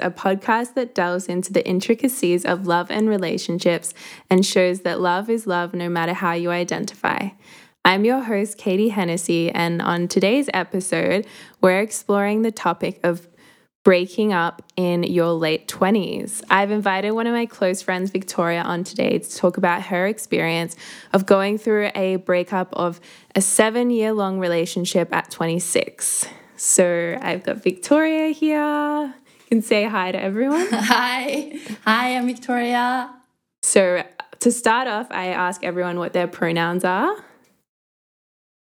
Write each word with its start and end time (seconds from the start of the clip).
A 0.00 0.10
podcast 0.10 0.74
that 0.74 0.94
delves 0.94 1.26
into 1.26 1.52
the 1.52 1.66
intricacies 1.66 2.44
of 2.44 2.66
love 2.66 2.90
and 2.90 3.08
relationships 3.08 3.94
and 4.30 4.44
shows 4.44 4.80
that 4.80 5.00
love 5.00 5.28
is 5.28 5.46
love 5.46 5.74
no 5.74 5.88
matter 5.88 6.14
how 6.14 6.32
you 6.32 6.50
identify. 6.50 7.30
I'm 7.84 8.04
your 8.04 8.20
host, 8.20 8.58
Katie 8.58 8.90
Hennessy, 8.90 9.50
and 9.50 9.82
on 9.82 10.06
today's 10.06 10.48
episode, 10.54 11.26
we're 11.60 11.80
exploring 11.80 12.42
the 12.42 12.52
topic 12.52 13.00
of 13.02 13.26
breaking 13.84 14.32
up 14.32 14.62
in 14.76 15.02
your 15.02 15.32
late 15.32 15.66
20s. 15.66 16.42
I've 16.48 16.70
invited 16.70 17.10
one 17.12 17.26
of 17.26 17.32
my 17.32 17.46
close 17.46 17.82
friends, 17.82 18.10
Victoria, 18.10 18.62
on 18.62 18.84
today 18.84 19.18
to 19.18 19.36
talk 19.36 19.56
about 19.56 19.82
her 19.82 20.06
experience 20.06 20.76
of 21.12 21.26
going 21.26 21.58
through 21.58 21.90
a 21.94 22.16
breakup 22.16 22.72
of 22.74 23.00
a 23.34 23.40
seven 23.40 23.90
year 23.90 24.12
long 24.12 24.38
relationship 24.38 25.12
at 25.12 25.30
26. 25.30 26.26
So 26.56 27.18
I've 27.20 27.42
got 27.42 27.56
Victoria 27.62 28.28
here. 28.28 29.14
Can 29.52 29.60
say 29.60 29.84
hi 29.84 30.12
to 30.12 30.18
everyone. 30.18 30.66
Hi. 30.72 31.52
Hi, 31.84 32.16
I'm 32.16 32.26
Victoria. 32.26 33.14
So 33.62 34.02
to 34.40 34.50
start 34.50 34.88
off, 34.88 35.08
I 35.10 35.26
ask 35.26 35.62
everyone 35.62 35.98
what 35.98 36.14
their 36.14 36.26
pronouns 36.26 36.84
are. 36.84 37.14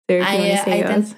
So 0.10 0.18
if 0.18 0.20
you 0.20 0.26
I, 0.26 0.36
want 0.36 0.48
to 0.48 0.54
uh, 0.54 0.66
say 0.66 0.84
ident- 0.84 0.98
yours. 0.98 1.16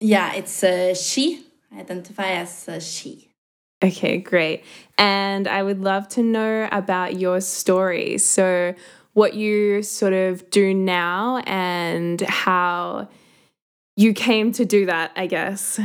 Yeah, 0.00 0.34
it's 0.34 0.62
uh, 0.62 0.94
she. 0.94 1.46
I 1.72 1.80
identify 1.80 2.32
as 2.32 2.68
uh, 2.68 2.78
she. 2.78 3.30
Okay, 3.82 4.18
great. 4.18 4.64
And 4.98 5.48
I 5.48 5.62
would 5.62 5.80
love 5.80 6.06
to 6.08 6.22
know 6.22 6.68
about 6.70 7.18
your 7.18 7.40
story. 7.40 8.18
So, 8.18 8.74
what 9.14 9.32
you 9.32 9.82
sort 9.82 10.12
of 10.12 10.50
do 10.50 10.74
now 10.74 11.38
and 11.46 12.20
how 12.20 13.08
you 13.96 14.12
came 14.12 14.52
to 14.52 14.66
do 14.66 14.84
that, 14.84 15.12
I 15.16 15.26
guess. 15.26 15.80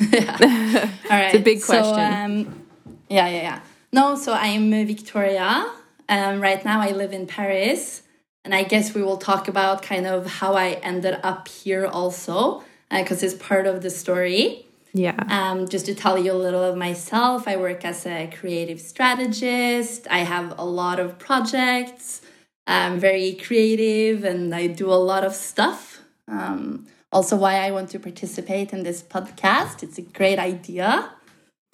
yeah. 0.12 0.90
All 1.10 1.10
right. 1.10 1.26
It's 1.26 1.34
a 1.36 1.40
big 1.40 1.60
So, 1.60 1.80
question. 1.80 2.46
um, 2.46 2.62
yeah, 3.08 3.28
yeah, 3.28 3.42
yeah. 3.42 3.60
No, 3.92 4.14
so 4.16 4.32
I'm 4.32 4.72
uh, 4.72 4.84
Victoria. 4.84 5.70
Um, 6.08 6.40
right 6.40 6.64
now 6.64 6.80
I 6.80 6.90
live 6.90 7.12
in 7.12 7.26
Paris. 7.26 8.02
And 8.44 8.54
I 8.54 8.62
guess 8.62 8.94
we 8.94 9.02
will 9.02 9.16
talk 9.16 9.48
about 9.48 9.82
kind 9.82 10.06
of 10.06 10.26
how 10.26 10.54
I 10.54 10.74
ended 10.82 11.18
up 11.24 11.48
here 11.48 11.84
also, 11.84 12.62
because 12.88 13.24
it's 13.24 13.34
part 13.34 13.66
of 13.66 13.82
the 13.82 13.90
story. 13.90 14.66
Yeah. 14.94 15.16
Um, 15.28 15.68
just 15.68 15.86
to 15.86 15.94
tell 15.96 16.16
you 16.16 16.30
a 16.30 16.40
little 16.46 16.62
of 16.62 16.76
myself, 16.76 17.48
I 17.48 17.56
work 17.56 17.84
as 17.84 18.06
a 18.06 18.30
creative 18.38 18.80
strategist. 18.80 20.06
I 20.08 20.20
have 20.20 20.56
a 20.58 20.64
lot 20.64 21.00
of 21.00 21.18
projects. 21.18 22.22
I'm 22.68 22.98
very 23.00 23.32
creative 23.34 24.22
and 24.24 24.54
I 24.54 24.68
do 24.68 24.90
a 24.92 24.94
lot 24.94 25.24
of 25.24 25.34
stuff. 25.34 26.02
Um, 26.28 26.86
also, 27.16 27.34
why 27.34 27.66
I 27.66 27.70
want 27.70 27.88
to 27.92 27.98
participate 27.98 28.74
in 28.74 28.82
this 28.82 29.02
podcast. 29.02 29.82
It's 29.82 29.96
a 29.96 30.02
great 30.02 30.38
idea. 30.38 31.10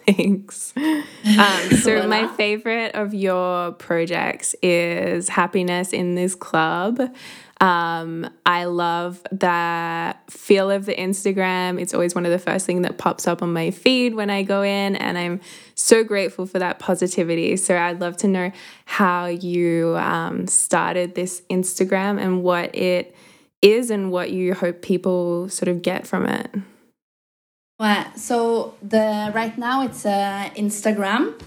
Thanks. 0.06 0.72
Um, 1.38 1.70
so, 1.76 2.06
my 2.08 2.26
favorite 2.26 2.96
of 2.96 3.14
your 3.14 3.72
projects 3.72 4.56
is 4.60 5.28
Happiness 5.28 5.92
in 5.92 6.16
This 6.16 6.34
Club. 6.34 7.00
Um, 7.60 8.28
I 8.44 8.64
love 8.64 9.22
that 9.30 10.28
feel 10.28 10.68
of 10.68 10.84
the 10.84 10.94
Instagram. 10.96 11.80
It's 11.80 11.94
always 11.94 12.14
one 12.14 12.26
of 12.26 12.32
the 12.32 12.40
first 12.40 12.66
things 12.66 12.82
that 12.82 12.98
pops 12.98 13.28
up 13.28 13.40
on 13.40 13.52
my 13.52 13.70
feed 13.70 14.14
when 14.14 14.30
I 14.30 14.42
go 14.42 14.62
in, 14.62 14.96
and 14.96 15.16
I'm 15.16 15.40
so 15.76 16.02
grateful 16.02 16.44
for 16.44 16.58
that 16.58 16.80
positivity. 16.80 17.56
So, 17.56 17.76
I'd 17.76 18.00
love 18.00 18.16
to 18.18 18.28
know 18.28 18.50
how 18.84 19.26
you 19.26 19.96
um, 19.96 20.48
started 20.48 21.14
this 21.14 21.42
Instagram 21.48 22.20
and 22.20 22.42
what 22.42 22.74
it 22.74 23.14
is 23.62 23.90
and 23.90 24.10
what 24.10 24.30
you 24.30 24.54
hope 24.54 24.82
people 24.82 25.48
sort 25.48 25.68
of 25.68 25.80
get 25.82 26.06
from 26.06 26.26
it. 26.26 26.50
Well, 27.78 28.06
so 28.16 28.74
the 28.82 29.32
right 29.34 29.56
now 29.56 29.84
it's 29.84 30.04
uh, 30.04 30.50
Instagram, 30.56 31.40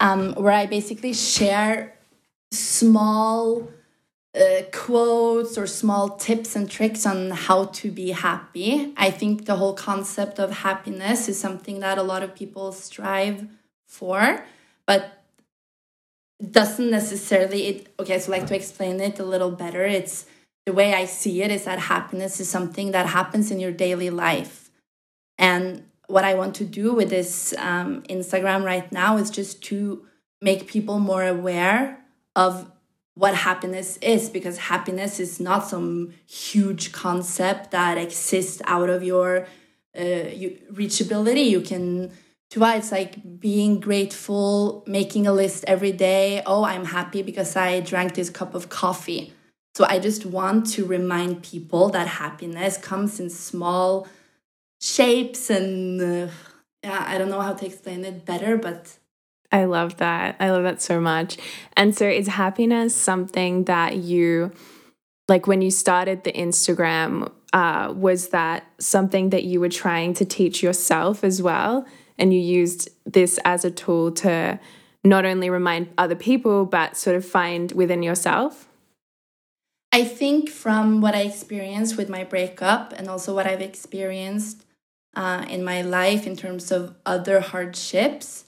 um, 0.00 0.32
where 0.34 0.52
I 0.52 0.66
basically 0.66 1.12
share 1.12 1.94
small 2.50 3.68
uh, 4.36 4.62
quotes 4.72 5.56
or 5.58 5.66
small 5.66 6.10
tips 6.10 6.56
and 6.56 6.70
tricks 6.70 7.06
on 7.06 7.30
how 7.30 7.66
to 7.66 7.90
be 7.90 8.10
happy. 8.10 8.92
I 8.96 9.10
think 9.10 9.46
the 9.46 9.56
whole 9.56 9.74
concept 9.74 10.38
of 10.38 10.50
happiness 10.50 11.28
is 11.28 11.38
something 11.38 11.80
that 11.80 11.98
a 11.98 12.02
lot 12.02 12.22
of 12.22 12.34
people 12.34 12.72
strive 12.72 13.46
for, 13.86 14.44
but 14.86 15.24
doesn't 16.50 16.90
necessarily 16.90 17.66
it 17.66 17.94
okay 17.98 18.18
so 18.18 18.30
like 18.30 18.46
to 18.46 18.54
explain 18.54 19.00
it 19.00 19.18
a 19.18 19.24
little 19.24 19.50
better 19.50 19.84
it's 19.86 20.26
the 20.66 20.72
way 20.72 20.92
i 20.94 21.04
see 21.04 21.42
it 21.42 21.50
is 21.50 21.64
that 21.64 21.78
happiness 21.78 22.40
is 22.40 22.48
something 22.48 22.90
that 22.90 23.06
happens 23.06 23.50
in 23.50 23.58
your 23.58 23.72
daily 23.72 24.10
life 24.10 24.66
and 25.38 25.84
what 26.06 26.24
I 26.24 26.34
want 26.34 26.54
to 26.56 26.64
do 26.64 26.94
with 26.94 27.10
this 27.10 27.54
um, 27.58 28.02
Instagram 28.02 28.64
right 28.64 28.90
now 28.92 29.16
is 29.16 29.30
just 29.30 29.62
to 29.64 30.06
make 30.40 30.66
people 30.66 30.98
more 30.98 31.24
aware 31.24 32.04
of 32.34 32.70
what 33.14 33.34
happiness 33.34 33.96
is 33.98 34.28
because 34.28 34.58
happiness 34.58 35.18
is 35.18 35.40
not 35.40 35.66
some 35.66 36.12
huge 36.26 36.92
concept 36.92 37.70
that 37.70 37.96
exists 37.96 38.60
out 38.66 38.90
of 38.90 39.02
your 39.02 39.46
uh, 39.96 40.00
reachability. 40.00 41.48
You 41.48 41.62
can, 41.62 42.12
to 42.50 42.60
why 42.60 42.76
it's 42.76 42.92
like 42.92 43.40
being 43.40 43.80
grateful, 43.80 44.84
making 44.86 45.26
a 45.26 45.32
list 45.32 45.64
every 45.66 45.92
day. 45.92 46.42
Oh, 46.44 46.64
I'm 46.64 46.84
happy 46.84 47.22
because 47.22 47.56
I 47.56 47.80
drank 47.80 48.14
this 48.14 48.28
cup 48.28 48.54
of 48.54 48.68
coffee. 48.68 49.32
So 49.76 49.84
I 49.86 49.98
just 49.98 50.24
want 50.24 50.64
to 50.68 50.86
remind 50.86 51.42
people 51.42 51.90
that 51.90 52.08
happiness 52.08 52.78
comes 52.78 53.20
in 53.20 53.28
small 53.28 54.08
shapes 54.80 55.50
and 55.50 56.00
uh, 56.00 56.28
yeah 56.82 57.04
i 57.06 57.18
don't 57.18 57.28
know 57.28 57.42
how 57.42 57.52
to 57.52 57.66
explain 57.66 58.02
it 58.06 58.24
better 58.24 58.56
but 58.56 58.96
I 59.52 59.64
love 59.64 59.98
that. 59.98 60.36
I 60.40 60.50
love 60.50 60.64
that 60.64 60.82
so 60.82 61.00
much. 61.00 61.38
And 61.76 61.96
so 61.96 62.06
is 62.08 62.26
happiness 62.26 62.94
something 62.94 63.64
that 63.64 63.96
you 63.96 64.50
like 65.28 65.46
when 65.46 65.62
you 65.62 65.70
started 65.70 66.24
the 66.24 66.32
Instagram 66.32 67.30
uh 67.52 67.92
was 67.94 68.28
that 68.28 68.64
something 68.78 69.30
that 69.30 69.44
you 69.44 69.60
were 69.60 69.74
trying 69.84 70.14
to 70.14 70.24
teach 70.24 70.62
yourself 70.62 71.22
as 71.22 71.42
well 71.42 71.86
and 72.18 72.32
you 72.32 72.40
used 72.40 72.88
this 73.04 73.38
as 73.44 73.64
a 73.64 73.70
tool 73.70 74.10
to 74.12 74.58
not 75.04 75.26
only 75.26 75.50
remind 75.50 75.88
other 75.98 76.16
people 76.16 76.64
but 76.64 76.96
sort 76.96 77.14
of 77.16 77.26
find 77.26 77.72
within 77.72 78.02
yourself? 78.02 78.68
I 79.92 80.04
think 80.04 80.48
from 80.48 81.00
what 81.00 81.14
i 81.14 81.22
experienced 81.22 81.96
with 81.96 82.08
my 82.08 82.24
breakup 82.24 82.92
and 82.96 83.08
also 83.08 83.34
what 83.34 83.46
i've 83.46 83.62
experienced 83.62 84.64
uh, 85.14 85.46
in 85.48 85.64
my 85.64 85.80
life 85.80 86.26
in 86.26 86.36
terms 86.36 86.70
of 86.70 86.94
other 87.06 87.40
hardships 87.40 88.46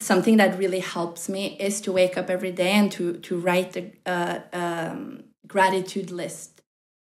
something 0.00 0.36
that 0.36 0.58
really 0.58 0.80
helps 0.80 1.28
me 1.28 1.56
is 1.58 1.80
to 1.82 1.92
wake 1.92 2.16
up 2.16 2.30
every 2.30 2.52
day 2.52 2.72
and 2.72 2.92
to 2.92 3.14
to 3.18 3.38
write 3.38 3.72
the 3.72 3.90
uh, 4.06 4.40
um, 4.52 5.24
gratitude 5.46 6.10
list. 6.10 6.62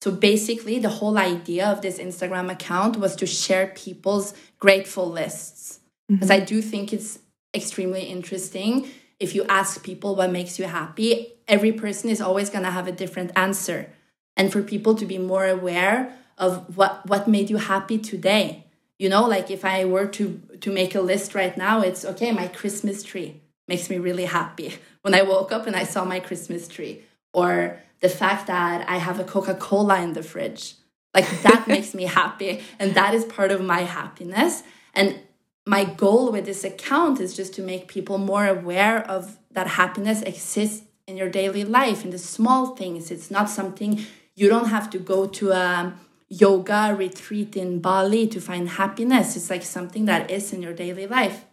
So 0.01 0.11
basically 0.11 0.79
the 0.79 0.89
whole 0.89 1.17
idea 1.17 1.65
of 1.67 1.81
this 1.81 1.97
instagram 1.97 2.51
account 2.51 2.97
was 2.97 3.15
to 3.17 3.25
share 3.25 3.67
people's 3.67 4.33
grateful 4.59 5.09
lists. 5.09 5.79
Because 6.09 6.31
i 6.31 6.39
do 6.39 6.61
think 6.61 6.93
it's 6.93 7.19
extremely 7.53 8.03
interesting 8.03 8.87
if 9.19 9.33
you 9.35 9.43
ask 9.49 9.83
people 9.83 10.15
what 10.15 10.31
makes 10.31 10.59
you 10.59 10.65
happy 10.65 11.33
every 11.47 11.71
person 11.71 12.09
is 12.09 12.21
always 12.21 12.49
going 12.49 12.63
to 12.63 12.71
have 12.71 12.87
a 12.87 12.91
different 12.91 13.31
answer. 13.35 13.89
And 14.35 14.51
for 14.51 14.61
people 14.61 14.95
to 14.95 15.05
be 15.05 15.17
more 15.17 15.45
aware 15.47 16.13
of 16.37 16.77
what 16.77 17.05
what 17.07 17.27
made 17.27 17.49
you 17.49 17.57
happy 17.57 17.97
today. 17.97 18.65
You 18.99 19.09
know 19.09 19.27
like 19.27 19.49
if 19.51 19.65
i 19.65 19.85
were 19.85 20.07
to 20.07 20.41
to 20.61 20.71
make 20.71 20.95
a 20.95 21.01
list 21.01 21.35
right 21.35 21.55
now 21.57 21.81
it's 21.81 22.05
okay 22.05 22.31
my 22.31 22.47
christmas 22.47 23.03
tree 23.03 23.41
makes 23.67 23.89
me 23.89 23.97
really 23.97 24.25
happy. 24.25 24.75
When 25.01 25.15
i 25.15 25.21
woke 25.21 25.51
up 25.51 25.67
and 25.67 25.75
i 25.75 25.83
saw 25.83 26.03
my 26.05 26.19
christmas 26.19 26.67
tree. 26.67 27.03
Or 27.33 27.79
the 28.01 28.09
fact 28.09 28.47
that 28.47 28.87
i 28.89 28.97
have 28.97 29.19
a 29.19 29.23
coca-cola 29.23 30.01
in 30.01 30.13
the 30.13 30.23
fridge. 30.23 30.75
Like 31.13 31.29
that 31.43 31.67
makes 31.73 31.93
me 31.93 32.03
happy. 32.03 32.61
And 32.79 32.93
that 32.93 33.13
is 33.13 33.25
part 33.25 33.51
of 33.51 33.61
my 33.61 33.81
happiness. 33.81 34.63
And 34.93 35.19
my 35.65 35.83
goal 35.83 36.31
with 36.31 36.45
this 36.45 36.63
account 36.63 37.19
is 37.19 37.35
just 37.35 37.53
to 37.55 37.61
make 37.61 37.87
people 37.87 38.17
more 38.17 38.47
aware 38.47 38.99
of 39.09 39.37
that 39.51 39.67
happiness 39.67 40.21
exists 40.21 40.86
in 41.07 41.17
your 41.17 41.29
daily 41.29 41.63
life 41.63 42.03
in 42.03 42.11
the 42.11 42.17
small 42.17 42.75
things 42.75 43.09
it's 43.09 43.31
not 43.31 43.49
something 43.49 44.05
you 44.35 44.47
don't 44.47 44.67
have 44.67 44.89
to 44.89 44.99
go 44.99 45.25
to 45.25 45.51
a 45.51 45.93
yoga 46.29 46.93
retreat 46.97 47.55
in 47.55 47.79
Bali 47.79 48.27
to 48.27 48.41
find 48.41 48.69
happiness. 48.69 49.35
It's 49.35 49.49
like 49.49 49.63
something 49.63 50.05
that 50.05 50.29
is 50.29 50.53
in 50.53 50.61
your 50.61 50.73
daily 50.73 51.07
life. 51.07 51.45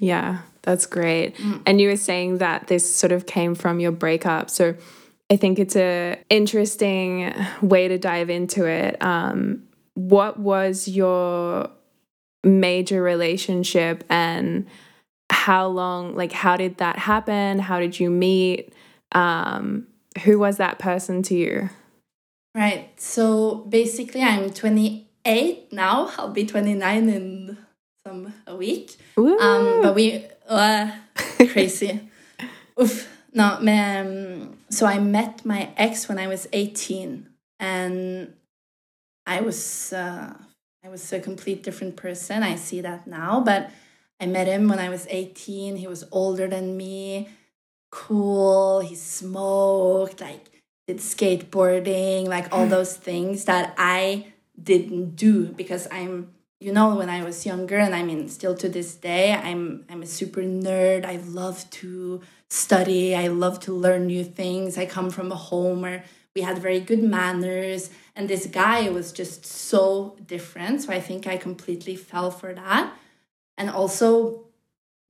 Yeah, 0.00 0.40
that's 0.62 0.84
great. 0.84 1.34
And 1.64 1.80
you 1.80 1.88
were 1.88 1.96
saying 1.96 2.38
that 2.38 2.66
this 2.66 2.94
sort 2.94 3.12
of 3.12 3.24
came 3.24 3.54
from 3.54 3.80
your 3.80 3.92
breakup. 3.92 4.50
So 4.50 4.74
I 5.30 5.36
think 5.36 5.58
it's 5.58 5.76
a 5.76 6.18
interesting 6.28 7.32
way 7.62 7.88
to 7.88 7.98
dive 7.98 8.28
into 8.28 8.66
it. 8.66 9.02
Um, 9.02 9.62
what 9.94 10.38
was 10.38 10.86
your 10.86 11.70
major 12.44 13.02
relationship 13.02 14.04
and 14.10 14.66
how 15.30 15.66
long 15.66 16.14
like 16.14 16.32
how 16.32 16.56
did 16.56 16.76
that 16.78 16.98
happen? 16.98 17.58
How 17.58 17.80
did 17.80 17.98
you 17.98 18.10
meet? 18.10 18.74
Um, 19.16 19.86
who 20.24 20.38
was 20.38 20.58
that 20.58 20.78
person 20.78 21.22
to 21.24 21.34
you? 21.34 21.70
Right. 22.54 22.90
So 23.00 23.56
basically, 23.68 24.22
I'm 24.22 24.50
28 24.50 25.72
now. 25.72 26.10
I'll 26.18 26.30
be 26.30 26.46
29 26.46 27.08
in 27.08 27.58
some 28.06 28.32
a 28.46 28.56
week. 28.56 28.96
Um, 29.40 29.82
but 29.82 29.94
we 29.94 30.24
uh, 30.48 30.90
crazy. 31.48 32.08
Oof. 32.80 33.12
No, 33.32 33.58
um, 33.60 34.56
so 34.70 34.86
I 34.86 34.98
met 34.98 35.44
my 35.44 35.70
ex 35.76 36.08
when 36.08 36.18
I 36.18 36.26
was 36.26 36.48
18 36.54 37.28
and 37.60 38.32
I 39.26 39.40
was 39.42 39.92
uh, 39.92 40.32
I 40.84 40.88
was 40.88 41.12
a 41.12 41.20
complete 41.20 41.62
different 41.62 41.96
person. 41.96 42.42
I 42.42 42.54
see 42.54 42.80
that 42.80 43.06
now, 43.06 43.40
but 43.40 43.70
I 44.20 44.26
met 44.26 44.46
him 44.46 44.68
when 44.68 44.78
I 44.78 44.88
was 44.88 45.06
18. 45.10 45.76
He 45.76 45.86
was 45.86 46.04
older 46.10 46.46
than 46.46 46.76
me, 46.76 47.28
cool. 47.96 48.80
He 48.80 48.94
smoked, 48.94 50.20
like 50.20 50.62
did 50.86 50.98
skateboarding, 50.98 52.28
like 52.28 52.52
all 52.52 52.66
mm. 52.66 52.70
those 52.70 52.94
things 52.94 53.46
that 53.46 53.74
I 53.78 54.32
didn't 54.62 55.16
do 55.16 55.46
because 55.46 55.88
I'm 55.90 56.32
you 56.60 56.72
know 56.72 56.94
when 56.96 57.10
I 57.10 57.22
was 57.22 57.44
younger 57.44 57.76
and 57.76 57.94
I 57.94 58.02
mean 58.02 58.28
still 58.28 58.54
to 58.56 58.68
this 58.68 58.94
day 58.94 59.32
I'm 59.32 59.84
I'm 59.88 60.02
a 60.02 60.06
super 60.06 60.42
nerd. 60.42 61.04
I 61.06 61.16
love 61.16 61.68
to 61.82 62.20
study. 62.50 63.16
I 63.16 63.28
love 63.28 63.60
to 63.60 63.72
learn 63.72 64.06
new 64.06 64.24
things. 64.24 64.76
I 64.76 64.86
come 64.86 65.10
from 65.10 65.32
a 65.32 65.40
home 65.50 65.80
where 65.80 66.04
we 66.34 66.42
had 66.42 66.58
very 66.58 66.80
good 66.80 67.02
manners 67.02 67.88
and 68.14 68.28
this 68.28 68.46
guy 68.46 68.90
was 68.90 69.10
just 69.10 69.46
so 69.46 70.16
different. 70.26 70.82
So 70.82 70.92
I 70.92 71.00
think 71.00 71.26
I 71.26 71.38
completely 71.38 71.96
fell 71.96 72.30
for 72.30 72.52
that. 72.52 72.92
And 73.56 73.70
also 73.70 74.45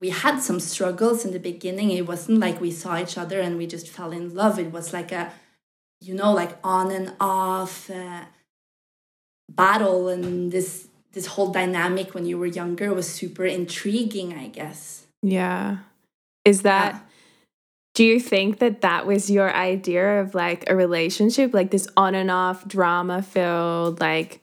we 0.00 0.10
had 0.10 0.40
some 0.40 0.60
struggles 0.60 1.24
in 1.24 1.32
the 1.32 1.38
beginning. 1.38 1.90
It 1.90 2.06
wasn't 2.06 2.38
like 2.38 2.60
we 2.60 2.70
saw 2.70 2.98
each 2.98 3.16
other 3.16 3.40
and 3.40 3.56
we 3.56 3.66
just 3.66 3.88
fell 3.88 4.12
in 4.12 4.34
love. 4.34 4.58
It 4.58 4.70
was 4.70 4.92
like 4.92 5.12
a 5.12 5.32
you 6.00 6.14
know 6.14 6.32
like 6.32 6.56
on 6.62 6.90
and 6.90 7.14
off 7.20 7.90
uh, 7.90 8.24
battle 9.50 10.08
and 10.08 10.52
this 10.52 10.88
this 11.12 11.26
whole 11.26 11.50
dynamic 11.50 12.14
when 12.14 12.26
you 12.26 12.38
were 12.38 12.46
younger 12.46 12.92
was 12.92 13.08
super 13.08 13.46
intriguing 13.46 14.34
i 14.34 14.48
guess 14.48 15.06
yeah 15.22 15.78
is 16.44 16.62
that 16.62 16.94
yeah. 16.94 17.00
do 17.94 18.04
you 18.04 18.20
think 18.20 18.58
that 18.58 18.82
that 18.82 19.06
was 19.06 19.30
your 19.30 19.52
idea 19.54 20.20
of 20.20 20.34
like 20.34 20.68
a 20.68 20.76
relationship 20.76 21.54
like 21.54 21.70
this 21.70 21.88
on 21.96 22.14
and 22.14 22.30
off 22.30 22.66
drama 22.68 23.22
filled 23.22 24.00
like 24.00 24.40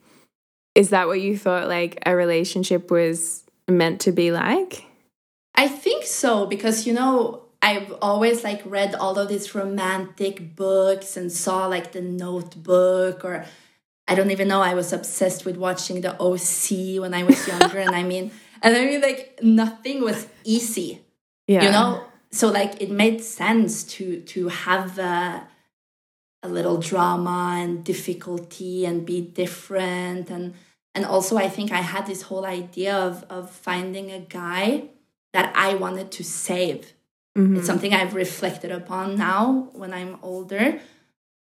is 0.74 0.90
that 0.90 1.08
what 1.08 1.22
you 1.22 1.38
thought 1.38 1.68
like 1.68 2.02
a 2.06 2.16
relationship 2.16 2.90
was 2.90 3.44
meant 3.70 4.02
to 4.02 4.12
be 4.12 4.32
like 4.32 4.86
i 5.56 5.68
think 5.68 6.06
so 6.06 6.46
because 6.46 6.86
you 6.88 6.94
know 6.94 7.44
I've 7.64 7.94
always 8.02 8.44
like 8.44 8.62
read 8.66 8.94
all 8.94 9.18
of 9.18 9.30
these 9.30 9.56
romantic 9.56 10.54
books 10.54 11.16
and 11.16 11.32
saw 11.32 11.66
like 11.68 11.94
the 11.94 12.02
notebook 12.02 13.24
or 13.24 13.46
I 14.06 14.16
don't 14.16 14.32
even 14.32 14.50
know. 14.50 14.62
I 14.62 14.74
was 14.74 14.92
obsessed 14.92 15.46
with 15.46 15.56
watching 15.56 16.02
the 16.02 16.14
OC 16.20 17.02
when 17.02 17.14
I 17.14 17.24
was 17.24 17.48
younger, 17.52 17.80
and 17.80 17.96
I 17.96 18.04
mean, 18.04 18.32
and 18.62 18.76
I 18.76 18.86
mean, 18.86 19.00
like 19.00 19.40
nothing 19.42 20.02
was 20.02 20.28
easy. 20.44 21.00
Yeah. 21.48 21.64
You 21.64 21.72
know, 21.72 22.04
so 22.32 22.50
like 22.50 22.82
it 22.82 22.92
made 22.92 23.24
sense 23.24 23.86
to 23.96 24.20
to 24.20 24.50
have 24.50 25.00
a, 25.00 25.48
a 26.44 26.50
little 26.50 26.78
drama 26.78 27.60
and 27.60 27.82
difficulty 27.84 28.86
and 28.86 29.06
be 29.06 29.22
different 29.22 30.30
and 30.30 30.54
and 30.96 31.06
also 31.06 31.38
I 31.38 31.48
think 31.48 31.72
I 31.72 31.82
had 31.82 32.08
this 32.08 32.24
whole 32.24 32.46
idea 32.46 32.96
of 32.96 33.24
of 33.30 33.50
finding 33.50 34.12
a 34.12 34.20
guy 34.20 34.90
that 35.34 35.54
I 35.56 35.76
wanted 35.76 36.12
to 36.12 36.24
save. 36.24 36.94
Mm-hmm. 37.36 37.58
It's 37.58 37.68
something 37.68 37.94
I've 37.94 38.14
reflected 38.14 38.72
upon 38.72 39.18
now 39.18 39.70
when 39.74 39.94
I'm 39.94 40.18
older 40.22 40.80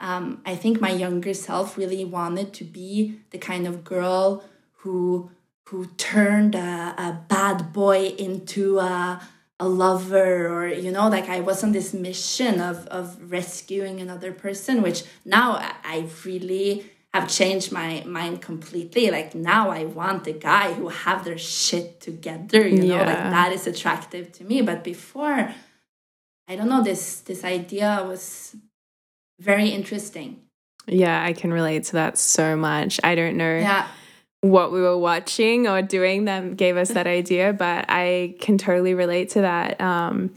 um, 0.01 0.41
I 0.45 0.55
think 0.55 0.81
my 0.81 0.89
younger 0.89 1.33
self 1.33 1.77
really 1.77 2.03
wanted 2.03 2.53
to 2.53 2.63
be 2.63 3.19
the 3.29 3.37
kind 3.37 3.67
of 3.67 3.83
girl 3.83 4.43
who 4.77 5.29
who 5.65 5.85
turned 5.95 6.55
a, 6.55 6.93
a 6.97 7.21
bad 7.29 7.71
boy 7.71 8.07
into 8.17 8.79
a, 8.79 9.21
a 9.59 9.67
lover 9.69 10.49
or 10.49 10.67
you 10.67 10.91
know 10.91 11.07
like 11.07 11.29
i 11.29 11.39
was 11.39 11.63
on 11.63 11.71
this 11.71 11.93
mission 11.93 12.59
of 12.59 12.87
of 12.87 13.31
rescuing 13.31 14.01
another 14.01 14.33
person 14.33 14.81
which 14.81 15.03
now 15.23 15.53
i 15.85 16.05
really 16.25 16.91
have 17.13 17.27
changed 17.27 17.71
my 17.71 18.03
mind 18.05 18.41
completely 18.41 19.11
like 19.11 19.35
now 19.35 19.69
i 19.69 19.83
want 19.83 20.25
a 20.27 20.31
guy 20.31 20.73
who 20.73 20.87
have 20.87 21.25
their 21.25 21.37
shit 21.37 21.99
together 21.99 22.67
you 22.67 22.83
know 22.83 22.95
yeah. 22.95 23.05
like 23.05 23.17
that 23.17 23.51
is 23.51 23.67
attractive 23.67 24.31
to 24.31 24.43
me 24.43 24.61
but 24.61 24.83
before 24.83 25.53
i 26.47 26.55
don't 26.55 26.69
know 26.69 26.83
this 26.83 27.19
this 27.19 27.43
idea 27.43 28.03
was 28.07 28.55
very 29.41 29.69
interesting. 29.69 30.39
Yeah, 30.87 31.23
I 31.23 31.33
can 31.33 31.51
relate 31.51 31.85
to 31.85 31.93
that 31.93 32.17
so 32.17 32.55
much. 32.55 32.99
I 33.03 33.15
don't 33.15 33.37
know 33.37 33.57
yeah. 33.57 33.87
what 34.41 34.71
we 34.71 34.81
were 34.81 34.97
watching 34.97 35.67
or 35.67 35.81
doing 35.81 36.25
that 36.25 36.55
gave 36.57 36.77
us 36.77 36.89
that 36.89 37.07
idea, 37.19 37.51
but 37.53 37.85
I 37.89 38.35
can 38.39 38.57
totally 38.57 38.93
relate 38.93 39.29
to 39.31 39.41
that. 39.41 39.81
Um, 39.81 40.33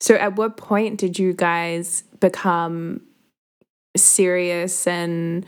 so, 0.00 0.14
at 0.14 0.36
what 0.36 0.56
point 0.56 0.98
did 0.98 1.18
you 1.18 1.32
guys 1.32 2.02
become 2.20 3.02
serious 3.96 4.86
and 4.86 5.46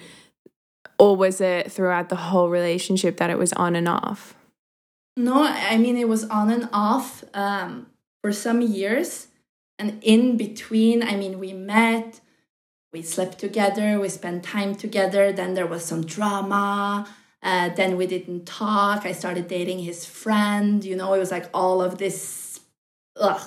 or 0.98 1.16
was 1.16 1.40
it 1.40 1.70
throughout 1.70 2.08
the 2.08 2.16
whole 2.16 2.48
relationship 2.48 3.16
that 3.18 3.30
it 3.30 3.38
was 3.38 3.52
on 3.54 3.76
and 3.76 3.88
off? 3.88 4.34
No, 5.16 5.44
I 5.44 5.76
mean 5.78 5.96
it 5.96 6.08
was 6.08 6.24
on 6.24 6.50
and 6.50 6.68
off 6.72 7.24
um, 7.34 7.86
for 8.22 8.32
some 8.32 8.60
years, 8.60 9.28
and 9.78 9.98
in 10.02 10.36
between, 10.36 11.02
I 11.02 11.16
mean 11.16 11.38
we 11.38 11.52
met, 11.52 12.20
we 12.92 13.02
slept 13.02 13.38
together, 13.38 14.00
we 14.00 14.08
spent 14.08 14.44
time 14.44 14.74
together. 14.74 15.32
Then 15.32 15.54
there 15.54 15.66
was 15.66 15.84
some 15.84 16.04
drama. 16.04 17.08
Uh, 17.42 17.68
then 17.70 17.96
we 17.96 18.06
didn't 18.06 18.46
talk. 18.46 19.06
I 19.06 19.12
started 19.12 19.46
dating 19.46 19.80
his 19.80 20.04
friend. 20.04 20.84
You 20.84 20.96
know, 20.96 21.14
it 21.14 21.18
was 21.18 21.30
like 21.30 21.48
all 21.54 21.80
of 21.80 21.98
this, 21.98 22.60
ugh, 23.16 23.40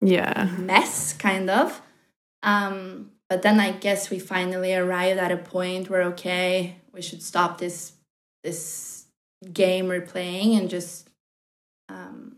yeah, 0.00 0.50
mess 0.58 1.12
kind 1.12 1.50
of. 1.50 1.80
Um, 2.42 3.10
but 3.28 3.42
then 3.42 3.58
I 3.58 3.72
guess 3.72 4.10
we 4.10 4.18
finally 4.18 4.74
arrived 4.74 5.18
at 5.18 5.32
a 5.32 5.36
point 5.36 5.88
where 5.88 6.02
okay, 6.02 6.76
we 6.94 7.02
should 7.02 7.22
stop 7.22 7.58
this 7.58 7.92
this 8.42 9.06
game 9.52 9.88
we're 9.88 10.00
playing 10.00 10.56
and 10.58 10.70
just 10.70 11.08
um, 11.88 12.36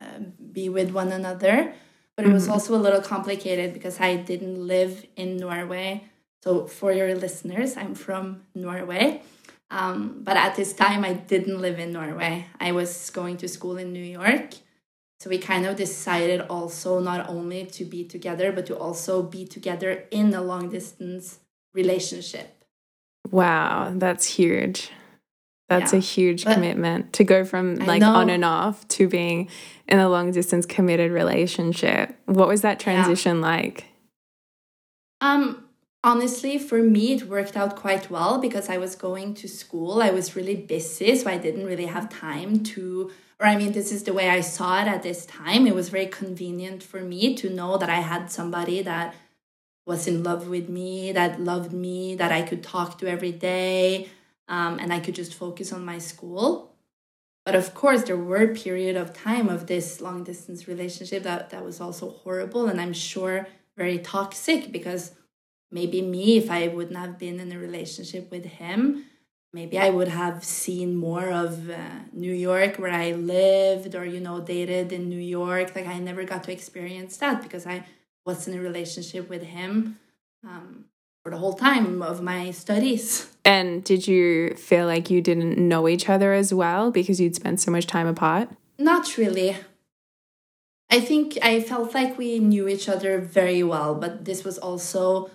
uh, 0.00 0.18
be 0.52 0.68
with 0.68 0.90
one 0.90 1.12
another 1.12 1.72
but 2.16 2.24
it 2.24 2.32
was 2.32 2.44
mm-hmm. 2.44 2.52
also 2.52 2.74
a 2.74 2.80
little 2.80 3.02
complicated 3.02 3.74
because 3.74 4.00
I 4.00 4.16
didn't 4.16 4.66
live 4.66 5.04
in 5.16 5.36
Norway. 5.36 6.04
So, 6.42 6.66
for 6.66 6.92
your 6.92 7.14
listeners, 7.14 7.76
I'm 7.76 7.94
from 7.94 8.42
Norway. 8.54 9.22
Um, 9.70 10.22
but 10.22 10.36
at 10.36 10.54
this 10.54 10.72
time, 10.72 11.04
I 11.04 11.12
didn't 11.12 11.60
live 11.60 11.78
in 11.78 11.92
Norway. 11.92 12.46
I 12.58 12.72
was 12.72 13.10
going 13.10 13.36
to 13.38 13.48
school 13.48 13.76
in 13.76 13.92
New 13.92 14.04
York. 14.04 14.54
So, 15.20 15.28
we 15.28 15.38
kind 15.38 15.66
of 15.66 15.76
decided 15.76 16.40
also 16.42 17.00
not 17.00 17.28
only 17.28 17.66
to 17.66 17.84
be 17.84 18.04
together, 18.04 18.50
but 18.50 18.64
to 18.66 18.76
also 18.76 19.22
be 19.22 19.44
together 19.44 20.04
in 20.10 20.32
a 20.32 20.40
long 20.40 20.70
distance 20.70 21.40
relationship. 21.74 22.55
Wow, 23.30 23.92
that's 23.94 24.26
huge. 24.26 24.90
That's 25.68 25.92
yeah. 25.92 25.98
a 25.98 26.02
huge 26.02 26.44
but 26.44 26.54
commitment 26.54 27.12
to 27.14 27.24
go 27.24 27.44
from 27.44 27.76
like 27.76 28.02
on 28.02 28.30
and 28.30 28.44
off 28.44 28.86
to 28.88 29.08
being 29.08 29.48
in 29.88 29.98
a 29.98 30.08
long 30.08 30.30
distance 30.30 30.64
committed 30.64 31.10
relationship. 31.10 32.16
What 32.26 32.46
was 32.46 32.62
that 32.62 32.78
transition 32.78 33.40
yeah. 33.40 33.46
like? 33.46 33.86
Um 35.20 35.64
honestly 36.04 36.56
for 36.56 36.82
me 36.82 37.14
it 37.14 37.28
worked 37.28 37.56
out 37.56 37.74
quite 37.74 38.10
well 38.10 38.38
because 38.38 38.68
I 38.68 38.78
was 38.78 38.94
going 38.94 39.34
to 39.34 39.48
school. 39.48 40.00
I 40.00 40.10
was 40.10 40.36
really 40.36 40.54
busy 40.54 41.16
so 41.16 41.28
I 41.28 41.36
didn't 41.36 41.66
really 41.66 41.86
have 41.86 42.08
time 42.10 42.62
to 42.74 43.10
or 43.40 43.46
I 43.46 43.56
mean 43.56 43.72
this 43.72 43.90
is 43.90 44.04
the 44.04 44.12
way 44.12 44.30
I 44.30 44.42
saw 44.42 44.80
it 44.82 44.86
at 44.86 45.02
this 45.02 45.26
time. 45.26 45.66
It 45.66 45.74
was 45.74 45.88
very 45.88 46.06
convenient 46.06 46.84
for 46.84 47.00
me 47.00 47.34
to 47.34 47.50
know 47.50 47.76
that 47.76 47.90
I 47.90 48.02
had 48.02 48.30
somebody 48.30 48.82
that 48.82 49.16
was 49.86 50.08
in 50.08 50.22
love 50.22 50.48
with 50.48 50.68
me, 50.68 51.12
that 51.12 51.40
loved 51.40 51.72
me, 51.72 52.16
that 52.16 52.32
I 52.32 52.42
could 52.42 52.62
talk 52.62 52.98
to 52.98 53.06
every 53.06 53.32
day 53.32 54.08
um, 54.48 54.78
and 54.78 54.92
I 54.92 55.00
could 55.00 55.14
just 55.14 55.34
focus 55.34 55.72
on 55.72 55.84
my 55.84 55.98
school. 55.98 56.74
But 57.44 57.54
of 57.54 57.74
course, 57.74 58.02
there 58.02 58.16
were 58.16 58.48
period 58.48 58.96
of 58.96 59.14
time 59.14 59.48
of 59.48 59.68
this 59.68 60.00
long 60.00 60.24
distance 60.24 60.66
relationship 60.66 61.22
that, 61.22 61.50
that 61.50 61.64
was 61.64 61.80
also 61.80 62.10
horrible 62.10 62.66
and 62.66 62.80
I'm 62.80 62.92
sure 62.92 63.46
very 63.76 63.98
toxic 63.98 64.72
because 64.72 65.12
maybe 65.70 66.02
me, 66.02 66.36
if 66.38 66.50
I 66.50 66.66
wouldn't 66.68 66.96
have 66.96 67.18
been 67.18 67.38
in 67.38 67.52
a 67.52 67.58
relationship 67.58 68.30
with 68.32 68.44
him, 68.44 69.04
maybe 69.52 69.78
I 69.78 69.90
would 69.90 70.08
have 70.08 70.42
seen 70.44 70.96
more 70.96 71.30
of 71.30 71.70
uh, 71.70 71.76
New 72.12 72.32
York 72.32 72.76
where 72.76 72.92
I 72.92 73.12
lived 73.12 73.94
or, 73.94 74.04
you 74.04 74.18
know, 74.18 74.40
dated 74.40 74.92
in 74.92 75.08
New 75.08 75.20
York. 75.20 75.76
Like 75.76 75.86
I 75.86 75.98
never 75.98 76.24
got 76.24 76.42
to 76.44 76.52
experience 76.52 77.16
that 77.18 77.42
because 77.42 77.66
I 77.66 77.84
was 78.26 78.46
in 78.46 78.58
a 78.58 78.60
relationship 78.60 79.30
with 79.30 79.42
him. 79.42 79.98
Um, 80.46 80.84
for 81.22 81.30
the 81.30 81.38
whole 81.38 81.54
time 81.54 82.02
of 82.02 82.22
my 82.22 82.52
studies. 82.52 83.28
And 83.44 83.82
did 83.82 84.06
you 84.06 84.54
feel 84.54 84.86
like 84.86 85.10
you 85.10 85.20
didn't 85.20 85.58
know 85.58 85.88
each 85.88 86.08
other 86.08 86.32
as 86.32 86.54
well 86.54 86.92
because 86.92 87.20
you'd 87.20 87.34
spent 87.34 87.60
so 87.60 87.72
much 87.72 87.86
time 87.88 88.06
apart? 88.06 88.48
Not 88.78 89.16
really. 89.16 89.56
I 90.88 91.00
think 91.00 91.36
I 91.42 91.60
felt 91.60 91.94
like 91.94 92.16
we 92.16 92.38
knew 92.38 92.68
each 92.68 92.88
other 92.88 93.18
very 93.18 93.64
well, 93.64 93.96
but 93.96 94.24
this 94.24 94.44
was 94.44 94.56
also 94.58 95.30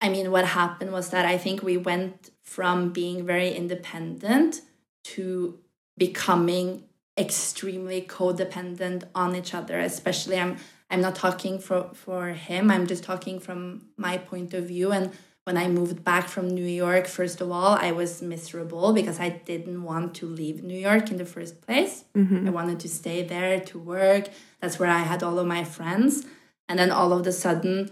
I 0.00 0.08
mean, 0.08 0.30
what 0.30 0.46
happened 0.46 0.92
was 0.92 1.10
that 1.10 1.26
I 1.26 1.36
think 1.36 1.62
we 1.62 1.76
went 1.76 2.30
from 2.42 2.92
being 2.92 3.26
very 3.26 3.52
independent 3.52 4.62
to 5.04 5.58
becoming 5.98 6.84
extremely 7.18 8.00
codependent 8.00 9.04
on 9.14 9.36
each 9.36 9.52
other 9.52 9.78
especially 9.78 10.38
i'm 10.38 10.56
i'm 10.90 11.00
not 11.00 11.14
talking 11.14 11.58
for 11.58 11.90
for 11.94 12.28
him. 12.28 12.70
I'm 12.70 12.86
just 12.86 13.04
talking 13.04 13.40
from 13.40 13.86
my 13.96 14.18
point 14.18 14.54
of 14.54 14.64
view. 14.66 14.92
And 14.92 15.12
when 15.44 15.56
i 15.56 15.66
moved 15.68 16.04
back 16.04 16.28
from 16.28 16.48
new 16.48 16.70
york 16.84 17.06
first 17.06 17.40
of 17.40 17.50
all 17.50 17.72
i 17.88 17.90
was 17.90 18.20
miserable 18.20 18.92
because 18.92 19.18
i 19.18 19.30
didn't 19.30 19.82
want 19.82 20.14
to 20.14 20.26
leave 20.26 20.62
new 20.62 20.78
york 20.78 21.10
in 21.10 21.16
the 21.16 21.24
first 21.24 21.60
place. 21.62 22.04
Mm-hmm. 22.14 22.46
i 22.48 22.50
wanted 22.50 22.78
to 22.80 22.88
stay 22.88 23.22
there 23.22 23.58
to 23.70 23.78
work. 23.78 24.24
That's 24.60 24.78
where 24.78 24.90
i 24.90 25.02
had 25.10 25.22
all 25.22 25.38
of 25.38 25.46
my 25.46 25.64
friends. 25.64 26.26
And 26.68 26.78
then 26.78 26.90
all 26.90 27.12
of 27.12 27.26
a 27.26 27.32
sudden 27.32 27.90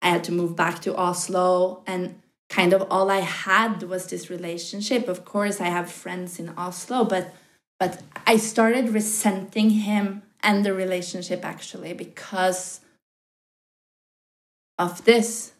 i 0.00 0.08
had 0.08 0.24
to 0.24 0.32
move 0.32 0.54
back 0.56 0.80
to 0.82 0.96
oslo. 0.96 1.82
And 1.86 2.02
kind 2.48 2.72
of 2.72 2.82
all 2.90 3.10
i 3.10 3.20
had 3.20 3.82
was 3.82 4.06
this 4.06 4.30
relationship. 4.30 5.08
Of 5.08 5.24
course 5.24 5.60
i 5.60 5.70
have 5.76 5.90
friends 5.90 6.38
in 6.38 6.48
oslo 6.56 7.04
but 7.04 7.34
but 7.78 8.02
I 8.26 8.36
started 8.36 8.90
resenting 8.90 9.70
him 9.70 10.22
and 10.44 10.64
the 10.64 10.74
relationship 10.74 11.44
actually 11.44 11.92
because 11.94 12.80
of 14.78 15.04
this. 15.04 15.52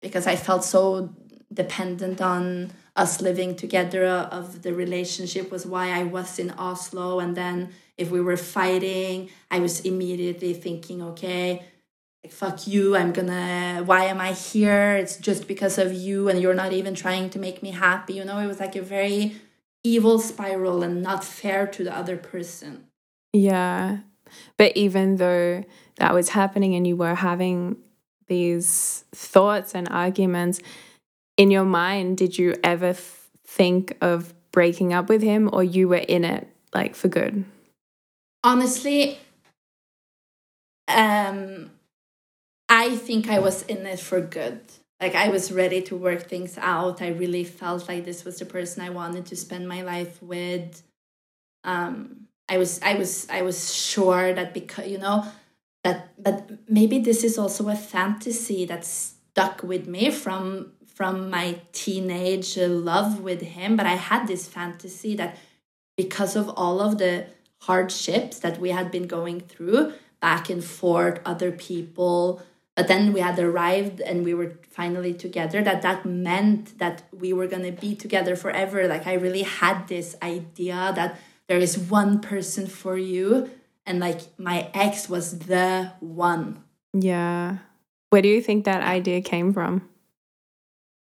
Because 0.00 0.26
I 0.26 0.36
felt 0.36 0.64
so 0.64 1.14
dependent 1.52 2.20
on 2.20 2.70
us 2.94 3.20
living 3.20 3.56
together, 3.56 4.04
of 4.06 4.62
the 4.62 4.74
relationship 4.74 5.50
was 5.50 5.64
why 5.66 5.90
I 5.90 6.04
was 6.04 6.38
in 6.38 6.50
Oslo. 6.52 7.20
And 7.20 7.36
then 7.36 7.70
if 7.96 8.10
we 8.10 8.20
were 8.20 8.36
fighting, 8.36 9.30
I 9.50 9.60
was 9.60 9.80
immediately 9.80 10.54
thinking, 10.54 11.02
okay, 11.02 11.62
like, 12.22 12.32
fuck 12.32 12.66
you, 12.66 12.96
I'm 12.96 13.12
gonna, 13.12 13.82
why 13.84 14.04
am 14.04 14.20
I 14.20 14.32
here? 14.32 14.96
It's 14.96 15.16
just 15.16 15.46
because 15.46 15.78
of 15.78 15.92
you, 15.92 16.28
and 16.28 16.40
you're 16.40 16.54
not 16.54 16.72
even 16.72 16.94
trying 16.94 17.30
to 17.30 17.38
make 17.38 17.62
me 17.62 17.70
happy. 17.70 18.14
You 18.14 18.24
know, 18.24 18.38
it 18.38 18.46
was 18.46 18.58
like 18.58 18.74
a 18.74 18.82
very 18.82 19.36
evil 19.84 20.18
spiral 20.18 20.82
and 20.82 21.02
not 21.02 21.24
fair 21.24 21.66
to 21.68 21.84
the 21.84 21.96
other 21.96 22.16
person. 22.16 22.87
Yeah. 23.32 23.98
But 24.56 24.76
even 24.76 25.16
though 25.16 25.64
that 25.96 26.14
was 26.14 26.30
happening 26.30 26.74
and 26.74 26.86
you 26.86 26.96
were 26.96 27.14
having 27.14 27.76
these 28.26 29.04
thoughts 29.12 29.74
and 29.74 29.88
arguments 29.88 30.60
in 31.36 31.50
your 31.50 31.64
mind, 31.64 32.18
did 32.18 32.38
you 32.38 32.54
ever 32.62 32.94
think 33.46 33.96
of 34.00 34.34
breaking 34.52 34.92
up 34.92 35.08
with 35.08 35.22
him 35.22 35.48
or 35.52 35.62
you 35.64 35.88
were 35.88 35.96
in 35.96 36.24
it 36.24 36.48
like 36.74 36.94
for 36.94 37.08
good? 37.08 37.44
Honestly, 38.44 39.18
um, 40.86 41.70
I 42.68 42.96
think 42.96 43.28
I 43.28 43.38
was 43.38 43.62
in 43.62 43.86
it 43.86 44.00
for 44.00 44.20
good. 44.20 44.60
Like 45.00 45.14
I 45.14 45.28
was 45.28 45.52
ready 45.52 45.80
to 45.82 45.96
work 45.96 46.28
things 46.28 46.58
out. 46.58 47.00
I 47.00 47.08
really 47.08 47.44
felt 47.44 47.88
like 47.88 48.04
this 48.04 48.24
was 48.24 48.38
the 48.38 48.46
person 48.46 48.82
I 48.82 48.90
wanted 48.90 49.26
to 49.26 49.36
spend 49.36 49.68
my 49.68 49.82
life 49.82 50.20
with. 50.22 50.82
Um, 51.64 52.27
I 52.48 52.58
was, 52.58 52.80
I 52.82 52.94
was, 52.94 53.26
I 53.30 53.42
was 53.42 53.74
sure 53.74 54.32
that 54.32 54.54
because 54.54 54.88
you 54.88 54.98
know 54.98 55.24
that, 55.84 56.10
but 56.22 56.50
maybe 56.68 56.98
this 56.98 57.24
is 57.24 57.38
also 57.38 57.68
a 57.68 57.76
fantasy 57.76 58.64
that 58.66 58.84
stuck 58.84 59.62
with 59.62 59.86
me 59.86 60.10
from 60.10 60.72
from 60.86 61.30
my 61.30 61.60
teenage 61.72 62.56
love 62.56 63.20
with 63.20 63.40
him. 63.40 63.76
But 63.76 63.86
I 63.86 63.94
had 63.94 64.26
this 64.26 64.48
fantasy 64.48 65.14
that 65.16 65.36
because 65.96 66.34
of 66.34 66.48
all 66.50 66.80
of 66.80 66.98
the 66.98 67.26
hardships 67.62 68.40
that 68.40 68.58
we 68.58 68.70
had 68.70 68.90
been 68.90 69.06
going 69.06 69.40
through 69.40 69.92
back 70.20 70.50
and 70.50 70.64
forth, 70.64 71.20
other 71.24 71.52
people 71.52 72.42
but 72.78 72.86
then 72.86 73.12
we 73.12 73.18
had 73.18 73.36
arrived 73.40 74.00
and 74.00 74.24
we 74.24 74.32
were 74.32 74.56
finally 74.70 75.12
together 75.12 75.60
that 75.64 75.82
that 75.82 76.06
meant 76.06 76.78
that 76.78 77.02
we 77.10 77.32
were 77.32 77.48
going 77.48 77.64
to 77.64 77.72
be 77.72 77.96
together 77.96 78.36
forever 78.36 78.86
like 78.86 79.04
i 79.04 79.14
really 79.14 79.42
had 79.42 79.88
this 79.88 80.14
idea 80.22 80.92
that 80.94 81.18
there 81.48 81.58
is 81.58 81.78
one 81.78 82.20
person 82.20 82.66
for 82.66 82.96
you 82.96 83.50
and 83.86 83.98
like 84.00 84.20
my 84.38 84.70
ex 84.74 85.08
was 85.08 85.38
the 85.40 85.92
one 86.00 86.62
Yeah. 86.92 87.58
Where 88.10 88.22
do 88.22 88.28
you 88.28 88.40
think 88.40 88.64
that 88.64 88.82
idea 88.82 89.20
came 89.20 89.52
from? 89.52 89.88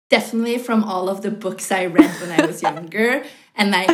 definitely 0.10 0.58
from 0.58 0.84
all 0.84 1.08
of 1.08 1.22
the 1.22 1.32
books 1.32 1.72
i 1.72 1.86
read 1.86 2.10
when 2.20 2.32
i 2.32 2.46
was 2.46 2.62
younger 2.70 3.24
and 3.56 3.72
like 3.72 3.90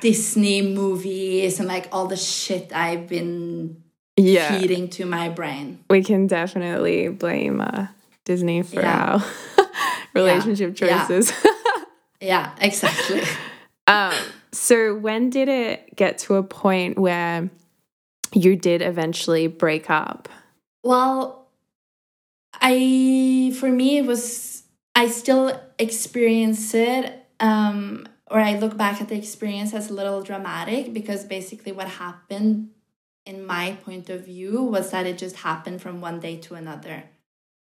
disney 0.00 0.62
movies 0.62 1.58
and 1.58 1.66
like 1.66 1.88
all 1.90 2.06
the 2.06 2.16
shit 2.16 2.70
i've 2.72 3.08
been 3.08 3.82
Yeah. 4.16 4.46
feeding 4.48 4.88
to 4.90 5.04
my 5.06 5.28
brain 5.28 5.82
We 5.90 6.04
can 6.04 6.26
definitely 6.28 7.08
blame 7.08 7.60
uh, 7.60 7.88
Disney 8.24 8.62
for 8.62 8.80
Yeah. 8.80 9.18
our 9.18 9.66
relationship 10.14 10.78
Yeah. 10.80 11.02
choices. 11.02 11.32
yeah 12.20 12.54
exactly 12.60 13.22
um, 13.90 14.14
so 14.52 14.94
when 14.94 15.30
did 15.30 15.48
it 15.48 15.96
get 15.96 16.18
to 16.18 16.36
a 16.36 16.42
point 16.42 16.98
where 16.98 17.50
you 18.32 18.56
did 18.56 18.82
eventually 18.82 19.46
break 19.46 19.90
up? 19.90 20.28
Well, 20.82 21.48
I 22.60 23.52
for 23.58 23.68
me 23.68 23.98
it 23.98 24.06
was 24.06 24.64
I 24.94 25.08
still 25.08 25.60
experience 25.78 26.74
it 26.74 27.26
um 27.40 28.08
or 28.30 28.40
I 28.40 28.58
look 28.58 28.76
back 28.76 29.00
at 29.00 29.08
the 29.08 29.16
experience 29.16 29.72
as 29.74 29.90
a 29.90 29.94
little 29.94 30.22
dramatic 30.22 30.92
because 30.92 31.24
basically 31.24 31.72
what 31.72 31.86
happened 31.88 32.70
in 33.24 33.44
my 33.46 33.76
point 33.84 34.08
of 34.08 34.24
view 34.24 34.62
was 34.62 34.90
that 34.90 35.06
it 35.06 35.18
just 35.18 35.36
happened 35.36 35.80
from 35.82 36.00
one 36.00 36.18
day 36.20 36.36
to 36.38 36.54
another. 36.54 37.04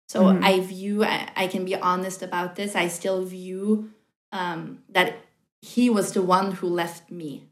So 0.07 0.25
Mhm. 0.25 0.43
I 0.43 0.59
view 0.59 1.03
I, 1.03 1.29
I 1.35 1.47
can 1.47 1.65
be 1.65 1.75
honest 1.75 2.21
about 2.21 2.55
this. 2.55 2.75
I 2.75 2.87
still 2.87 3.23
view 3.25 3.91
um 4.31 4.83
that 4.89 5.15
he 5.61 5.89
was 5.89 6.13
the 6.13 6.21
one 6.21 6.53
who 6.53 6.67
left 6.67 7.11
me. 7.11 7.43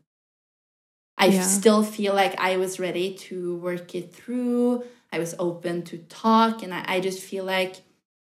I 1.17 1.27
Yeah. 1.27 1.43
still 1.43 1.83
feel 1.83 2.13
like 2.13 2.37
I 2.39 2.57
was 2.57 2.79
ready 2.79 3.13
to 3.29 3.55
work 3.57 3.95
it 3.95 4.13
through. 4.13 4.83
I 5.11 5.19
was 5.19 5.35
open 5.39 5.83
to 5.83 5.97
talk, 6.09 6.63
and 6.63 6.73
I, 6.73 6.83
I 6.87 6.99
just 6.99 7.21
feel 7.21 7.45
like 7.45 7.81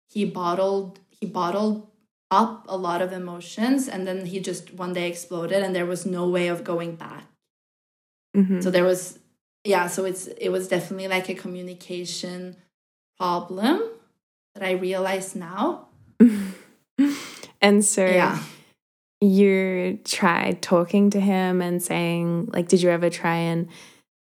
he 0.08 0.26
bottled 0.26 1.00
he 1.10 1.26
bottled 1.26 1.88
up 2.30 2.66
a 2.70 2.78
lot 2.78 3.02
of 3.02 3.12
emotions, 3.12 3.88
and 3.88 4.06
then 4.08 4.26
he 4.28 4.40
just 4.40 4.74
one 4.74 4.94
day 4.94 5.10
exploded, 5.10 5.64
and 5.64 5.76
there 5.76 5.86
was 5.86 6.06
no 6.06 6.28
way 6.30 6.48
of 6.48 6.64
going 6.64 6.96
back. 6.96 7.26
Mhm. 8.36 8.62
So 8.62 8.70
there 8.70 8.84
was, 8.84 9.20
yeah. 9.64 9.88
So 9.88 10.06
it's 10.06 10.28
it 10.28 10.50
was 10.50 10.68
definitely 10.68 11.08
like 11.08 11.30
a 11.30 11.34
communication 11.36 12.56
problem 13.18 13.82
that 14.54 14.64
I 14.64 14.72
realize 14.74 15.36
now. 15.36 15.88
and 17.62 17.84
so 17.84 18.06
Yeah. 18.06 18.40
You 19.22 20.00
tried 20.04 20.62
talking 20.62 21.10
to 21.12 21.20
him 21.20 21.62
and 21.62 21.82
saying, 21.82 22.50
like, 22.54 22.68
did 22.68 22.82
you 22.82 22.90
ever 22.90 23.10
try 23.10 23.36
and 23.36 23.68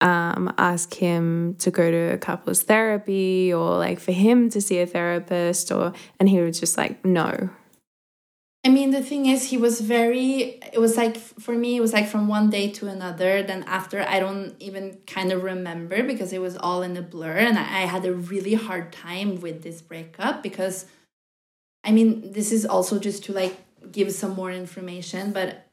um, 0.02 0.54
ask 0.58 0.94
him 0.94 1.56
to 1.60 1.72
go 1.72 1.90
to 1.90 2.14
a 2.14 2.18
couples 2.18 2.64
therapy 2.64 3.54
or 3.54 3.78
like 3.78 4.00
for 4.00 4.12
him 4.12 4.50
to 4.50 4.62
see 4.62 4.80
a 4.80 4.86
therapist 4.86 5.72
or 5.72 5.94
and 6.20 6.28
he 6.30 6.40
was 6.42 6.60
just 6.60 6.78
like 6.78 7.04
no 7.06 7.50
I 8.66 8.70
mean, 8.70 8.90
the 8.90 9.04
thing 9.04 9.28
is, 9.28 9.52
he 9.52 9.58
was 9.58 9.80
very, 9.80 10.60
it 10.74 10.80
was 10.80 10.98
like, 10.98 11.18
for 11.18 11.54
me, 11.54 11.78
it 11.78 11.82
was 11.82 11.94
like 11.94 12.08
from 12.08 12.28
one 12.28 12.50
day 12.50 12.72
to 12.72 12.88
another. 12.88 13.44
Then 13.44 13.64
after, 13.68 14.02
I 14.02 14.20
don't 14.20 14.56
even 14.60 14.98
kind 15.06 15.32
of 15.32 15.44
remember 15.44 16.02
because 16.02 16.34
it 16.34 16.42
was 16.42 16.58
all 16.58 16.82
in 16.82 16.98
a 16.98 17.04
blur. 17.04 17.38
And 17.38 17.60
I, 17.60 17.62
I 17.62 17.86
had 17.86 18.06
a 18.06 18.14
really 18.14 18.56
hard 18.56 18.92
time 18.92 19.40
with 19.40 19.62
this 19.62 19.84
breakup 19.84 20.42
because, 20.42 20.88
I 21.84 21.92
mean, 21.92 22.32
this 22.32 22.52
is 22.52 22.66
also 22.66 22.98
just 22.98 23.24
to 23.26 23.34
like 23.34 23.56
give 23.92 24.12
some 24.12 24.36
more 24.36 24.52
information, 24.52 25.32
but 25.32 25.68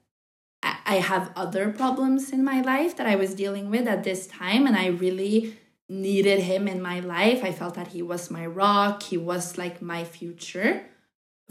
I, 0.63 0.97
have 0.97 1.33
other 1.35 1.71
problems 1.71 2.31
in 2.31 2.45
my 2.45 2.61
life 2.61 2.97
that 2.97 3.07
I 3.07 3.17
was 3.17 3.35
dealing 3.35 3.69
with 3.71 3.89
at 3.89 4.05
this 4.05 4.29
time. 4.29 4.67
And 4.67 4.77
I 4.77 4.87
really 4.89 5.57
needed 5.89 6.41
him 6.41 6.69
in 6.69 6.81
my 6.81 7.01
life. 7.01 7.43
I 7.43 7.51
felt 7.51 7.75
that 7.75 7.89
he 7.89 8.03
was 8.03 8.31
my 8.31 8.47
rock, 8.47 9.03
he 9.03 9.17
was 9.17 9.59
like 9.59 9.83
my 9.83 10.05
future 10.05 10.85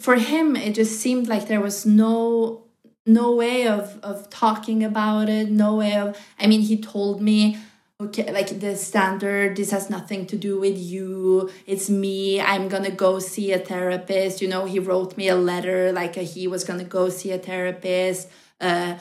for 0.01 0.15
him 0.15 0.56
it 0.56 0.74
just 0.74 1.00
seemed 1.00 1.27
like 1.27 1.48
there 1.48 1.62
was 1.62 1.86
no 1.86 2.63
no 3.06 3.36
way 3.36 3.68
of 3.68 4.00
of 4.03 4.30
talking 4.30 4.84
about 4.84 5.30
it 5.30 5.50
no 5.50 5.75
way 5.75 5.96
of 5.96 6.18
i 6.39 6.48
mean 6.48 6.62
he 6.62 6.75
told 6.82 7.22
me 7.22 7.58
okay 8.03 8.31
like 8.31 8.60
the 8.60 8.75
standard 8.75 9.55
this 9.55 9.72
has 9.72 9.89
nothing 9.89 10.25
to 10.27 10.38
do 10.38 10.60
with 10.60 10.77
you. 10.77 11.50
It's 11.65 11.89
me. 11.89 12.41
I'm 12.41 12.67
gonna 12.70 12.91
go 12.91 13.20
see 13.20 13.51
a 13.51 13.60
therapist. 13.60 14.41
You 14.41 14.48
know 14.48 14.65
he 14.65 14.79
wrote 14.79 15.17
me 15.17 15.29
a 15.29 15.36
letter 15.36 15.91
like 15.91 16.17
uh, 16.17 16.22
he 16.22 16.48
was 16.48 16.63
gonna 16.63 16.84
go 16.84 17.10
see 17.10 17.31
a 17.31 17.38
therapist 17.38 18.29
uh 18.60 18.96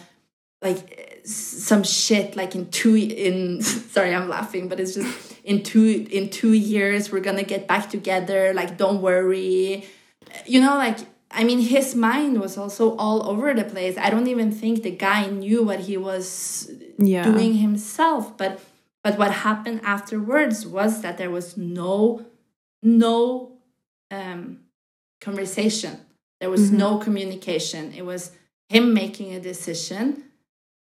like 0.63 1.21
some 1.25 1.83
shit 1.83 2.35
like 2.37 2.55
in 2.55 2.71
two 2.71 2.97
in 2.97 3.61
sorry 3.63 4.15
i'm 4.15 4.29
laughing 4.29 4.69
but 4.69 4.81
it's 4.81 4.95
just 4.95 5.31
in 5.45 5.63
two 5.63 6.07
in 6.11 6.29
two 6.29 6.53
years 6.53 7.11
we're 7.11 7.21
gonna 7.21 7.43
get 7.43 7.67
back 7.67 7.91
together. 7.91 8.53
Like 8.55 8.77
don't 8.77 9.01
worry. 9.03 9.87
You 10.47 10.61
know 10.61 10.77
like 10.77 10.99
i 11.33 11.45
mean 11.45 11.61
his 11.61 11.95
mind 11.95 12.41
was 12.41 12.59
also 12.59 12.97
all 12.97 13.29
over 13.29 13.55
the 13.55 13.65
place. 13.65 13.97
I 13.99 14.11
don't 14.11 14.29
even 14.29 14.53
think 14.53 14.83
the 14.83 14.91
guy 14.91 15.27
knew 15.27 15.63
what 15.63 15.81
he 15.81 15.97
was 15.97 16.71
yeah. 16.99 17.25
doing 17.25 17.55
himself 17.55 18.37
but 18.37 18.61
but 19.03 19.19
what 19.19 19.31
happened 19.33 19.81
afterwards 19.85 20.67
was 20.67 21.03
that 21.03 21.19
there 21.19 21.31
was 21.31 21.57
no 21.57 22.25
no 22.83 23.53
um 24.11 24.61
conversation. 25.21 26.01
There 26.41 26.51
was 26.51 26.71
Mhm. 26.71 26.79
no 26.79 26.99
communication. 26.99 27.93
It 27.93 28.05
was 28.07 28.33
him 28.69 28.95
making 28.95 29.35
a 29.35 29.41
decision. 29.41 30.25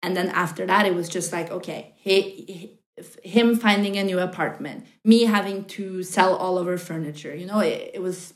And 0.02 0.14
then 0.16 0.28
after 0.28 0.66
that 0.66 0.86
it 0.86 0.94
was 0.94 1.08
just 1.08 1.32
like 1.32 1.50
okay 1.50 1.94
he, 1.96 2.20
he 2.48 2.78
him 3.22 3.56
finding 3.56 3.96
a 3.96 4.04
new 4.04 4.18
apartment 4.18 4.86
me 5.04 5.24
having 5.24 5.64
to 5.66 6.02
sell 6.02 6.34
all 6.34 6.58
of 6.58 6.66
our 6.68 6.78
furniture. 6.78 7.34
You 7.34 7.46
know 7.46 7.60
it, 7.60 7.90
it 7.94 8.02
was 8.02 8.34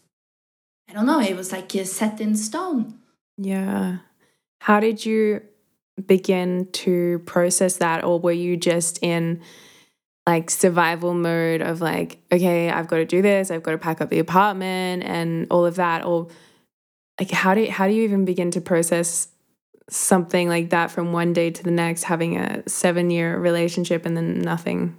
i 0.89 0.93
don't 0.93 1.07
know 1.07 1.21
it 1.21 1.37
was 1.37 1.53
like 1.53 1.71
set 1.85 2.21
in 2.21 2.35
stone. 2.37 2.99
Yeah. 3.39 3.99
How 4.61 4.81
did 4.81 5.07
you 5.07 5.43
begin 6.07 6.69
to 6.73 7.21
process 7.27 7.77
that 7.77 8.05
or 8.05 8.19
were 8.19 8.33
you 8.47 8.57
just 8.57 8.99
in 9.03 9.41
like 10.27 10.51
survival 10.51 11.15
mode 11.15 11.61
of 11.61 11.81
like 11.81 12.19
okay 12.31 12.71
i've 12.71 12.87
got 12.87 12.97
to 12.97 13.05
do 13.05 13.23
this 13.23 13.51
i've 13.51 13.63
got 13.63 13.73
to 13.73 13.79
pack 13.79 14.01
up 14.01 14.11
the 14.11 14.19
apartment 14.19 15.03
and 15.03 15.47
all 15.51 15.65
of 15.65 15.77
that 15.77 16.05
or 16.05 16.29
like 17.19 17.31
how 17.31 17.55
do 17.55 17.63
you, 17.63 17.71
how 17.71 17.87
do 17.87 17.93
you 17.93 18.03
even 18.03 18.25
begin 18.25 18.51
to 18.51 18.61
process 18.61 19.29
something 19.89 20.49
like 20.49 20.71
that 20.71 20.91
from 20.91 21.13
one 21.13 21.33
day 21.33 21.51
to 21.51 21.63
the 21.63 21.71
next 21.71 22.05
having 22.05 22.37
a 22.39 22.67
7 22.69 23.11
year 23.11 23.37
relationship 23.39 24.07
and 24.07 24.17
then 24.17 24.41
nothing? 24.41 24.97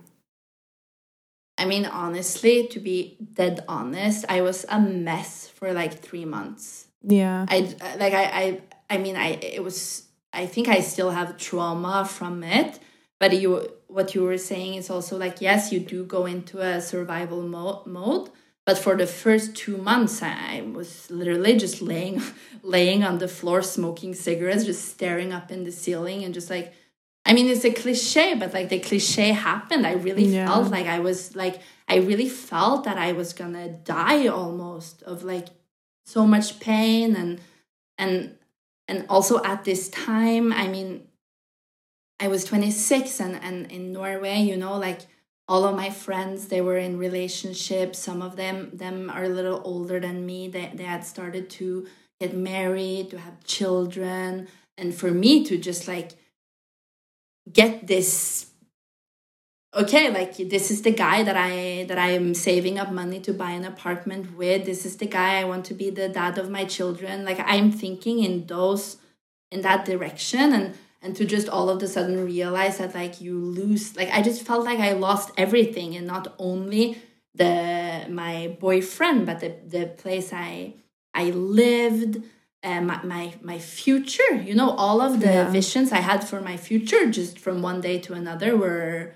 I 1.57 1.65
mean 1.65 1.85
honestly 1.85 2.67
to 2.67 2.79
be 2.79 3.17
dead 3.33 3.63
honest 3.67 4.25
i 4.29 4.41
was 4.41 4.65
a 4.69 4.79
mess 4.79 5.47
for 5.47 5.73
like 5.73 5.99
3 5.99 6.25
months. 6.25 6.87
Yeah. 7.03 7.45
I 7.47 7.75
like 7.97 8.13
i 8.13 8.23
i 8.23 8.61
i 8.89 8.97
mean 8.97 9.15
i 9.15 9.29
it 9.41 9.63
was 9.63 10.07
i 10.33 10.45
think 10.45 10.67
i 10.67 10.81
still 10.81 11.11
have 11.11 11.37
trauma 11.37 12.05
from 12.05 12.43
it 12.43 12.79
but 13.19 13.39
you 13.39 13.71
what 13.91 14.15
you 14.15 14.23
were 14.23 14.37
saying 14.37 14.75
is 14.75 14.89
also 14.89 15.17
like 15.17 15.41
yes 15.41 15.71
you 15.71 15.79
do 15.79 16.03
go 16.05 16.25
into 16.25 16.59
a 16.59 16.81
survival 16.81 17.41
mo- 17.41 17.83
mode 17.85 18.29
but 18.65 18.77
for 18.77 18.95
the 18.95 19.05
first 19.05 19.55
two 19.55 19.77
months 19.77 20.21
i 20.21 20.61
was 20.73 21.11
literally 21.11 21.57
just 21.57 21.81
laying 21.81 22.21
laying 22.63 23.03
on 23.03 23.17
the 23.17 23.27
floor 23.27 23.61
smoking 23.61 24.13
cigarettes 24.13 24.65
just 24.65 24.89
staring 24.89 25.33
up 25.33 25.51
in 25.51 25.63
the 25.65 25.71
ceiling 25.71 26.23
and 26.23 26.33
just 26.33 26.49
like 26.49 26.73
i 27.25 27.33
mean 27.33 27.47
it's 27.47 27.65
a 27.65 27.71
cliche 27.71 28.33
but 28.33 28.53
like 28.53 28.69
the 28.69 28.79
cliche 28.79 29.29
happened 29.31 29.85
i 29.85 29.93
really 29.93 30.25
yeah. 30.25 30.47
felt 30.47 30.71
like 30.71 30.87
i 30.87 30.99
was 30.99 31.35
like 31.35 31.61
i 31.87 31.97
really 31.97 32.29
felt 32.29 32.85
that 32.85 32.97
i 32.97 33.11
was 33.11 33.33
gonna 33.33 33.67
die 33.67 34.27
almost 34.27 35.03
of 35.03 35.23
like 35.23 35.47
so 36.05 36.25
much 36.25 36.59
pain 36.59 37.15
and 37.15 37.41
and 37.97 38.35
and 38.87 39.05
also 39.09 39.43
at 39.43 39.65
this 39.65 39.89
time 39.89 40.53
i 40.53 40.67
mean 40.67 41.05
i 42.21 42.27
was 42.27 42.45
26 42.45 43.19
and 43.19 43.35
and 43.43 43.71
in 43.71 43.91
norway 43.91 44.39
you 44.39 44.55
know 44.55 44.77
like 44.77 45.01
all 45.51 45.65
of 45.65 45.75
my 45.75 45.89
friends 45.89 46.47
they 46.47 46.61
were 46.61 46.77
in 46.77 46.97
relationships. 46.97 47.99
Some 47.99 48.21
of 48.21 48.37
them 48.37 48.69
them 48.71 49.09
are 49.09 49.25
a 49.25 49.35
little 49.37 49.61
older 49.65 49.99
than 49.99 50.25
me. 50.25 50.47
They, 50.47 50.71
they 50.73 50.85
had 50.85 51.05
started 51.05 51.49
to 51.59 51.87
get 52.21 52.33
married 52.33 53.09
to 53.09 53.19
have 53.19 53.43
children. 53.43 54.47
And 54.77 54.95
for 54.95 55.11
me 55.11 55.43
to 55.43 55.57
just 55.57 55.89
like 55.89 56.11
get 57.51 57.87
this 57.87 58.47
okay 59.75 60.09
like 60.09 60.37
this 60.37 60.69
is 60.69 60.81
the 60.83 60.91
guy 60.91 61.23
that 61.23 61.37
i 61.37 61.85
that 61.87 61.97
i 61.97 62.09
am 62.09 62.33
saving 62.33 62.77
up 62.77 62.91
money 62.91 63.19
to 63.21 63.33
buy 63.33 63.51
an 63.51 63.65
apartment 63.65 64.37
with. 64.37 64.65
This 64.65 64.85
is 64.85 64.95
the 64.97 65.11
guy 65.19 65.41
i 65.41 65.43
want 65.43 65.65
to 65.65 65.73
be 65.73 65.89
the 65.89 66.07
dad 66.07 66.37
of 66.37 66.49
my 66.49 66.63
children. 66.63 67.25
Like 67.25 67.41
i'm 67.45 67.73
thinking 67.73 68.23
in 68.23 68.47
those 68.47 68.97
in 69.51 69.61
that 69.61 69.83
direction. 69.83 70.53
And 70.53 70.75
and 71.01 71.15
to 71.15 71.25
just 71.25 71.49
all 71.49 71.69
of 71.69 71.81
a 71.81 71.87
sudden 71.87 72.25
realize 72.25 72.77
that 72.77 72.93
like 72.93 73.21
you 73.21 73.37
lose 73.37 73.95
like 73.95 74.09
i 74.11 74.21
just 74.21 74.45
felt 74.45 74.65
like 74.65 74.79
i 74.79 74.93
lost 74.93 75.31
everything 75.37 75.95
and 75.95 76.05
not 76.05 76.33
only 76.37 76.97
the 77.35 78.05
my 78.09 78.55
boyfriend 78.59 79.25
but 79.25 79.39
the 79.39 79.55
the 79.67 79.85
place 79.85 80.31
i 80.33 80.73
i 81.13 81.25
lived 81.31 82.23
uh, 82.63 82.79
my, 82.81 83.01
my 83.03 83.33
my 83.41 83.57
future 83.57 84.35
you 84.35 84.53
know 84.53 84.71
all 84.71 85.01
of 85.01 85.19
the 85.19 85.25
yeah. 85.25 85.49
visions 85.49 85.91
i 85.91 85.97
had 85.97 86.23
for 86.23 86.41
my 86.41 86.55
future 86.55 87.09
just 87.09 87.39
from 87.39 87.61
one 87.61 87.81
day 87.81 87.97
to 87.99 88.13
another 88.13 88.55
were 88.55 89.15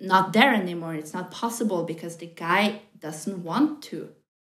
not 0.00 0.32
there 0.32 0.52
anymore. 0.54 0.94
It's 0.94 1.14
not 1.14 1.30
possible 1.30 1.84
because 1.84 2.16
the 2.16 2.26
guy 2.26 2.82
doesn't 2.98 3.44
want 3.44 3.82
to. 3.84 4.10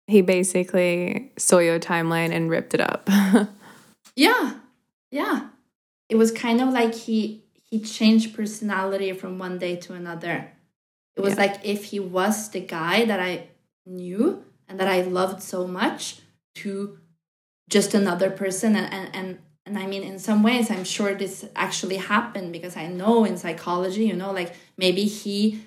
He 0.07 0.21
basically 0.21 1.31
saw 1.37 1.59
your 1.59 1.79
timeline 1.79 2.31
and 2.31 2.49
ripped 2.49 2.73
it 2.73 2.81
up. 2.81 3.09
Yeah. 4.15 4.55
Yeah 5.11 5.49
it 6.09 6.15
was 6.15 6.31
kind 6.31 6.59
of 6.59 6.69
like 6.69 6.95
he 6.95 7.43
he 7.69 7.79
changed 7.79 8.35
personality 8.35 9.13
from 9.13 9.37
one 9.37 9.59
day 9.59 9.75
to 9.75 9.93
another. 9.93 10.51
It 11.15 11.21
was 11.21 11.35
yeah. 11.35 11.41
like 11.41 11.59
if 11.63 11.85
he 11.85 11.99
was 11.99 12.49
the 12.49 12.61
guy 12.61 13.05
that 13.05 13.19
I 13.19 13.47
knew 13.85 14.43
and 14.67 14.79
that 14.79 14.87
I 14.87 15.01
loved 15.01 15.43
so 15.43 15.67
much 15.67 16.21
to 16.55 16.97
just 17.69 17.93
another 17.93 18.31
person 18.31 18.75
and 18.75 18.91
and 18.91 19.15
and, 19.15 19.39
and 19.65 19.77
I 19.77 19.85
mean 19.85 20.03
in 20.03 20.17
some 20.17 20.41
ways 20.41 20.71
I'm 20.71 20.83
sure 20.83 21.13
this 21.13 21.45
actually 21.55 21.97
happened 21.97 22.51
because 22.51 22.75
I 22.75 22.87
know 22.87 23.23
in 23.23 23.37
psychology, 23.37 24.05
you 24.05 24.15
know, 24.15 24.31
like 24.31 24.53
maybe 24.77 25.03
he 25.03 25.61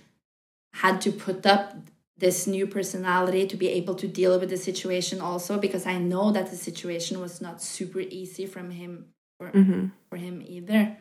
had 0.74 1.00
to 1.02 1.12
put 1.12 1.46
up 1.46 1.76
this 2.16 2.46
new 2.46 2.66
personality 2.66 3.46
to 3.46 3.56
be 3.56 3.68
able 3.68 3.94
to 3.96 4.08
deal 4.08 4.38
with 4.38 4.50
the 4.50 4.56
situation 4.56 5.20
also 5.20 5.58
because 5.58 5.86
I 5.86 5.98
know 5.98 6.32
that 6.32 6.50
the 6.50 6.56
situation 6.56 7.20
was 7.20 7.40
not 7.40 7.62
super 7.62 8.00
easy 8.00 8.46
from 8.46 8.70
him 8.70 9.06
for, 9.50 9.58
mm-hmm. 9.58 9.86
for 10.08 10.16
him 10.16 10.42
either. 10.46 10.96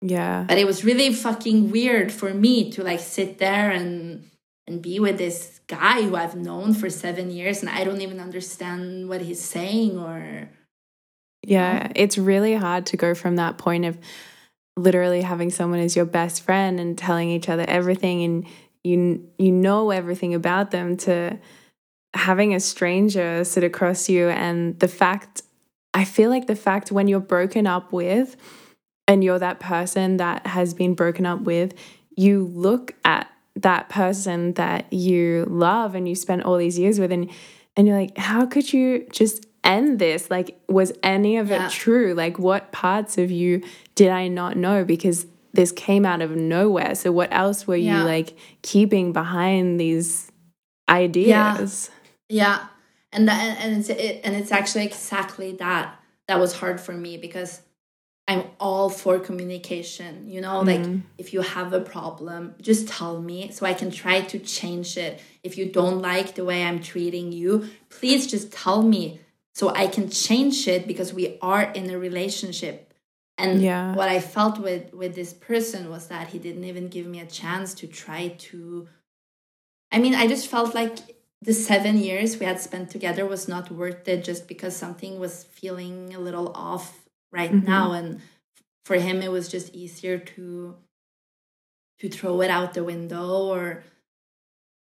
Yeah. 0.00 0.44
But 0.48 0.58
it 0.58 0.66
was 0.66 0.84
really 0.84 1.12
fucking 1.12 1.70
weird 1.70 2.12
for 2.12 2.34
me 2.34 2.70
to 2.72 2.82
like 2.82 3.00
sit 3.00 3.38
there 3.38 3.70
and 3.70 4.28
and 4.66 4.80
be 4.80 5.00
with 5.00 5.18
this 5.18 5.60
guy 5.66 6.02
who 6.02 6.14
I've 6.14 6.36
known 6.36 6.72
for 6.72 6.88
7 6.88 7.30
years 7.30 7.62
and 7.62 7.70
I 7.70 7.82
don't 7.82 8.00
even 8.00 8.20
understand 8.20 9.08
what 9.08 9.20
he's 9.20 9.40
saying 9.40 9.98
or 9.98 10.48
Yeah, 11.42 11.90
it's 11.96 12.18
really 12.18 12.54
hard 12.54 12.86
to 12.86 12.96
go 12.96 13.14
from 13.14 13.36
that 13.36 13.58
point 13.58 13.84
of 13.84 13.98
literally 14.76 15.22
having 15.22 15.50
someone 15.50 15.80
as 15.80 15.96
your 15.96 16.04
best 16.04 16.42
friend 16.42 16.80
and 16.80 16.96
telling 16.96 17.30
each 17.30 17.48
other 17.48 17.64
everything 17.68 18.22
and 18.22 18.46
you 18.84 19.28
you 19.38 19.52
know 19.52 19.90
everything 19.90 20.34
about 20.34 20.70
them 20.70 20.96
to 20.96 21.38
having 22.14 22.54
a 22.54 22.60
stranger 22.60 23.44
sit 23.44 23.64
across 23.64 24.08
you 24.08 24.28
and 24.28 24.78
the 24.80 24.88
fact 24.88 25.42
I 25.94 26.04
feel 26.04 26.30
like 26.30 26.46
the 26.46 26.56
fact 26.56 26.90
when 26.90 27.08
you're 27.08 27.20
broken 27.20 27.66
up 27.66 27.92
with 27.92 28.36
and 29.06 29.22
you're 29.22 29.38
that 29.38 29.60
person 29.60 30.16
that 30.16 30.46
has 30.46 30.74
been 30.74 30.94
broken 30.94 31.26
up 31.26 31.42
with, 31.42 31.74
you 32.16 32.44
look 32.44 32.94
at 33.04 33.30
that 33.56 33.88
person 33.88 34.54
that 34.54 34.90
you 34.92 35.44
love 35.48 35.94
and 35.94 36.08
you 36.08 36.14
spent 36.14 36.42
all 36.42 36.56
these 36.56 36.78
years 36.78 36.98
with 36.98 37.12
and 37.12 37.30
and 37.74 37.86
you're 37.86 37.98
like, 37.98 38.18
how 38.18 38.44
could 38.44 38.70
you 38.70 39.06
just 39.10 39.46
end 39.64 39.98
this? 39.98 40.30
Like, 40.30 40.60
was 40.68 40.92
any 41.02 41.38
of 41.38 41.48
yeah. 41.48 41.66
it 41.66 41.72
true? 41.72 42.12
Like, 42.12 42.38
what 42.38 42.70
parts 42.70 43.16
of 43.16 43.30
you 43.30 43.62
did 43.94 44.10
I 44.10 44.28
not 44.28 44.58
know? 44.58 44.84
Because 44.84 45.26
this 45.54 45.72
came 45.72 46.04
out 46.04 46.20
of 46.20 46.32
nowhere. 46.32 46.94
So, 46.94 47.12
what 47.12 47.32
else 47.32 47.66
were 47.66 47.76
yeah. 47.76 48.00
you 48.00 48.04
like 48.04 48.36
keeping 48.60 49.14
behind 49.14 49.80
these 49.80 50.30
ideas? 50.86 51.90
Yeah. 52.28 52.58
yeah 52.58 52.66
and 53.12 53.28
that 53.28 53.58
and 53.60 53.78
it's 53.78 53.88
it, 53.88 54.20
and 54.24 54.34
it's 54.34 54.52
actually 54.52 54.84
exactly 54.84 55.52
that 55.52 56.00
that 56.28 56.40
was 56.40 56.54
hard 56.54 56.80
for 56.80 56.92
me 56.92 57.16
because 57.16 57.60
I'm 58.28 58.44
all 58.58 58.88
for 58.88 59.18
communication. 59.18 60.28
You 60.28 60.40
know, 60.40 60.62
mm-hmm. 60.62 60.92
like 60.92 61.00
if 61.18 61.32
you 61.32 61.42
have 61.42 61.72
a 61.72 61.80
problem, 61.80 62.54
just 62.60 62.88
tell 62.88 63.20
me 63.20 63.50
so 63.50 63.66
I 63.66 63.74
can 63.74 63.90
try 63.90 64.20
to 64.22 64.38
change 64.38 64.96
it. 64.96 65.20
If 65.42 65.58
you 65.58 65.70
don't 65.70 66.00
like 66.00 66.34
the 66.34 66.44
way 66.44 66.64
I'm 66.64 66.80
treating 66.80 67.32
you, 67.32 67.68
please 67.90 68.26
just 68.26 68.52
tell 68.52 68.82
me 68.82 69.20
so 69.54 69.68
I 69.68 69.86
can 69.86 70.08
change 70.08 70.66
it 70.66 70.86
because 70.86 71.12
we 71.12 71.38
are 71.42 71.62
in 71.62 71.90
a 71.90 71.98
relationship. 71.98 72.94
And 73.36 73.60
yeah. 73.60 73.94
what 73.94 74.08
I 74.08 74.20
felt 74.20 74.58
with 74.58 74.94
with 74.94 75.14
this 75.14 75.32
person 75.32 75.90
was 75.90 76.06
that 76.06 76.28
he 76.28 76.38
didn't 76.38 76.64
even 76.64 76.88
give 76.88 77.06
me 77.06 77.20
a 77.20 77.26
chance 77.26 77.74
to 77.74 77.86
try 77.86 78.28
to 78.28 78.88
I 79.90 79.98
mean, 79.98 80.14
I 80.14 80.26
just 80.26 80.48
felt 80.48 80.74
like 80.74 80.98
the 81.42 81.52
seven 81.52 81.98
years 81.98 82.38
we 82.38 82.46
had 82.46 82.60
spent 82.60 82.88
together 82.88 83.26
was 83.26 83.48
not 83.48 83.70
worth 83.70 84.06
it 84.06 84.22
just 84.24 84.46
because 84.46 84.76
something 84.76 85.18
was 85.18 85.44
feeling 85.44 86.14
a 86.14 86.20
little 86.20 86.52
off 86.54 87.00
right 87.32 87.52
mm-hmm. 87.52 87.66
now 87.66 87.92
and 87.92 88.20
for 88.84 88.96
him 88.96 89.20
it 89.20 89.32
was 89.32 89.48
just 89.48 89.74
easier 89.74 90.18
to 90.18 90.76
to 91.98 92.08
throw 92.08 92.40
it 92.40 92.50
out 92.50 92.74
the 92.74 92.84
window 92.84 93.48
or 93.48 93.82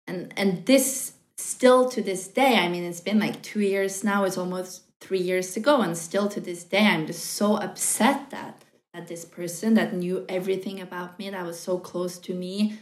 and 0.06 0.32
and 0.36 0.66
this 0.66 1.14
still 1.36 1.88
to 1.88 2.02
this 2.02 2.28
day 2.28 2.56
i 2.56 2.68
mean 2.68 2.84
it's 2.84 3.00
been 3.00 3.18
like 3.18 3.42
two 3.42 3.60
years 3.60 4.04
now 4.04 4.24
it's 4.24 4.38
almost 4.38 4.82
three 5.00 5.20
years 5.20 5.56
ago 5.56 5.80
and 5.80 5.96
still 5.96 6.28
to 6.28 6.40
this 6.40 6.64
day 6.64 6.86
i'm 6.86 7.06
just 7.06 7.24
so 7.24 7.56
upset 7.56 8.28
that 8.30 8.62
that 8.92 9.08
this 9.08 9.24
person 9.24 9.74
that 9.74 9.94
knew 9.94 10.26
everything 10.28 10.80
about 10.80 11.18
me 11.18 11.30
that 11.30 11.46
was 11.46 11.58
so 11.58 11.78
close 11.78 12.18
to 12.18 12.34
me 12.34 12.78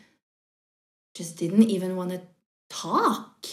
just 1.14 1.36
didn't 1.36 1.64
even 1.64 1.94
want 1.94 2.10
to 2.10 2.20
talk 2.70 3.46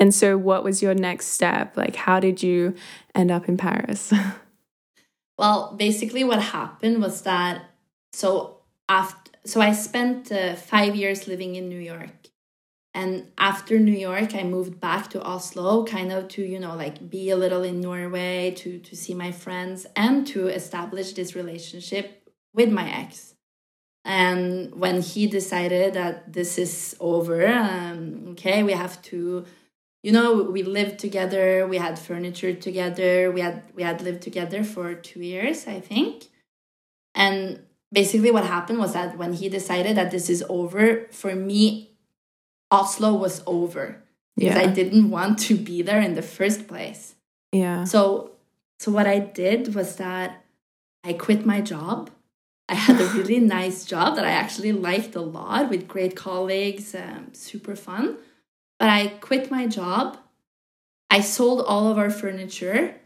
and 0.00 0.14
so, 0.14 0.38
what 0.38 0.64
was 0.64 0.82
your 0.82 0.94
next 0.94 1.26
step? 1.26 1.76
Like, 1.76 1.94
how 1.94 2.18
did 2.18 2.42
you 2.42 2.74
end 3.14 3.30
up 3.30 3.48
in 3.48 3.58
Paris? 3.58 4.12
well, 5.38 5.74
basically, 5.76 6.24
what 6.24 6.40
happened 6.40 7.02
was 7.02 7.20
that 7.22 7.66
so 8.14 8.56
after 8.88 9.30
so 9.44 9.60
I 9.60 9.72
spent 9.72 10.32
uh, 10.32 10.54
five 10.54 10.96
years 10.96 11.28
living 11.28 11.54
in 11.54 11.68
New 11.68 11.78
York, 11.78 12.28
and 12.94 13.26
after 13.36 13.78
New 13.78 13.98
York, 14.08 14.34
I 14.34 14.42
moved 14.42 14.80
back 14.80 15.10
to 15.10 15.22
Oslo, 15.22 15.84
kind 15.84 16.12
of 16.12 16.28
to 16.28 16.42
you 16.42 16.58
know 16.58 16.74
like 16.74 17.10
be 17.10 17.28
a 17.28 17.36
little 17.36 17.62
in 17.62 17.82
Norway 17.82 18.52
to 18.56 18.78
to 18.78 18.96
see 18.96 19.12
my 19.12 19.32
friends 19.32 19.86
and 19.94 20.26
to 20.28 20.48
establish 20.48 21.12
this 21.12 21.36
relationship 21.36 22.26
with 22.54 22.70
my 22.70 22.90
ex. 22.90 23.34
And 24.04 24.74
when 24.74 25.02
he 25.02 25.26
decided 25.26 25.94
that 25.94 26.32
this 26.32 26.58
is 26.58 26.96
over, 27.00 27.46
um, 27.46 28.28
okay, 28.30 28.62
we 28.62 28.72
have 28.72 29.00
to, 29.02 29.44
you 30.02 30.12
know, 30.12 30.42
we 30.42 30.62
lived 30.62 30.98
together, 30.98 31.66
we 31.66 31.76
had 31.76 31.98
furniture 31.98 32.54
together, 32.54 33.30
we 33.30 33.40
had 33.40 33.62
we 33.74 33.82
had 33.82 34.00
lived 34.00 34.22
together 34.22 34.64
for 34.64 34.94
two 34.94 35.20
years, 35.20 35.66
I 35.66 35.80
think. 35.80 36.26
And 37.14 37.60
basically, 37.92 38.30
what 38.30 38.44
happened 38.44 38.78
was 38.78 38.94
that 38.94 39.18
when 39.18 39.34
he 39.34 39.48
decided 39.48 39.96
that 39.96 40.10
this 40.10 40.30
is 40.30 40.44
over, 40.48 41.06
for 41.10 41.34
me, 41.34 41.90
Oslo 42.70 43.14
was 43.14 43.42
over 43.46 44.02
because 44.36 44.56
yeah. 44.56 44.62
I 44.62 44.66
didn't 44.66 45.10
want 45.10 45.38
to 45.40 45.56
be 45.56 45.82
there 45.82 46.00
in 46.00 46.14
the 46.14 46.22
first 46.22 46.66
place. 46.66 47.14
Yeah. 47.52 47.84
So, 47.84 48.32
so 48.78 48.90
what 48.92 49.06
I 49.06 49.18
did 49.18 49.74
was 49.74 49.96
that 49.96 50.44
I 51.04 51.12
quit 51.12 51.44
my 51.44 51.60
job 51.60 52.10
I 52.70 52.74
had 52.74 53.00
a 53.00 53.06
really 53.06 53.40
nice 53.58 53.84
job 53.84 54.14
that 54.16 54.24
I 54.24 54.30
actually 54.30 54.72
liked 54.72 55.16
a 55.16 55.20
lot 55.20 55.68
with 55.68 55.88
great 55.88 56.14
colleagues, 56.14 56.94
um, 56.94 57.30
super 57.32 57.74
fun. 57.74 58.16
But 58.80 58.88
I 58.88 59.08
quit 59.20 59.50
my 59.50 59.68
job. 59.68 60.16
I 61.10 61.20
sold 61.20 61.60
all 61.60 61.88
of 61.88 61.98
our 61.98 62.10
furniture. 62.10 62.96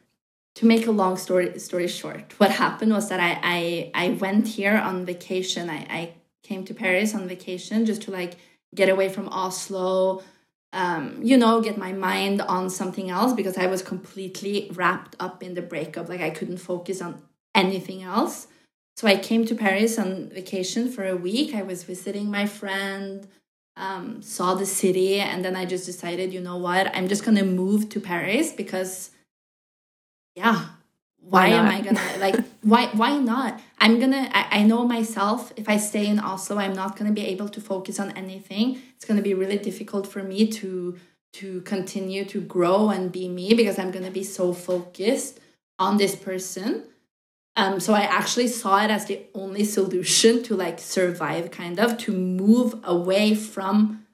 To 0.59 0.67
make 0.67 0.87
a 0.87 0.93
long 0.93 1.17
story 1.17 1.59
story 1.59 1.89
short, 1.89 2.33
what 2.39 2.53
happened 2.53 2.93
was 2.93 3.09
that 3.09 3.19
I 3.19 3.41
I, 3.43 3.91
I 3.93 4.11
went 4.11 4.47
here 4.47 4.77
on 4.77 5.05
vacation. 5.05 5.69
I, 5.69 5.81
I 5.91 6.13
came 6.45 6.65
to 6.67 6.75
Paris 6.75 7.13
on 7.13 7.27
vacation 7.27 7.85
just 7.85 8.03
to 8.03 8.13
like 8.13 8.37
get 8.73 8.89
away 8.89 9.09
from 9.09 9.29
Oslo, 9.31 10.23
um, 10.73 11.19
you 11.23 11.37
know, 11.37 11.61
get 11.61 11.77
my 11.77 11.93
mind 11.93 12.41
on 12.43 12.71
something 12.71 13.11
else 13.11 13.33
because 13.33 13.59
I 13.59 13.67
was 13.67 13.83
completely 13.83 14.71
wrapped 14.75 15.17
up 15.19 15.43
in 15.43 15.55
the 15.55 15.63
breakup. 15.63 16.09
Like 16.09 16.21
I 16.21 16.31
couldn't 16.31 16.59
focus 16.59 17.03
on 17.03 17.21
anything 17.53 18.05
else. 18.05 18.47
So 18.97 19.09
I 19.09 19.17
came 19.17 19.45
to 19.47 19.57
Paris 19.57 19.99
on 19.99 20.29
vacation 20.29 20.89
for 20.89 21.05
a 21.05 21.17
week. 21.17 21.53
I 21.53 21.63
was 21.63 21.83
visiting 21.83 22.31
my 22.31 22.47
friend, 22.47 23.27
um, 23.77 24.23
saw 24.23 24.55
the 24.55 24.67
city, 24.67 25.21
and 25.21 25.45
then 25.45 25.57
I 25.57 25.65
just 25.65 25.87
decided, 25.87 26.33
you 26.33 26.41
know 26.41 26.57
what, 26.57 26.95
I'm 26.97 27.09
just 27.09 27.25
gonna 27.25 27.45
move 27.45 27.89
to 27.91 28.01
Paris 28.01 28.53
because, 28.53 29.11
yeah, 30.37 30.67
why, 31.21 31.49
why 31.49 31.55
am 31.55 31.67
I 31.67 31.81
gonna 31.81 32.19
like 32.19 32.37
why 32.63 32.87
why 32.89 33.17
not? 33.17 33.61
I'm 33.79 33.99
gonna 33.99 34.29
I, 34.33 34.61
I 34.61 34.63
know 34.63 34.87
myself. 34.87 35.53
If 35.57 35.69
I 35.69 35.79
stay 35.79 36.07
in 36.07 36.21
Oslo, 36.21 36.59
I'm 36.59 36.75
not 36.75 36.97
gonna 36.97 37.13
be 37.13 37.27
able 37.27 37.49
to 37.49 37.61
focus 37.61 37.99
on 37.99 38.11
anything. 38.13 38.81
It's 38.97 39.05
gonna 39.05 39.23
be 39.23 39.35
really 39.35 39.59
difficult 39.59 40.07
for 40.07 40.23
me 40.23 40.47
to 40.49 40.99
to 41.35 41.63
continue 41.63 42.25
to 42.27 42.41
grow 42.41 42.91
and 42.91 43.11
be 43.11 43.29
me 43.29 43.55
because 43.55 43.79
I'm 43.79 43.91
gonna 43.91 44.11
be 44.11 44.23
so 44.23 44.53
focused 44.53 45.41
on 45.79 45.97
this 45.97 46.15
person 46.15 46.85
um, 47.57 47.79
so 47.81 47.95
I 47.95 48.03
actually 48.03 48.49
saw 48.49 48.85
it 48.85 48.90
as 48.90 49.07
the 49.07 49.21
only 49.35 49.64
solution 49.64 50.43
to 50.45 50.57
like 50.57 50.81
survive, 50.81 51.51
kind 51.51 51.79
of, 51.79 51.99
to 51.99 52.12
move 52.12 52.81
away 52.83 53.35
from 53.35 54.07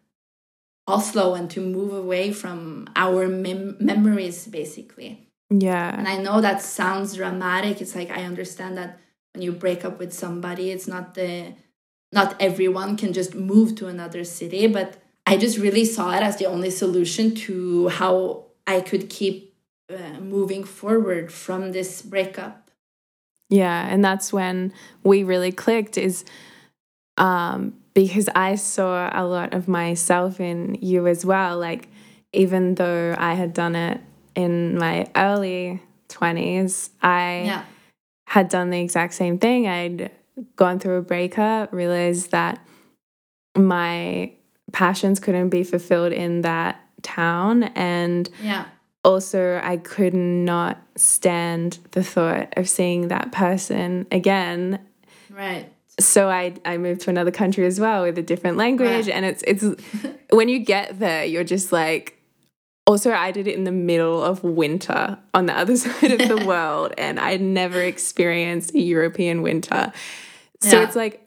Oslo 0.87 1.35
and 1.35 1.51
to 1.51 1.61
move 1.61 1.93
away 1.93 2.33
from 2.33 2.89
our 2.97 3.29
mem- 3.29 3.77
memories, 3.81 4.47
basically. 4.47 5.29
Yeah. 5.49 5.97
And 5.97 6.07
I 6.07 6.19
know 6.19 6.41
that 6.41 6.63
sounds 6.63 7.17
dramatic. 7.17 7.81
It's 7.81 7.95
like 7.95 8.11
I 8.11 8.25
understand 8.25 8.77
that 8.77 9.01
when 9.33 9.43
you 9.43 9.53
break 9.53 9.85
up 9.85 9.99
with 9.99 10.13
somebody, 10.13 10.71
it's 10.71 10.87
not 10.87 11.15
the 11.15 11.55
not 12.13 12.35
everyone 12.41 12.97
can 12.97 13.13
just 13.13 13.35
move 13.35 13.77
to 13.77 13.87
another 13.87 14.25
city, 14.25 14.67
but 14.67 15.01
I 15.27 15.37
just 15.37 15.59
really 15.59 15.85
saw 15.85 16.13
it 16.13 16.23
as 16.23 16.37
the 16.37 16.47
only 16.47 16.71
solution 16.71 17.35
to 17.47 17.89
how 17.89 18.47
I 18.67 18.81
could 18.81 19.09
keep 19.09 19.55
uh, 19.89 20.19
moving 20.21 20.65
forward 20.65 21.33
from 21.33 21.73
this 21.73 22.03
breakup. 22.03 22.70
Yeah, 23.51 23.87
and 23.89 24.03
that's 24.03 24.33
when 24.33 24.73
we 25.05 25.25
really 25.25 25.53
clicked 25.53 25.99
is 25.99 26.25
um 27.19 27.75
because 27.93 28.29
I 28.35 28.55
saw 28.55 29.11
a 29.13 29.27
lot 29.27 29.53
of 29.53 29.69
myself 29.69 30.41
in 30.41 30.79
you 30.81 31.07
as 31.09 31.27
well 31.27 31.59
like 31.59 31.89
even 32.33 32.77
though 32.77 33.15
I 33.19 33.35
had 33.35 33.53
done 33.53 33.75
it 33.75 34.01
in 34.35 34.79
my 34.79 35.11
early 35.17 35.83
20s, 36.09 36.91
I 37.03 37.43
yeah. 37.45 37.65
had 38.27 38.49
done 38.49 38.71
the 38.71 38.81
exact 38.81 39.15
same 39.15 39.39
thing. 39.39 39.67
I'd 39.67 40.11
gone 40.57 40.79
through 40.79 40.99
a 40.99 41.03
breakup, 41.03 41.73
realized 41.73 42.31
that 42.31 42.65
my 43.57 44.33
passions 44.73 45.19
couldn't 45.19 45.49
be 45.49 45.65
fulfilled 45.65 46.13
in 46.13 46.43
that 46.43 46.81
town 47.03 47.65
and 47.65 48.29
yeah 48.43 48.67
also 49.05 49.61
I 49.63 49.79
could 49.79 50.15
not 50.15 50.79
stand 50.97 51.79
the 51.93 52.03
thought 52.03 52.53
of 52.57 52.69
seeing 52.69 53.09
that 53.09 53.33
person 53.33 54.07
again. 54.11 54.81
Right. 55.31 55.73
So 55.99 56.29
I 56.29 56.55
I 56.65 56.77
moved 56.77 57.03
to 57.03 57.11
another 57.11 57.31
country 57.31 57.67
as 57.67 57.81
well 57.81 58.03
with 58.03 58.19
a 58.19 58.23
different 58.23 58.57
language 58.57 59.07
right. 59.07 59.15
and 59.15 59.25
it's 59.25 59.43
it's 59.47 59.65
when 60.31 60.49
you 60.49 60.59
get 60.59 60.99
there 60.99 61.25
you're 61.25 61.45
just 61.45 61.73
like 61.73 62.19
also 62.87 63.13
I 63.13 63.31
did 63.31 63.47
it 63.47 63.55
in 63.55 63.65
the 63.65 63.73
middle 63.73 64.23
of 64.23 64.43
winter 64.43 65.19
on 65.35 65.47
the 65.47 65.57
other 65.57 65.77
side 65.85 66.13
of 66.13 66.29
the 66.29 66.45
world 66.47 66.95
and 66.97 67.21
I'd 67.21 67.41
never 67.41 67.83
experienced 67.83 68.75
a 68.75 68.81
European 68.81 69.43
winter. 69.43 69.93
So 70.61 70.79
yeah. 70.79 70.85
it's 70.85 70.97
like 70.97 71.27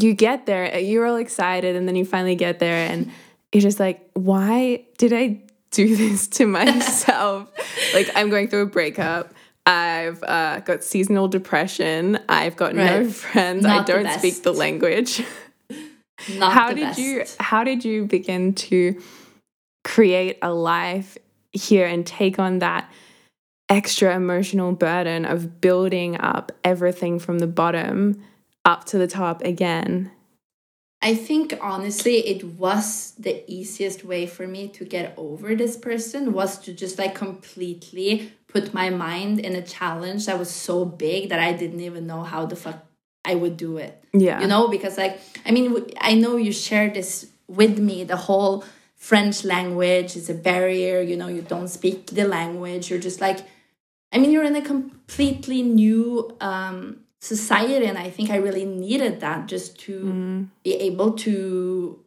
you 0.00 0.14
get 0.14 0.46
there, 0.46 0.78
you're 0.78 1.06
all 1.06 1.16
excited 1.16 1.76
and 1.76 1.86
then 1.86 1.96
you 1.96 2.04
finally 2.04 2.34
get 2.34 2.58
there 2.58 2.90
and 2.90 3.10
you're 3.52 3.62
just 3.62 3.80
like 3.80 4.08
why 4.14 4.84
did 4.98 5.12
I 5.12 5.40
do 5.72 5.96
this 5.96 6.28
to 6.28 6.46
myself. 6.46 7.50
like 7.94 8.10
I'm 8.14 8.30
going 8.30 8.48
through 8.48 8.62
a 8.62 8.66
breakup. 8.66 9.34
I've 9.66 10.22
uh, 10.22 10.60
got 10.60 10.84
seasonal 10.84 11.28
depression. 11.28 12.18
I've 12.28 12.56
got 12.56 12.74
right. 12.74 13.02
no 13.02 13.10
friends. 13.10 13.64
Not 13.64 13.90
I 13.90 13.92
don't 13.92 14.18
speak 14.18 14.42
the 14.42 14.52
language. 14.52 15.24
Not 16.36 16.52
how 16.52 16.68
the 16.68 16.74
did 16.76 16.82
best. 16.82 16.98
you 16.98 17.24
how 17.40 17.64
did 17.64 17.84
you 17.84 18.04
begin 18.04 18.54
to 18.54 19.00
create 19.82 20.38
a 20.40 20.52
life 20.52 21.18
here 21.50 21.86
and 21.86 22.06
take 22.06 22.38
on 22.38 22.60
that 22.60 22.88
extra 23.68 24.14
emotional 24.14 24.72
burden 24.72 25.24
of 25.24 25.60
building 25.60 26.20
up 26.20 26.52
everything 26.62 27.18
from 27.18 27.40
the 27.40 27.46
bottom 27.46 28.22
up 28.64 28.84
to 28.84 28.98
the 28.98 29.08
top 29.08 29.42
again? 29.42 30.12
I 31.02 31.16
think 31.16 31.58
honestly, 31.60 32.18
it 32.28 32.44
was 32.44 33.14
the 33.18 33.42
easiest 33.50 34.04
way 34.04 34.26
for 34.26 34.46
me 34.46 34.68
to 34.68 34.84
get 34.84 35.14
over 35.16 35.56
this 35.56 35.76
person 35.76 36.32
was 36.32 36.58
to 36.60 36.72
just 36.72 36.96
like 36.96 37.16
completely 37.16 38.32
put 38.46 38.72
my 38.72 38.88
mind 38.88 39.40
in 39.40 39.56
a 39.56 39.62
challenge 39.62 40.26
that 40.26 40.38
was 40.38 40.50
so 40.50 40.84
big 40.84 41.30
that 41.30 41.40
I 41.40 41.52
didn't 41.54 41.80
even 41.80 42.06
know 42.06 42.22
how 42.22 42.46
the 42.46 42.54
fuck 42.54 42.86
I 43.24 43.34
would 43.34 43.56
do 43.56 43.78
it. 43.78 44.04
Yeah. 44.12 44.40
You 44.40 44.46
know, 44.46 44.68
because 44.68 44.96
like, 44.96 45.20
I 45.44 45.50
mean, 45.50 45.90
I 46.00 46.14
know 46.14 46.36
you 46.36 46.52
shared 46.52 46.94
this 46.94 47.26
with 47.48 47.78
me, 47.78 48.04
the 48.04 48.16
whole 48.16 48.64
French 48.94 49.42
language 49.42 50.14
is 50.14 50.30
a 50.30 50.34
barrier, 50.34 51.00
you 51.00 51.16
know, 51.16 51.26
you 51.26 51.42
don't 51.42 51.68
speak 51.68 52.06
the 52.06 52.24
language, 52.28 52.88
you're 52.88 53.00
just 53.00 53.20
like, 53.20 53.40
I 54.12 54.18
mean, 54.18 54.30
you're 54.30 54.44
in 54.44 54.54
a 54.54 54.62
completely 54.62 55.62
new 55.62 56.36
um, 56.40 57.01
society 57.22 57.86
and 57.86 57.96
i 57.96 58.10
think 58.10 58.30
i 58.30 58.36
really 58.36 58.64
needed 58.64 59.20
that 59.20 59.46
just 59.46 59.78
to 59.78 60.00
mm. 60.00 60.48
be 60.64 60.74
able 60.74 61.12
to 61.12 62.04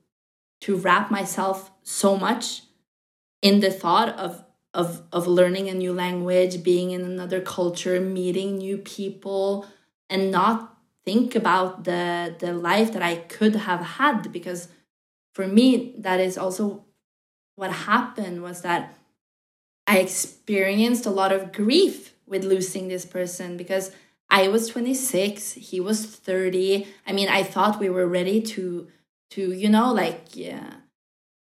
to 0.60 0.76
wrap 0.76 1.10
myself 1.10 1.72
so 1.84 2.18
much 2.18 2.64
in 3.42 3.62
the 3.62 3.72
thought 3.72 4.10
of 4.20 4.44
of 4.74 5.04
of 5.14 5.26
learning 5.26 5.70
a 5.70 5.74
new 5.74 5.94
language 5.94 6.62
being 6.64 6.92
in 6.92 7.02
another 7.02 7.40
culture 7.40 8.02
meeting 8.02 8.58
new 8.58 8.78
people 8.78 9.66
and 10.10 10.32
not 10.32 10.78
think 11.06 11.34
about 11.34 11.86
the 11.86 12.36
the 12.40 12.52
life 12.52 12.92
that 12.92 13.02
i 13.02 13.16
could 13.16 13.56
have 13.56 13.80
had 13.80 14.34
because 14.34 14.68
for 15.34 15.48
me 15.48 15.96
that 15.98 16.20
is 16.20 16.38
also 16.38 16.84
what 17.56 17.72
happened 17.72 18.44
was 18.44 18.64
that 18.64 18.98
i 19.88 20.00
experienced 20.00 21.06
a 21.06 21.18
lot 21.22 21.32
of 21.32 21.54
grief 21.54 22.14
with 22.28 22.44
losing 22.44 22.90
this 22.90 23.06
person 23.06 23.56
because 23.56 23.92
I 24.36 24.50
was 24.50 24.68
26, 24.68 25.54
he 25.54 25.80
was 25.80 26.06
30. 26.06 26.86
I 27.08 27.14
mean, 27.14 27.30
I 27.30 27.42
thought 27.42 27.80
we 27.80 27.90
were 27.90 28.06
ready 28.06 28.42
to 28.42 28.90
to, 29.32 29.54
you 29.54 29.70
know, 29.70 29.94
like 29.94 30.36
yeah, 30.36 30.74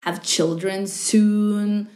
have 0.04 0.22
children 0.22 0.88
soon, 0.88 1.88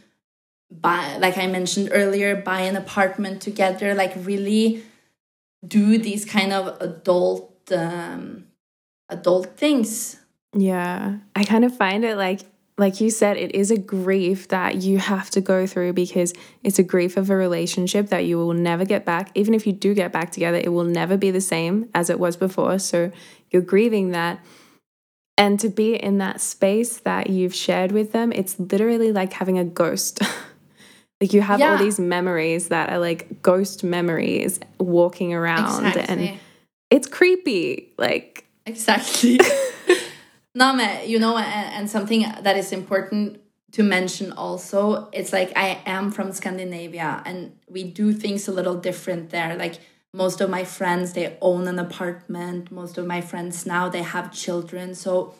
buy 0.70 1.18
like 1.18 1.36
I 1.36 1.48
mentioned 1.48 1.90
earlier, 1.92 2.34
buy 2.34 2.62
an 2.62 2.76
apartment 2.76 3.42
together, 3.42 3.94
like 3.94 4.14
really 4.16 4.84
do 5.66 5.98
these 5.98 6.24
kind 6.24 6.54
of 6.54 6.80
adult 6.80 7.52
um 7.70 8.46
adult 9.10 9.54
things. 9.58 10.16
Yeah. 10.56 11.18
I 11.34 11.44
kind 11.44 11.66
of 11.66 11.76
find 11.76 12.06
it 12.06 12.16
like 12.16 12.40
like 12.78 13.00
you 13.00 13.10
said, 13.10 13.38
it 13.38 13.54
is 13.54 13.70
a 13.70 13.78
grief 13.78 14.48
that 14.48 14.76
you 14.76 14.98
have 14.98 15.30
to 15.30 15.40
go 15.40 15.66
through 15.66 15.94
because 15.94 16.34
it's 16.62 16.78
a 16.78 16.82
grief 16.82 17.16
of 17.16 17.30
a 17.30 17.36
relationship 17.36 18.08
that 18.08 18.26
you 18.26 18.36
will 18.36 18.52
never 18.52 18.84
get 18.84 19.04
back. 19.06 19.30
Even 19.34 19.54
if 19.54 19.66
you 19.66 19.72
do 19.72 19.94
get 19.94 20.12
back 20.12 20.30
together, 20.30 20.58
it 20.58 20.68
will 20.68 20.84
never 20.84 21.16
be 21.16 21.30
the 21.30 21.40
same 21.40 21.88
as 21.94 22.10
it 22.10 22.20
was 22.20 22.36
before. 22.36 22.78
So 22.78 23.10
you're 23.50 23.62
grieving 23.62 24.10
that. 24.10 24.44
And 25.38 25.58
to 25.60 25.68
be 25.68 25.94
in 25.94 26.18
that 26.18 26.40
space 26.40 26.98
that 26.98 27.30
you've 27.30 27.54
shared 27.54 27.92
with 27.92 28.12
them, 28.12 28.30
it's 28.32 28.58
literally 28.58 29.12
like 29.12 29.32
having 29.32 29.58
a 29.58 29.64
ghost. 29.64 30.20
like 31.20 31.32
you 31.32 31.40
have 31.40 31.60
yeah. 31.60 31.72
all 31.72 31.78
these 31.78 31.98
memories 31.98 32.68
that 32.68 32.90
are 32.90 32.98
like 32.98 33.40
ghost 33.40 33.84
memories 33.84 34.60
walking 34.78 35.32
around. 35.32 35.86
Exactly. 35.86 36.28
And 36.28 36.40
it's 36.90 37.06
creepy. 37.06 37.94
Like 37.96 38.46
exactly. 38.66 39.40
no, 40.56 41.02
you 41.04 41.18
know, 41.18 41.36
and, 41.36 41.74
and 41.74 41.90
something 41.90 42.22
that 42.22 42.56
is 42.56 42.72
important 42.72 43.40
to 43.72 43.82
mention 43.82 44.32
also, 44.32 45.08
it's 45.12 45.32
like 45.32 45.52
I 45.54 45.82
am 45.84 46.10
from 46.10 46.32
Scandinavia 46.32 47.22
and 47.26 47.58
we 47.68 47.84
do 47.84 48.12
things 48.14 48.48
a 48.48 48.52
little 48.52 48.76
different 48.76 49.30
there. 49.30 49.54
Like 49.56 49.74
most 50.14 50.40
of 50.40 50.48
my 50.48 50.64
friends, 50.64 51.12
they 51.12 51.36
own 51.42 51.68
an 51.68 51.78
apartment. 51.78 52.72
Most 52.72 52.96
of 52.96 53.06
my 53.06 53.20
friends 53.20 53.66
now 53.66 53.90
they 53.90 54.02
have 54.02 54.32
children. 54.32 54.94
So 54.94 55.34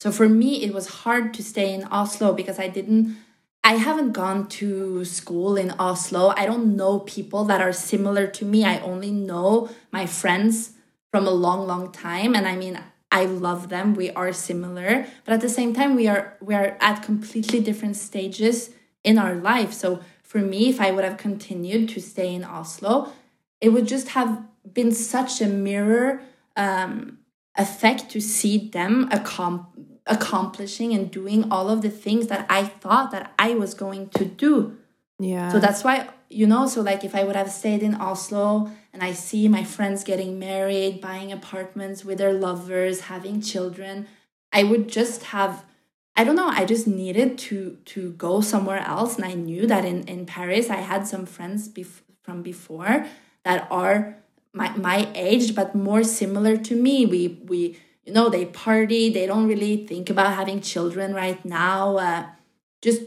so 0.00 0.10
for 0.10 0.28
me 0.28 0.64
it 0.64 0.74
was 0.74 0.88
hard 0.88 1.32
to 1.34 1.44
stay 1.44 1.72
in 1.72 1.84
Oslo 1.84 2.32
because 2.32 2.58
I 2.58 2.66
didn't 2.66 3.16
I 3.62 3.74
haven't 3.74 4.12
gone 4.12 4.48
to 4.58 5.04
school 5.04 5.56
in 5.56 5.70
Oslo. 5.78 6.34
I 6.36 6.46
don't 6.46 6.74
know 6.74 7.00
people 7.00 7.44
that 7.44 7.60
are 7.60 7.72
similar 7.72 8.26
to 8.26 8.44
me. 8.44 8.64
I 8.64 8.80
only 8.80 9.12
know 9.12 9.70
my 9.92 10.06
friends 10.06 10.72
from 11.12 11.26
a 11.26 11.30
long, 11.30 11.66
long 11.66 11.92
time. 11.92 12.34
And 12.34 12.48
I 12.48 12.56
mean, 12.56 12.80
I 13.12 13.24
love 13.24 13.68
them. 13.68 13.94
We 13.94 14.10
are 14.10 14.32
similar, 14.32 15.06
but 15.24 15.34
at 15.34 15.40
the 15.40 15.48
same 15.48 15.74
time, 15.74 15.96
we 15.96 16.06
are 16.06 16.36
we 16.40 16.54
are 16.54 16.76
at 16.80 17.02
completely 17.02 17.60
different 17.60 17.96
stages 17.96 18.70
in 19.02 19.18
our 19.18 19.34
life. 19.34 19.72
So 19.72 20.00
for 20.22 20.38
me, 20.38 20.68
if 20.68 20.80
I 20.80 20.90
would 20.90 21.04
have 21.04 21.16
continued 21.16 21.88
to 21.90 22.00
stay 22.00 22.34
in 22.34 22.44
Oslo, 22.44 23.12
it 23.60 23.70
would 23.70 23.88
just 23.88 24.10
have 24.10 24.42
been 24.72 24.92
such 24.92 25.40
a 25.40 25.46
mirror 25.46 26.22
um, 26.56 27.18
effect 27.56 28.10
to 28.10 28.20
see 28.20 28.68
them 28.68 29.08
accom- 29.10 29.66
accomplishing 30.06 30.92
and 30.94 31.10
doing 31.10 31.50
all 31.50 31.68
of 31.68 31.82
the 31.82 31.90
things 31.90 32.28
that 32.28 32.46
I 32.48 32.64
thought 32.64 33.10
that 33.10 33.32
I 33.38 33.54
was 33.54 33.74
going 33.74 34.10
to 34.10 34.24
do. 34.24 34.76
Yeah. 35.18 35.50
So 35.50 35.58
that's 35.58 35.82
why, 35.82 36.08
you 36.30 36.46
know, 36.46 36.66
so 36.66 36.80
like 36.80 37.04
if 37.04 37.14
I 37.14 37.24
would 37.24 37.36
have 37.36 37.50
stayed 37.50 37.82
in 37.82 37.94
Oslo 37.96 38.70
and 38.92 39.02
I 39.02 39.12
see 39.12 39.48
my 39.48 39.64
friends 39.64 40.04
getting 40.04 40.38
married, 40.38 41.00
buying 41.00 41.32
apartments 41.32 42.04
with 42.04 42.18
their 42.18 42.32
lovers, 42.32 43.00
having 43.02 43.40
children, 43.40 44.06
I 44.52 44.62
would 44.62 44.88
just 44.88 45.24
have 45.24 45.64
I 46.16 46.24
don't 46.24 46.36
know, 46.36 46.48
I 46.48 46.64
just 46.64 46.86
needed 46.86 47.38
to 47.38 47.78
to 47.86 48.12
go 48.12 48.40
somewhere 48.40 48.80
else 48.80 49.16
and 49.16 49.24
I 49.24 49.34
knew 49.34 49.66
that 49.66 49.84
in 49.84 50.04
in 50.04 50.26
Paris 50.26 50.70
I 50.70 50.76
had 50.76 51.06
some 51.06 51.26
friends 51.26 51.68
bef- 51.68 52.02
from 52.22 52.42
before 52.42 53.06
that 53.44 53.66
are 53.70 54.16
my 54.52 54.70
my 54.76 55.08
age 55.14 55.54
but 55.54 55.74
more 55.74 56.04
similar 56.04 56.56
to 56.56 56.76
me. 56.76 57.06
We 57.06 57.40
we 57.44 57.76
you 58.04 58.12
know, 58.14 58.28
they 58.28 58.46
party, 58.46 59.10
they 59.10 59.26
don't 59.26 59.46
really 59.46 59.86
think 59.86 60.10
about 60.10 60.34
having 60.34 60.60
children 60.60 61.14
right 61.14 61.42
now. 61.44 61.96
Uh, 61.96 62.26
just 62.82 63.02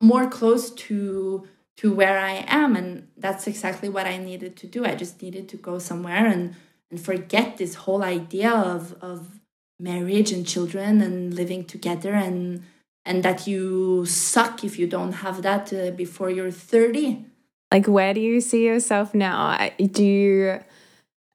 more 0.00 0.28
close 0.30 0.70
to 0.70 1.46
to 1.78 1.92
where 1.92 2.18
I 2.18 2.44
am 2.48 2.76
and 2.76 3.08
that's 3.16 3.46
exactly 3.46 3.88
what 3.88 4.06
I 4.06 4.18
needed 4.18 4.56
to 4.56 4.66
do. 4.66 4.84
I 4.84 4.94
just 4.94 5.22
needed 5.22 5.48
to 5.50 5.56
go 5.56 5.78
somewhere 5.78 6.26
and 6.26 6.54
and 6.90 7.00
forget 7.00 7.56
this 7.56 7.74
whole 7.76 8.02
idea 8.02 8.50
of 8.50 8.94
of 9.00 9.40
marriage 9.78 10.32
and 10.32 10.46
children 10.46 11.00
and 11.00 11.32
living 11.34 11.64
together 11.64 12.12
and 12.12 12.64
and 13.04 13.22
that 13.22 13.46
you 13.46 14.04
suck 14.06 14.64
if 14.64 14.78
you 14.78 14.86
don't 14.86 15.12
have 15.24 15.42
that 15.42 15.72
uh, 15.72 15.90
before 15.92 16.28
you're 16.28 16.50
30. 16.50 17.24
Like 17.72 17.86
where 17.86 18.12
do 18.12 18.20
you 18.20 18.40
see 18.40 18.66
yourself 18.66 19.14
now? 19.14 19.70
Do 19.78 20.04
you 20.04 20.60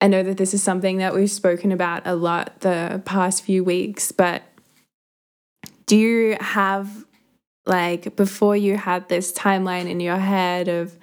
I 0.02 0.08
know 0.08 0.24
that 0.24 0.36
this 0.36 0.54
is 0.54 0.62
something 0.62 0.98
that 0.98 1.16
we've 1.16 1.32
spoken 1.32 1.72
about 1.72 2.06
a 2.06 2.16
lot 2.16 2.60
the 2.60 3.02
past 3.06 3.44
few 3.44 3.64
weeks, 3.64 4.12
but 4.12 4.44
do 5.86 5.96
you 5.96 6.36
have 6.42 7.06
like 7.66 8.16
before 8.16 8.56
you 8.56 8.78
had 8.78 9.08
this 9.10 9.32
timeline 9.34 9.90
in 9.90 10.00
your 10.00 10.18
head 10.18 10.68
of 10.68 10.98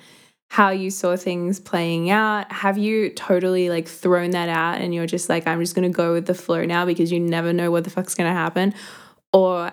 how 0.49 0.70
you 0.70 0.90
saw 0.90 1.16
things 1.16 1.61
playing 1.61 2.11
out 2.11 2.51
have 2.51 2.77
you 2.77 3.11
totally 3.11 3.70
like 3.70 3.87
thrown 3.87 4.31
that 4.31 4.49
out 4.49 4.81
and 4.81 4.92
you're 4.92 5.07
just 5.07 5.29
like 5.29 5.46
i'm 5.46 5.61
just 5.61 5.75
going 5.75 5.90
to 5.90 5.96
go 5.96 6.12
with 6.12 6.27
the 6.27 6.35
flow 6.35 6.64
now 6.64 6.85
because 6.85 7.12
you 7.12 7.20
never 7.20 7.53
know 7.53 7.70
what 7.70 7.85
the 7.85 7.90
fuck's 7.90 8.14
going 8.14 8.29
to 8.29 8.35
happen 8.35 8.75
or 9.33 9.73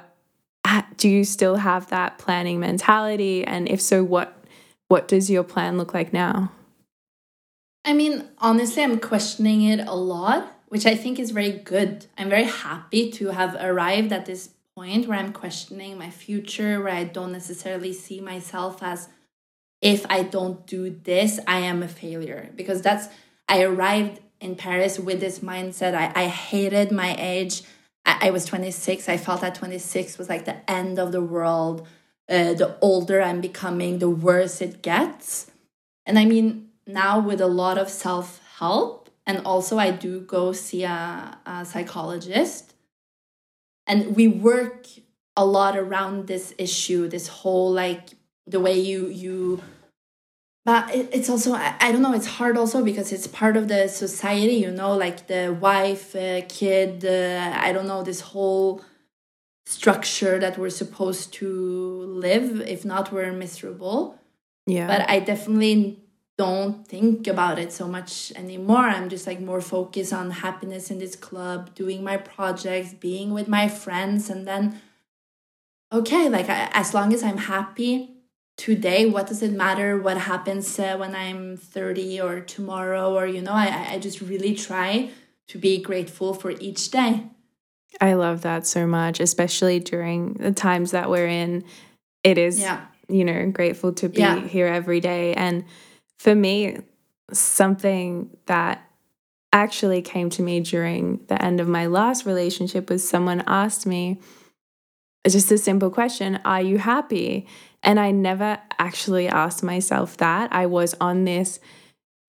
do 0.98 1.10
you 1.10 1.24
still 1.24 1.56
have 1.56 1.88
that 1.88 2.18
planning 2.18 2.60
mentality? 2.60 3.44
And 3.44 3.70
if 3.70 3.80
so 3.82 4.04
what 4.04 4.34
what 4.88 5.08
does 5.08 5.30
your 5.30 5.44
plan 5.44 5.78
look 5.78 5.94
like 5.94 6.12
now? 6.12 6.52
I 7.86 7.94
mean 7.94 8.28
honestly 8.40 8.84
i'm 8.84 9.00
questioning 9.00 9.62
it 9.62 9.80
a 9.80 9.96
lot 9.96 10.54
which 10.68 10.86
i 10.86 10.96
think 10.96 11.20
is 11.20 11.32
very 11.32 11.52
good. 11.52 12.06
I'm 12.18 12.30
very 12.30 12.44
happy 12.44 13.12
to 13.12 13.28
have 13.30 13.56
arrived 13.56 14.12
at 14.12 14.26
this 14.26 14.50
point 14.78 15.08
where 15.08 15.18
I'm 15.18 15.34
questioning 15.34 15.98
my 15.98 16.12
future, 16.12 16.80
where 16.84 16.94
I 16.94 17.04
don't 17.04 17.32
necessarily 17.32 17.94
see 17.94 18.22
myself 18.22 18.84
as 18.84 19.10
if 19.82 20.06
I 20.08 20.22
don't 20.22 20.68
do 20.68 20.92
this, 20.92 21.40
I 21.48 21.62
am 21.62 21.82
a 21.82 21.88
failure. 21.88 22.52
Because 22.56 22.84
that's, 22.84 23.08
I 23.50 23.64
arrived 23.64 24.20
in 24.40 24.56
Paris 24.56 25.00
with 25.00 25.20
this 25.20 25.40
mindset. 25.40 25.96
I, 25.96 26.12
I 26.16 26.28
hated 26.28 26.92
my 26.92 27.16
age. 27.18 27.64
I, 28.06 28.28
I 28.28 28.30
was 28.30 28.46
26. 28.46 29.10
I 29.10 29.18
felt 29.18 29.42
that 29.42 29.56
26 29.56 30.20
was 30.20 30.30
like 30.30 30.46
the 30.46 30.70
end 30.70 31.00
of 31.00 31.12
the 31.12 31.24
world. 31.24 31.88
Uh, 32.30 32.54
the 32.54 32.78
older 32.80 33.20
I'm 33.20 33.42
becoming, 33.42 33.98
the 33.98 34.12
worse 34.12 34.62
it 34.62 34.84
gets. 34.84 35.50
And 36.06 36.20
I 36.20 36.26
mean, 36.26 36.70
now 36.86 37.20
with 37.20 37.42
a 37.42 37.48
lot 37.48 37.80
of 37.80 37.90
self 37.90 38.42
help, 38.60 39.10
and 39.26 39.40
also 39.44 39.80
I 39.80 39.90
do 39.90 40.22
go 40.22 40.52
see 40.52 40.84
a, 40.84 41.40
a 41.48 41.66
psychologist 41.66 42.76
and 43.88 44.16
we 44.16 44.28
work 44.28 44.88
a 45.36 45.46
lot 45.46 45.78
around 45.78 46.28
this 46.28 46.54
issue 46.58 47.08
this 47.08 47.28
whole 47.28 47.72
like 47.72 48.10
the 48.46 48.60
way 48.60 48.80
you 48.80 49.08
you 49.08 49.62
but 50.66 50.94
it's 50.94 51.30
also 51.30 51.54
I, 51.54 51.92
don't 51.92 52.02
know 52.02 52.14
it's 52.14 52.26
hard 52.26 52.58
also 52.58 52.84
because 52.84 53.14
it's 53.14 53.28
part 53.28 53.56
of 53.56 53.68
the 53.68 53.88
society 53.88 54.56
you 54.56 54.72
know 54.72 54.96
like 54.96 55.28
the 55.28 55.58
wife 55.60 56.16
uh, 56.16 56.42
kid 56.50 57.06
uh, 57.06 57.58
i 57.62 57.72
don't 57.72 57.88
know 57.88 58.04
this 58.04 58.22
whole 58.22 58.82
structure 59.68 60.40
that 60.40 60.58
we're 60.58 60.70
supposed 60.70 61.34
to 61.34 61.48
live 62.08 62.62
if 62.62 62.86
not 62.86 63.12
we're 63.12 63.34
miserable. 63.34 64.18
Yeah. 64.66 64.88
But 64.88 65.10
i 65.10 65.20
definitely 65.20 66.00
don't 66.38 66.88
think 66.88 67.28
about 67.28 67.58
it 67.58 67.74
so 67.74 67.88
much 67.88 68.32
anymore. 68.36 68.86
I'm 68.86 69.10
just 69.10 69.26
like 69.26 69.40
more 69.40 69.62
focused 69.62 70.14
on 70.14 70.30
happiness 70.30 70.92
in 70.92 71.00
this 71.00 71.16
club, 71.16 71.74
doing 71.74 72.04
my 72.04 72.18
projects, 72.18 72.94
being 72.94 73.34
with 73.34 73.48
my 73.48 73.68
friends, 73.68 74.30
and 74.30 74.48
then, 74.48 74.80
okay, 75.92 76.30
like 76.30 76.48
I, 76.48 76.70
as 76.74 76.94
long 76.94 77.12
as 77.12 77.24
I'm 77.24 77.38
happy 77.38 78.12
today, 78.56 79.08
what 79.08 79.28
does 79.28 79.42
it 79.42 79.52
matter 79.52 80.00
what 80.00 80.18
happens 80.18 80.78
uh, 80.78 80.96
when 80.98 81.16
I'm 81.16 81.58
30 81.58 82.22
or 82.22 82.40
tomorrow? 82.42 83.14
Or, 83.14 83.26
you 83.26 83.42
know, 83.42 83.54
I, 83.54 83.94
I 83.94 84.00
just 84.00 84.22
really 84.22 84.54
try 84.54 85.10
to 85.48 85.58
be 85.58 85.82
grateful 85.82 86.36
for 86.36 86.52
each 86.52 86.92
day. 86.92 87.24
I 88.00 88.14
love 88.14 88.42
that 88.42 88.68
so 88.68 88.86
much, 88.86 89.20
especially 89.20 89.80
during 89.80 90.34
the 90.34 90.52
times 90.52 90.92
that 90.92 91.10
we're 91.10 91.28
in. 91.28 91.64
It 92.24 92.38
is, 92.38 92.60
yeah. 92.60 92.86
you 93.08 93.26
know, 93.26 93.50
grateful 93.50 93.94
to 93.94 94.10
be 94.10 94.20
yeah. 94.20 94.40
here 94.40 94.68
every 94.68 95.00
day. 95.00 95.34
And, 95.34 95.64
for 96.18 96.36
me, 96.36 96.80
something 97.32 98.36
that 98.46 98.84
actually 99.54 100.02
came 100.02 100.30
to 100.30 100.42
me 100.42 100.60
during 100.60 101.20
the 101.28 101.42
end 101.44 101.60
of 101.60 101.68
my 101.68 101.86
last 101.86 102.26
relationship 102.26 102.90
was 102.90 103.08
someone 103.08 103.44
asked 103.48 103.86
me 103.86 104.20
just 105.28 105.52
a 105.52 105.58
simple 105.58 105.90
question 105.90 106.40
Are 106.46 106.62
you 106.62 106.78
happy? 106.78 107.48
And 107.84 108.00
I 108.00 108.12
never 108.12 108.60
actually 108.80 109.28
asked 109.28 109.64
myself 109.64 110.18
that. 110.18 110.52
I 110.52 110.66
was 110.66 110.96
on 111.00 111.26
this 111.26 111.60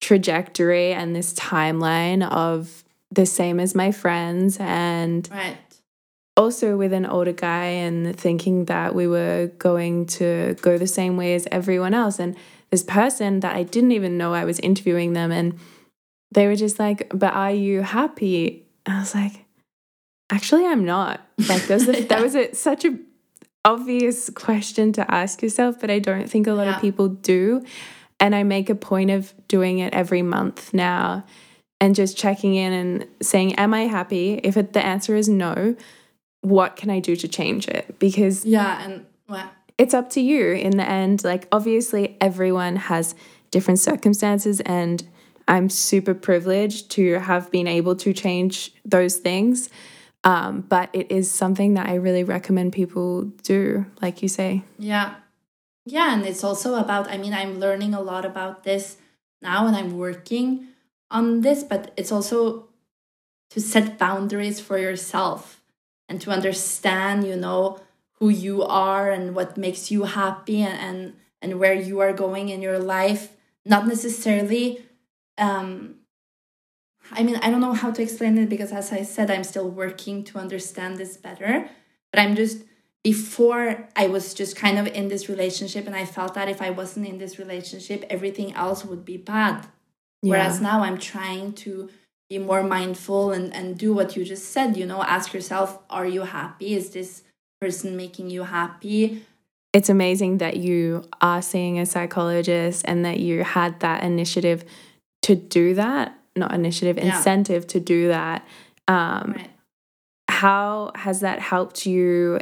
trajectory 0.01 0.93
and 0.93 1.17
this 1.17 1.33
timeline 1.35 2.29
of 2.29 2.85
the 3.11 3.27
same 3.27 3.59
as 3.59 3.75
my 3.75 3.91
friends 3.91 4.59
and 4.61 5.29
right. 5.33 5.57
also 6.37 6.77
with 6.77 6.93
an 6.93 7.07
older 7.07 7.33
guy 7.33 7.65
and 7.65 8.15
thinking 8.17 8.67
that 8.67 8.95
we 8.95 9.07
were 9.07 9.51
going 9.59 10.07
to 10.07 10.55
go 10.61 10.77
the 10.77 10.87
same 10.87 11.17
way 11.17 11.35
as 11.35 11.49
everyone 11.51 11.95
else. 11.95 12.19
And 12.19 12.37
this 12.71 12.83
person 12.83 13.41
that 13.41 13.57
I 13.57 13.63
didn't 13.63 13.93
even 13.93 14.19
know 14.19 14.35
I 14.35 14.45
was 14.45 14.59
interviewing 14.61 15.13
them 15.13 15.33
and 15.33 15.59
they 16.31 16.47
were 16.47 16.57
just 16.57 16.79
like, 16.79 17.11
"But 17.15 17.33
are 17.33 17.53
you 17.53 17.83
happy?" 17.83 18.67
I 18.87 18.99
was 18.99 19.15
like, 19.15 19.47
"Actually, 20.31 20.67
I'm 20.67 20.85
not." 20.85 21.21
Like 21.49 21.67
that 21.67 21.75
was 21.75 21.89
a, 21.89 21.93
yeah. 22.01 22.07
that 22.09 22.23
was 22.23 22.35
a, 22.35 22.55
such 22.55 22.85
a 22.85 22.99
obvious 23.65 24.31
question 24.31 24.93
to 24.95 25.11
ask 25.13 25.43
yourself, 25.43 25.81
but 25.81 25.91
I 25.91 25.99
don't 25.99 26.29
think 26.29 26.47
a 26.47 26.53
lot 26.53 26.67
yeah. 26.67 26.77
of 26.77 26.81
people 26.81 27.09
do. 27.09 27.65
And 28.21 28.35
I 28.35 28.43
make 28.43 28.69
a 28.69 28.75
point 28.75 29.11
of 29.11 29.33
doing 29.47 29.79
it 29.79 29.95
every 29.95 30.23
month 30.23 30.75
now 30.75 31.25
and 31.81 31.95
just 31.95 32.17
checking 32.17 32.57
in 32.57 32.73
and 32.73 33.07
saying, 33.23 33.55
Am 33.55 33.73
I 33.73 33.83
happy? 33.83 34.35
If 34.43 34.57
it, 34.57 34.73
the 34.73 34.85
answer 34.85 35.15
is 35.15 35.29
no, 35.29 35.77
what 36.41 36.77
can 36.77 36.91
I 36.91 36.99
do 36.99 37.15
to 37.17 37.29
change 37.29 37.69
it? 37.69 37.99
Because. 37.99 38.45
Yeah. 38.45 38.83
And 38.83 39.07
well, 39.29 39.51
it's 39.79 39.95
up 39.95 40.11
to 40.11 40.21
you 40.21 40.53
in 40.53 40.77
the 40.77 40.89
end. 40.89 41.25
Like, 41.25 41.49
obviously, 41.51 42.17
everyone 42.21 42.77
has 42.77 43.15
different 43.51 43.79
circumstances, 43.79 44.61
and 44.61 45.09
I'm 45.47 45.71
super 45.71 46.15
privileged 46.15 46.91
to 46.93 47.21
have 47.21 47.51
been 47.51 47.67
able 47.67 47.97
to 47.97 48.13
change 48.13 48.75
those 48.85 49.17
things. 49.17 49.71
Um, 50.25 50.63
but 50.63 50.91
it 50.93 51.11
is 51.11 51.31
something 51.31 51.75
that 51.75 51.89
I 51.89 51.95
really 51.95 52.25
recommend 52.25 52.73
people 52.73 53.23
do, 53.43 53.87
like 54.03 54.21
you 54.21 54.29
say. 54.29 54.65
Yeah. 54.79 55.15
Yeah. 55.87 56.13
And 56.13 56.27
it's 56.27 56.45
also 56.45 56.75
about, 56.75 57.09
I 57.09 57.17
mean, 57.17 57.33
I'm 57.33 57.61
learning 57.61 57.95
a 57.95 58.01
lot 58.01 58.25
about 58.25 58.65
this 58.65 58.99
now 59.41 59.67
and 59.67 59.77
I'm 59.77 59.97
working 59.97 60.67
on 61.11 61.41
this, 61.41 61.63
but 61.63 61.93
it's 61.97 62.13
also 62.13 62.69
to 63.51 63.61
set 63.61 63.97
boundaries 63.97 64.61
for 64.61 64.77
yourself 64.77 65.63
and 66.09 66.21
to 66.21 66.31
understand, 66.31 67.25
you 67.25 67.37
know, 67.37 67.81
who 68.19 68.29
you 68.29 68.63
are 68.63 69.11
and 69.11 69.35
what 69.35 69.57
makes 69.57 69.91
you 69.91 70.05
happy 70.05 70.63
and 70.63 70.79
and, 70.81 71.15
and 71.43 71.61
where 71.61 71.75
you 71.75 72.01
are 72.01 72.13
going 72.13 72.49
in 72.49 72.63
your 72.63 72.79
life. 72.79 73.37
Not 73.65 73.87
necessarily 73.87 74.83
um 75.37 75.97
I 77.11 77.23
mean, 77.23 77.37
I 77.37 77.51
don't 77.51 77.63
know 77.63 77.73
how 77.73 77.91
to 77.91 78.03
explain 78.03 78.37
it 78.37 78.51
because 78.51 78.71
as 78.71 78.93
I 78.93 79.03
said, 79.03 79.31
I'm 79.31 79.45
still 79.45 79.69
working 79.69 80.25
to 80.25 80.39
understand 80.39 80.99
this 80.99 81.17
better. 81.17 81.69
But 82.13 82.21
I'm 82.21 82.35
just 82.37 82.65
before 83.03 83.89
I 83.97 84.09
was 84.09 84.35
just 84.35 84.57
kind 84.57 84.79
of 84.79 84.87
in 84.87 85.09
this 85.09 85.29
relationship 85.29 85.87
and 85.87 85.97
I 85.97 86.05
felt 86.05 86.35
that 86.35 86.49
if 86.49 86.61
I 86.61 86.71
wasn't 86.71 87.07
in 87.07 87.19
this 87.19 87.39
relationship, 87.39 88.05
everything 88.11 88.53
else 88.55 88.85
would 88.85 89.05
be 89.05 89.17
bad. 89.17 89.67
Yeah. 90.23 90.31
Whereas 90.31 90.61
now 90.61 90.83
I'm 90.83 90.99
trying 90.99 91.53
to 91.65 91.89
be 92.29 92.39
more 92.39 92.63
mindful 92.63 93.33
and, 93.33 93.55
and 93.55 93.79
do 93.79 93.95
what 93.95 94.17
you 94.17 94.25
just 94.25 94.51
said, 94.51 94.77
you 94.77 94.85
know, 94.85 95.03
ask 95.03 95.33
yourself, 95.33 95.79
are 95.89 96.07
you 96.07 96.23
happy? 96.23 96.75
Is 96.75 96.91
this 96.91 97.23
person 97.61 97.97
making 97.97 98.31
you 98.31 98.45
happy? 98.45 99.25
It's 99.73 99.89
amazing 99.89 100.39
that 100.39 100.57
you 100.57 101.05
are 101.21 101.43
seeing 101.43 101.79
a 101.79 101.87
psychologist 101.87 102.85
and 102.87 103.05
that 103.05 103.21
you 103.21 103.45
had 103.45 103.81
that 103.81 104.03
initiative 104.03 104.65
to 105.23 105.35
do 105.35 105.75
that, 105.75 106.19
not 106.37 106.55
initiative, 106.55 106.97
yeah. 106.97 107.17
incentive 107.17 107.67
to 107.69 107.81
do 107.81 108.09
that. 108.09 108.47
Um, 108.87 109.35
right. 109.37 109.51
How 110.29 110.93
has 110.95 111.21
that 111.21 111.41
helped 111.41 111.85
you 111.85 112.39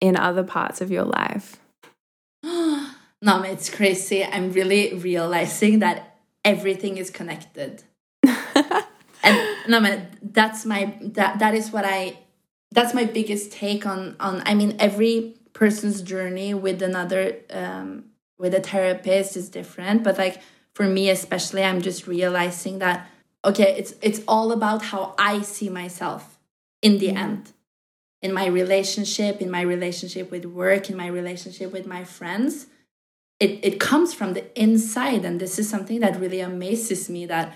in 0.00 0.16
other 0.16 0.42
parts 0.42 0.80
of 0.80 0.90
your 0.90 1.04
life? 1.04 1.56
no, 2.42 3.42
it's 3.42 3.68
crazy. 3.68 4.24
I'm 4.24 4.52
really 4.52 4.94
realizing 4.94 5.80
that 5.80 6.18
everything 6.44 6.96
is 6.98 7.10
connected. 7.10 7.82
and 8.24 9.48
no, 9.68 9.80
man, 9.80 10.08
that's 10.22 10.64
my 10.64 10.96
that 11.00 11.38
that 11.38 11.54
is 11.54 11.70
what 11.70 11.84
I 11.84 12.18
that's 12.72 12.94
my 12.94 13.04
biggest 13.04 13.52
take 13.52 13.86
on 13.86 14.16
on. 14.20 14.42
I 14.46 14.54
mean, 14.54 14.76
every 14.78 15.36
person's 15.52 16.02
journey 16.02 16.54
with 16.54 16.82
another 16.82 17.36
um, 17.50 18.04
with 18.38 18.54
a 18.54 18.60
therapist 18.60 19.36
is 19.36 19.48
different, 19.48 20.02
but 20.02 20.18
like 20.18 20.40
for 20.74 20.86
me 20.86 21.10
especially, 21.10 21.62
I'm 21.62 21.82
just 21.82 22.06
realizing 22.06 22.78
that 22.78 23.08
okay, 23.44 23.74
it's 23.76 23.94
it's 24.02 24.20
all 24.26 24.52
about 24.52 24.82
how 24.82 25.14
I 25.18 25.42
see 25.42 25.68
myself 25.68 26.38
in 26.80 26.98
the 26.98 27.08
mm-hmm. 27.08 27.16
end 27.18 27.52
in 28.22 28.32
my 28.32 28.46
relationship, 28.46 29.42
in 29.42 29.50
my 29.50 29.60
relationship 29.60 30.30
with 30.30 30.46
work, 30.46 30.88
in 30.88 30.96
my 30.96 31.08
relationship 31.08 31.72
with 31.72 31.86
my 31.86 32.04
friends. 32.04 32.68
It, 33.40 33.58
it 33.64 33.80
comes 33.80 34.14
from 34.14 34.34
the 34.34 34.60
inside. 34.60 35.24
And 35.24 35.40
this 35.40 35.58
is 35.58 35.68
something 35.68 35.98
that 36.00 36.20
really 36.20 36.38
amazes 36.38 37.10
me 37.10 37.26
that 37.26 37.52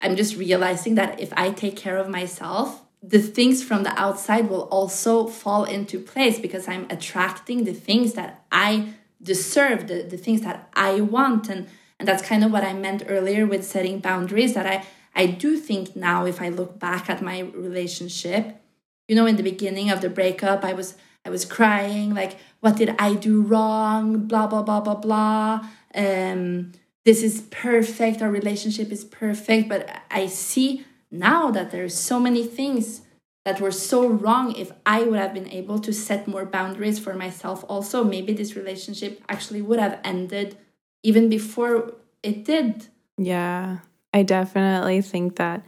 I'm 0.00 0.16
just 0.16 0.36
realizing 0.36 0.96
that 0.96 1.20
if 1.20 1.32
I 1.36 1.50
take 1.50 1.76
care 1.76 1.96
of 1.96 2.08
myself, 2.08 2.82
the 3.06 3.20
things 3.20 3.62
from 3.62 3.82
the 3.82 3.98
outside 4.00 4.48
will 4.48 4.62
also 4.62 5.26
fall 5.26 5.64
into 5.64 5.98
place 5.98 6.38
because 6.38 6.68
I'm 6.68 6.86
attracting 6.90 7.64
the 7.64 7.74
things 7.74 8.14
that 8.14 8.44
I 8.50 8.94
deserve, 9.22 9.88
the, 9.88 10.02
the 10.02 10.16
things 10.16 10.42
that 10.42 10.70
I 10.74 11.00
want. 11.00 11.48
And, 11.48 11.68
and 11.98 12.08
that's 12.08 12.22
kind 12.22 12.44
of 12.44 12.50
what 12.50 12.64
I 12.64 12.72
meant 12.72 13.02
earlier 13.06 13.46
with 13.46 13.64
setting 13.64 13.98
boundaries 13.98 14.54
that 14.54 14.66
I, 14.66 14.86
I 15.14 15.26
do 15.26 15.56
think 15.58 15.94
now, 15.94 16.24
if 16.24 16.40
I 16.40 16.48
look 16.48 16.78
back 16.78 17.10
at 17.10 17.22
my 17.22 17.40
relationship, 17.40 18.60
you 19.08 19.14
know 19.14 19.26
in 19.26 19.36
the 19.36 19.42
beginning 19.42 19.90
of 19.90 20.00
the 20.00 20.08
breakup 20.08 20.64
i 20.64 20.72
was 20.72 20.96
i 21.24 21.30
was 21.30 21.44
crying 21.44 22.14
like 22.14 22.38
what 22.60 22.76
did 22.76 22.94
i 22.98 23.14
do 23.14 23.42
wrong? 23.42 24.26
Blah 24.26 24.46
blah 24.46 24.62
blah 24.62 24.80
blah 24.80 24.94
blah. 24.94 25.68
Um 25.94 26.72
this 27.04 27.22
is 27.22 27.42
perfect. 27.50 28.22
Our 28.22 28.30
relationship 28.30 28.90
is 28.90 29.04
perfect. 29.04 29.68
But 29.68 29.90
i 30.10 30.26
see 30.26 30.86
now 31.14 31.50
that 31.50 31.70
there's 31.70 31.94
so 31.94 32.18
many 32.18 32.44
things 32.44 33.02
that 33.44 33.60
were 33.60 33.70
so 33.70 34.06
wrong 34.06 34.54
if 34.56 34.72
i 34.84 35.02
would 35.02 35.18
have 35.18 35.34
been 35.34 35.48
able 35.48 35.78
to 35.78 35.92
set 35.92 36.26
more 36.26 36.44
boundaries 36.44 36.98
for 36.98 37.14
myself 37.14 37.64
also 37.68 38.02
maybe 38.02 38.32
this 38.32 38.56
relationship 38.56 39.22
actually 39.28 39.62
would 39.62 39.78
have 39.78 40.00
ended 40.04 40.56
even 41.02 41.28
before 41.28 41.94
it 42.22 42.44
did 42.44 42.88
yeah 43.16 43.78
i 44.12 44.22
definitely 44.22 45.00
think 45.00 45.36
that 45.36 45.64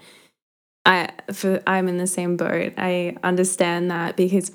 I 0.87 1.11
for 1.33 1.61
I'm 1.67 1.89
in 1.89 1.99
the 1.99 2.07
same 2.07 2.37
boat. 2.37 2.73
I 2.79 3.17
understand 3.23 3.91
that 3.91 4.17
because 4.17 4.53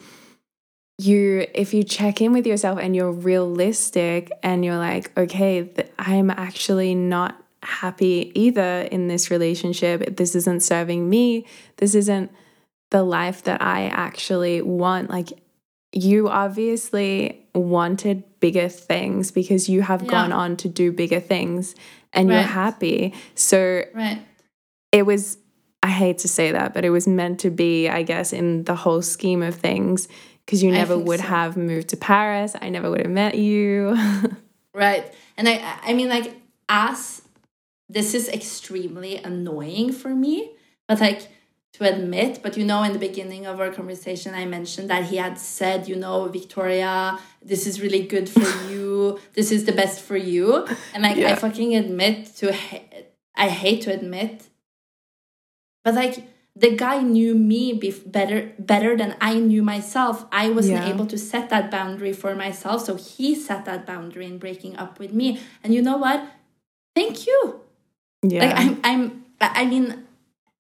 you 0.98 1.46
if 1.54 1.74
you 1.74 1.84
check 1.84 2.22
in 2.22 2.32
with 2.32 2.48
yourself 2.48 2.80
and 2.80 2.96
you're 2.96 3.12
realistic 3.12 4.32
and 4.42 4.64
you're 4.64 4.78
like, 4.78 5.16
okay, 5.18 5.70
I'm 6.00 6.30
actually 6.32 6.96
not 6.96 7.41
happy 7.64 8.32
either 8.36 8.88
in 8.92 9.08
this 9.08 9.30
relationship. 9.32 10.18
This 10.18 10.36
isn't 10.36 10.64
serving 10.64 11.10
me. 11.10 11.46
This 11.78 11.96
isn't 11.96 12.32
the 12.90 13.04
life 13.04 13.44
that 13.44 13.62
I 13.62 13.88
actually 13.88 14.62
want. 14.62 15.10
Like 15.10 15.30
you 15.94 16.30
obviously 16.30 17.46
wanted 17.54 18.24
bigger 18.40 18.70
things 18.70 19.32
because 19.32 19.70
you 19.70 19.82
have 19.82 20.04
yeah. 20.04 20.10
gone 20.10 20.32
on 20.32 20.58
to 20.58 20.70
do 20.70 20.92
bigger 20.92 21.20
things 21.20 21.76
and 22.14 22.30
right. 22.30 22.36
you're 22.36 22.44
happy. 22.44 23.14
So 23.36 23.84
right. 23.94 24.26
it 24.92 25.06
was 25.06 25.38
I 25.84 25.90
hate 25.90 26.20
to 26.20 26.28
say 26.28 26.52
that, 26.52 26.76
but 26.76 26.86
it 26.86 26.92
was 26.92 27.08
meant 27.08 27.40
to 27.40 27.50
be, 27.50 27.90
I 27.90 28.04
guess, 28.04 28.34
in 28.34 28.66
the 28.66 28.76
whole 28.76 29.02
scheme 29.02 29.42
of 29.42 29.56
things, 29.56 30.08
because 30.46 30.62
you 30.62 30.72
never 30.72 30.96
would 30.96 31.20
so. 31.20 31.26
have 31.26 31.58
moved 31.58 31.90
to 31.90 31.98
Paris. 31.98 32.56
I 32.62 32.70
never 32.70 32.90
would 32.92 33.02
have 33.02 33.10
met 33.10 33.36
you. 33.36 33.98
right. 34.76 35.12
And 35.38 35.50
I 35.50 35.80
I 35.82 35.94
mean 35.94 36.10
like 36.10 36.36
as 36.70 37.21
this 37.92 38.14
is 38.14 38.30
extremely 38.30 39.18
annoying 39.18 39.92
for 39.92 40.10
me, 40.10 40.52
but 40.88 41.00
like 41.00 41.30
to 41.74 41.84
admit, 41.84 42.42
but 42.44 42.58
you 42.58 42.66
know, 42.66 42.84
in 42.84 42.94
the 42.94 43.00
beginning 43.00 43.46
of 43.46 43.60
our 43.60 43.72
conversation, 43.72 44.34
I 44.34 44.46
mentioned 44.46 44.90
that 44.90 45.06
he 45.06 45.18
had 45.18 45.38
said, 45.38 45.88
you 45.88 45.96
know, 45.96 46.28
Victoria, 46.28 47.18
this 47.42 47.66
is 47.66 47.82
really 47.82 48.06
good 48.06 48.28
for 48.30 48.42
you. 48.70 49.20
This 49.34 49.52
is 49.52 49.66
the 49.66 49.72
best 49.72 50.02
for 50.02 50.18
you. 50.18 50.68
And 50.94 51.04
like, 51.04 51.18
yeah. 51.18 51.32
I 51.32 51.36
fucking 51.36 51.76
admit 51.76 52.36
to, 52.38 52.54
I 53.36 53.48
hate 53.48 53.82
to 53.84 53.94
admit 53.94 54.50
but 55.84 55.96
like 55.96 56.28
the 56.56 56.76
guy 56.76 57.02
knew 57.02 57.34
me 57.34 57.74
better 58.06 58.52
better 58.60 58.98
than 58.98 59.16
I 59.22 59.40
knew 59.40 59.64
myself. 59.64 60.26
I 60.32 60.50
wasn't 60.50 60.86
yeah. 60.86 60.94
able 60.94 61.06
to 61.08 61.18
set 61.18 61.50
that 61.50 61.72
boundary 61.72 62.14
for 62.14 62.36
myself, 62.36 62.86
so 62.86 62.96
he 62.96 63.36
set 63.36 63.66
that 63.66 63.86
boundary 63.86 64.26
in 64.26 64.38
breaking 64.38 64.76
up 64.76 65.00
with 65.00 65.14
me. 65.14 65.40
And 65.64 65.74
you 65.74 65.82
know 65.82 65.98
what? 65.98 66.28
Thank 66.96 67.26
you. 67.26 67.62
Yeah. 68.22 68.46
Like 68.46 68.58
I'm 68.58 68.80
I'm 68.84 69.26
I 69.40 69.66
mean 69.66 70.06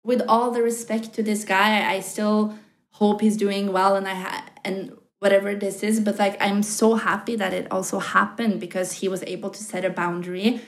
with 0.04 0.22
all 0.28 0.50
the 0.50 0.62
respect 0.62 1.12
to 1.14 1.22
this 1.22 1.44
guy, 1.44 1.90
I 1.90 2.00
still 2.00 2.54
hope 2.92 3.20
he's 3.20 3.36
doing 3.36 3.72
well 3.72 3.96
and 3.96 4.08
I 4.08 4.14
ha- 4.14 4.46
and 4.64 4.96
whatever 5.18 5.54
this 5.54 5.82
is, 5.82 6.00
but 6.00 6.18
like 6.18 6.40
I'm 6.40 6.62
so 6.62 6.94
happy 6.94 7.36
that 7.36 7.52
it 7.52 7.70
also 7.70 7.98
happened 7.98 8.60
because 8.60 8.92
he 8.92 9.08
was 9.08 9.22
able 9.24 9.50
to 9.50 9.62
set 9.62 9.84
a 9.84 9.90
boundary 9.90 10.60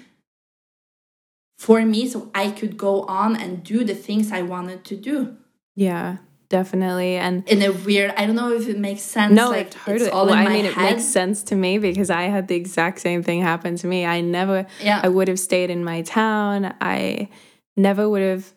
for 1.59 1.83
me 1.85 2.09
so 2.09 2.31
I 2.35 2.51
could 2.51 2.77
go 2.77 3.03
on 3.03 3.37
and 3.37 3.63
do 3.63 3.85
the 3.85 3.95
things 3.95 4.33
I 4.33 4.43
wanted 4.43 4.85
to 4.85 4.97
do. 4.97 5.37
Yeah, 5.75 6.19
definitely. 6.53 7.17
And 7.17 7.49
in 7.49 7.63
a 7.63 7.73
weird, 7.73 8.13
I 8.17 8.27
don't 8.27 8.37
know 8.37 8.53
if 8.53 8.69
it 8.69 8.79
makes 8.79 9.01
sense. 9.01 9.33
No, 9.33 9.49
like, 9.49 9.71
totally. 9.71 10.11
Well, 10.11 10.31
I 10.31 10.47
mean, 10.47 10.67
head. 10.67 10.93
it 10.93 10.95
makes 10.97 11.05
sense 11.05 11.43
to 11.45 11.57
me 11.57 11.79
because 11.79 12.11
I 12.11 12.25
had 12.25 12.47
the 12.47 12.55
exact 12.55 13.01
same 13.01 13.23
thing 13.23 13.41
happen 13.41 13.75
to 13.77 13.87
me. 13.87 14.05
I 14.05 14.21
never, 14.21 14.67
yeah. 14.81 15.01
I 15.03 15.09
would 15.09 15.29
have 15.29 15.41
stayed 15.41 15.71
in 15.71 15.83
my 15.83 16.03
town. 16.03 16.75
I 16.81 17.31
never 17.77 18.09
would 18.09 18.21
have 18.21 18.53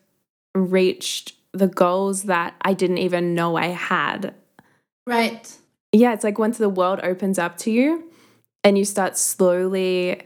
reached 0.54 1.32
the 1.52 1.68
goals 1.68 2.24
that 2.24 2.54
I 2.60 2.74
didn't 2.74 2.98
even 2.98 3.34
know 3.34 3.56
I 3.56 3.68
had. 3.68 4.34
Right. 5.06 5.50
Yeah, 5.90 6.12
it's 6.12 6.22
like 6.22 6.38
once 6.38 6.58
the 6.58 6.68
world 6.68 7.00
opens 7.02 7.38
up 7.38 7.56
to 7.58 7.70
you 7.70 8.12
and 8.62 8.76
you 8.76 8.84
start 8.84 9.16
slowly 9.16 10.20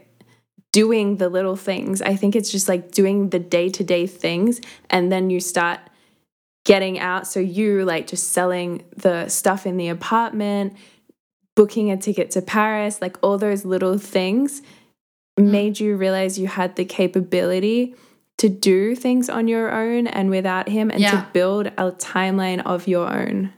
doing 0.73 1.17
the 1.17 1.29
little 1.29 1.55
things. 1.55 2.01
I 2.01 2.17
think 2.17 2.35
it's 2.35 2.51
just 2.51 2.67
like 2.67 2.91
doing 2.91 3.29
the 3.29 3.39
day 3.39 3.69
to 3.69 3.83
day 3.83 4.07
things. 4.07 4.59
And 4.89 5.09
then 5.09 5.29
you 5.29 5.39
start 5.39 5.79
getting 6.65 6.99
out. 6.99 7.27
So 7.27 7.39
you 7.39 7.83
like 7.85 8.07
just 8.07 8.31
selling 8.31 8.83
the 8.95 9.27
stuff 9.29 9.65
in 9.65 9.77
the 9.77 9.89
apartment, 9.89 10.75
booking 11.55 11.91
a 11.91 11.97
ticket 11.97 12.31
to 12.31 12.41
Paris, 12.41 13.01
like 13.01 13.17
all 13.21 13.37
those 13.37 13.65
little 13.65 13.97
things 13.97 14.61
mm. 15.39 15.49
made 15.49 15.79
you 15.79 15.95
realize 15.95 16.39
you 16.39 16.47
had 16.47 16.75
the 16.75 16.85
capability 16.85 17.95
to 18.37 18.49
do 18.49 18.95
things 18.95 19.29
on 19.29 19.47
your 19.47 19.71
own 19.71 20.07
and 20.07 20.29
without 20.29 20.67
him 20.67 20.89
and 20.89 20.99
yeah. 20.99 21.11
to 21.11 21.27
build 21.31 21.67
a 21.67 21.91
timeline 21.91 22.61
of 22.65 22.87
your 22.87 23.07
own. 23.07 23.53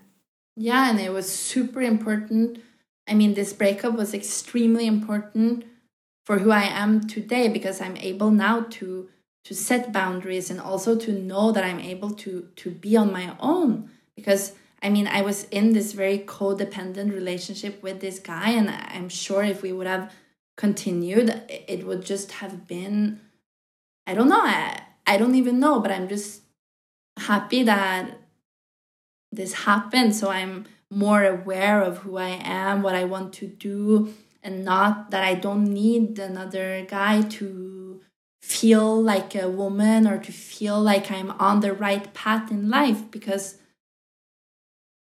Yeah, 0.55 0.89
and 0.89 0.99
it 0.99 1.11
was 1.11 1.31
super 1.31 1.81
important. 1.81 2.61
I 3.07 3.13
mean, 3.13 3.33
this 3.33 3.53
breakup 3.53 3.93
was 3.93 4.13
extremely 4.13 4.85
important 4.85 5.65
for 6.25 6.39
who 6.39 6.51
I 6.51 6.63
am 6.63 7.07
today 7.07 7.47
because 7.47 7.81
I'm 7.81 7.97
able 7.97 8.31
now 8.31 8.61
to 8.71 9.09
to 9.45 9.53
set 9.53 9.91
boundaries 9.91 10.49
and 10.49 10.59
also 10.59 10.95
to 10.97 11.11
know 11.11 11.51
that 11.51 11.63
I'm 11.63 11.79
able 11.79 12.11
to 12.11 12.47
to 12.55 12.71
be 12.71 12.95
on 12.95 13.11
my 13.11 13.35
own 13.39 13.89
because 14.15 14.53
I 14.81 14.89
mean 14.89 15.07
I 15.07 15.21
was 15.21 15.45
in 15.45 15.73
this 15.73 15.93
very 15.93 16.19
codependent 16.19 17.13
relationship 17.13 17.83
with 17.83 17.99
this 17.99 18.19
guy 18.19 18.51
and 18.51 18.69
I'm 18.69 19.09
sure 19.09 19.43
if 19.43 19.61
we 19.61 19.73
would 19.73 19.87
have 19.87 20.11
continued 20.55 21.41
it 21.49 21.85
would 21.85 22.05
just 22.05 22.31
have 22.33 22.67
been 22.67 23.19
I 24.05 24.13
don't 24.13 24.29
know 24.29 24.41
I, 24.41 24.81
I 25.05 25.17
don't 25.17 25.35
even 25.35 25.59
know 25.59 25.79
but 25.79 25.91
I'm 25.91 26.07
just 26.07 26.41
happy 27.17 27.63
that 27.63 28.19
this 29.33 29.53
happened. 29.53 30.15
So 30.15 30.29
I'm 30.29 30.65
more 30.89 31.23
aware 31.23 31.81
of 31.81 31.99
who 31.99 32.17
I 32.17 32.39
am, 32.43 32.83
what 32.83 32.95
I 32.95 33.03
want 33.03 33.33
to 33.33 33.47
do, 33.47 34.13
and 34.43 34.63
not 34.63 35.11
that 35.11 35.23
I 35.23 35.33
don't 35.33 35.65
need 35.65 36.19
another 36.19 36.85
guy 36.87 37.21
to 37.21 37.82
feel 38.43 39.01
like 39.01 39.35
a 39.35 39.49
woman 39.49 40.05
or 40.05 40.17
to 40.17 40.31
feel 40.33 40.77
like 40.77 41.09
I'm 41.09 41.31
on 41.31 41.61
the 41.61 41.71
right 41.71 42.13
path 42.13 42.51
in 42.51 42.69
life 42.69 43.09
because 43.09 43.57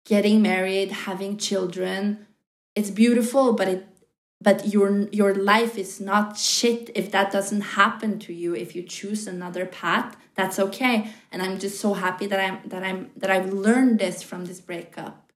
getting 0.06 0.42
married, 0.42 0.92
having 0.92 1.38
children, 1.38 2.28
it's 2.76 2.92
beautiful, 2.92 3.54
but 3.54 3.70
it 3.70 3.88
but 4.42 4.68
your 4.68 5.08
your 5.14 5.34
life 5.34 5.78
is 5.78 6.02
not 6.02 6.38
shit 6.38 6.90
if 6.96 7.12
that 7.12 7.32
doesn't 7.32 7.62
happen 7.80 8.20
to 8.20 8.34
you. 8.34 8.54
If 8.54 8.76
you 8.76 8.84
choose 8.84 9.26
another 9.26 9.66
path 9.66 10.18
that's 10.36 10.60
okay. 10.60 11.10
And 11.32 11.42
i'm 11.42 11.60
just 11.60 11.80
so 11.80 11.94
happy 11.94 12.26
that 12.28 12.40
i'm 12.40 12.70
that 12.70 12.84
i'm 12.84 13.12
that 13.18 13.30
i've 13.30 13.54
learned 13.54 14.00
this 14.00 14.22
from 14.22 14.46
this 14.46 14.60
breakup. 14.60 15.32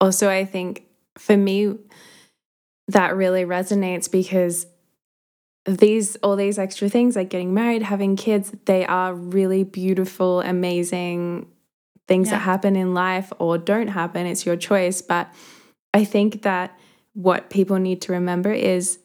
Also 0.00 0.28
i 0.28 0.44
think 0.44 0.84
for 1.16 1.36
me 1.36 1.76
that 2.88 3.16
really 3.16 3.44
resonates 3.44 4.10
because 4.10 4.66
these 5.64 6.16
all 6.16 6.34
these 6.36 6.58
extra 6.58 6.88
things 6.88 7.14
like 7.14 7.28
getting 7.28 7.54
married 7.54 7.82
having 7.82 8.16
kids 8.16 8.52
they 8.64 8.84
are 8.84 9.14
really 9.14 9.62
beautiful 9.62 10.40
amazing 10.40 11.46
things 12.08 12.28
yeah. 12.28 12.34
that 12.34 12.40
happen 12.40 12.74
in 12.74 12.94
life 12.94 13.32
or 13.38 13.58
don't 13.58 13.88
happen 13.88 14.26
it's 14.26 14.44
your 14.44 14.56
choice 14.56 15.00
but 15.00 15.32
i 15.94 16.04
think 16.04 16.42
that 16.42 16.76
what 17.14 17.48
people 17.48 17.78
need 17.78 18.00
to 18.02 18.12
remember 18.12 18.52
is 18.52 18.98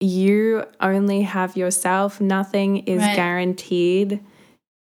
you 0.00 0.64
only 0.80 1.22
have 1.22 1.56
yourself 1.56 2.20
nothing 2.20 2.78
is 2.78 3.00
right. 3.00 3.14
guaranteed 3.14 4.18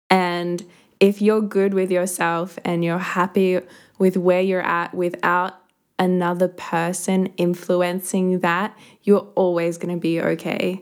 and 0.10 0.64
if 1.02 1.22
you're 1.22 1.42
good 1.42 1.74
with 1.74 1.92
yourself 1.92 2.58
and 2.64 2.82
you're 2.82 2.98
happy 2.98 3.60
with 4.00 4.16
where 4.16 4.40
you're 4.40 4.62
at 4.62 4.94
without 4.94 5.60
another 6.00 6.48
person 6.48 7.28
influencing 7.38 8.40
that, 8.40 8.78
you're 9.04 9.28
always 9.36 9.78
going 9.78 9.94
to 9.94 10.00
be 10.00 10.22
okay. 10.22 10.82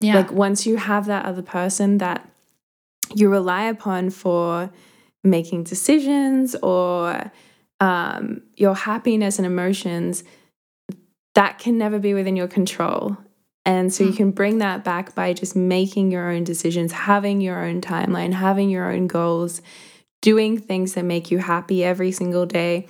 Yeah. 0.00 0.16
Like 0.16 0.30
once 0.30 0.66
you 0.66 0.76
have 0.76 1.06
that 1.06 1.24
other 1.24 1.42
person 1.42 1.98
that 1.98 2.28
you 3.14 3.28
rely 3.28 3.64
upon 3.64 4.10
for 4.10 4.70
making 5.24 5.64
decisions 5.64 6.54
or 6.56 7.32
um, 7.80 8.42
your 8.56 8.74
happiness 8.74 9.38
and 9.38 9.46
emotions, 9.46 10.24
that 11.34 11.58
can 11.58 11.78
never 11.78 11.98
be 11.98 12.14
within 12.14 12.36
your 12.36 12.48
control. 12.48 13.16
And 13.64 13.92
so 13.92 14.04
you 14.04 14.12
mm. 14.12 14.16
can 14.16 14.30
bring 14.30 14.58
that 14.58 14.84
back 14.84 15.14
by 15.14 15.32
just 15.32 15.54
making 15.54 16.10
your 16.10 16.30
own 16.30 16.44
decisions, 16.44 16.92
having 16.92 17.40
your 17.40 17.64
own 17.64 17.80
timeline, 17.80 18.32
having 18.32 18.70
your 18.70 18.90
own 18.90 19.06
goals, 19.08 19.60
doing 20.22 20.58
things 20.58 20.94
that 20.94 21.04
make 21.04 21.30
you 21.30 21.38
happy 21.38 21.84
every 21.84 22.12
single 22.12 22.46
day 22.46 22.86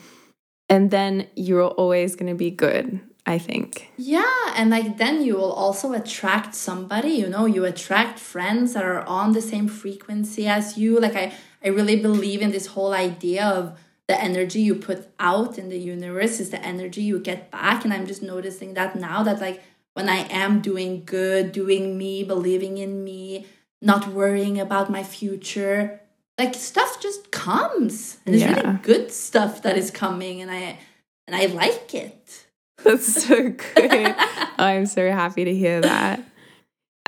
and 0.68 0.90
then 0.90 1.26
you're 1.34 1.66
always 1.66 2.14
going 2.14 2.30
to 2.30 2.36
be 2.36 2.50
good 2.50 3.00
I 3.28 3.38
think. 3.38 3.90
Yeah, 3.96 4.54
and 4.56 4.70
like 4.70 4.96
then 4.96 5.22
you 5.22 5.36
will 5.36 5.52
also 5.52 5.92
attract 5.92 6.54
somebody, 6.54 7.10
you 7.10 7.28
know, 7.28 7.44
you 7.44 7.64
attract 7.64 8.18
friends 8.18 8.72
that 8.72 8.84
are 8.84 9.02
on 9.02 9.32
the 9.32 9.42
same 9.42 9.68
frequency 9.68 10.46
as 10.46 10.78
you. 10.78 10.98
Like 10.98 11.14
I 11.14 11.32
I 11.62 11.68
really 11.68 11.96
believe 11.96 12.40
in 12.40 12.52
this 12.52 12.68
whole 12.68 12.94
idea 12.94 13.44
of 13.44 13.78
the 14.06 14.18
energy 14.18 14.60
you 14.60 14.74
put 14.74 15.08
out 15.20 15.58
in 15.58 15.68
the 15.68 15.78
universe 15.78 16.40
is 16.40 16.48
the 16.48 16.64
energy 16.64 17.02
you 17.02 17.18
get 17.18 17.50
back 17.50 17.84
and 17.84 17.92
I'm 17.92 18.06
just 18.06 18.22
noticing 18.22 18.72
that 18.74 18.96
now 18.96 19.22
that 19.22 19.40
like 19.40 19.62
when 19.92 20.08
I 20.08 20.20
am 20.30 20.62
doing 20.62 21.02
good, 21.04 21.52
doing 21.52 21.98
me, 21.98 22.24
believing 22.24 22.78
in 22.78 23.04
me, 23.04 23.46
not 23.82 24.08
worrying 24.08 24.58
about 24.58 24.88
my 24.88 25.02
future, 25.02 26.00
like 26.38 26.54
stuff 26.54 27.00
just 27.02 27.30
comes 27.30 28.18
and 28.24 28.34
it's 28.34 28.44
yeah. 28.44 28.54
really 28.54 28.78
good 28.78 29.12
stuff 29.12 29.62
that 29.62 29.76
is 29.76 29.90
coming 29.90 30.40
and 30.40 30.50
i 30.50 30.78
and 31.26 31.36
i 31.36 31.46
like 31.46 31.94
it 31.94 32.46
that's 32.84 33.24
so 33.24 33.50
good 33.50 34.14
i'm 34.58 34.86
so 34.86 35.10
happy 35.10 35.44
to 35.44 35.54
hear 35.54 35.80
that. 35.80 36.22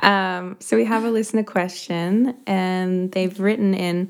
Um, 0.03 0.57
so 0.59 0.77
we 0.77 0.85
have 0.85 1.03
a 1.03 1.11
listener 1.11 1.43
question 1.43 2.35
and 2.47 3.11
they've 3.11 3.39
written 3.39 3.73
in 3.73 4.09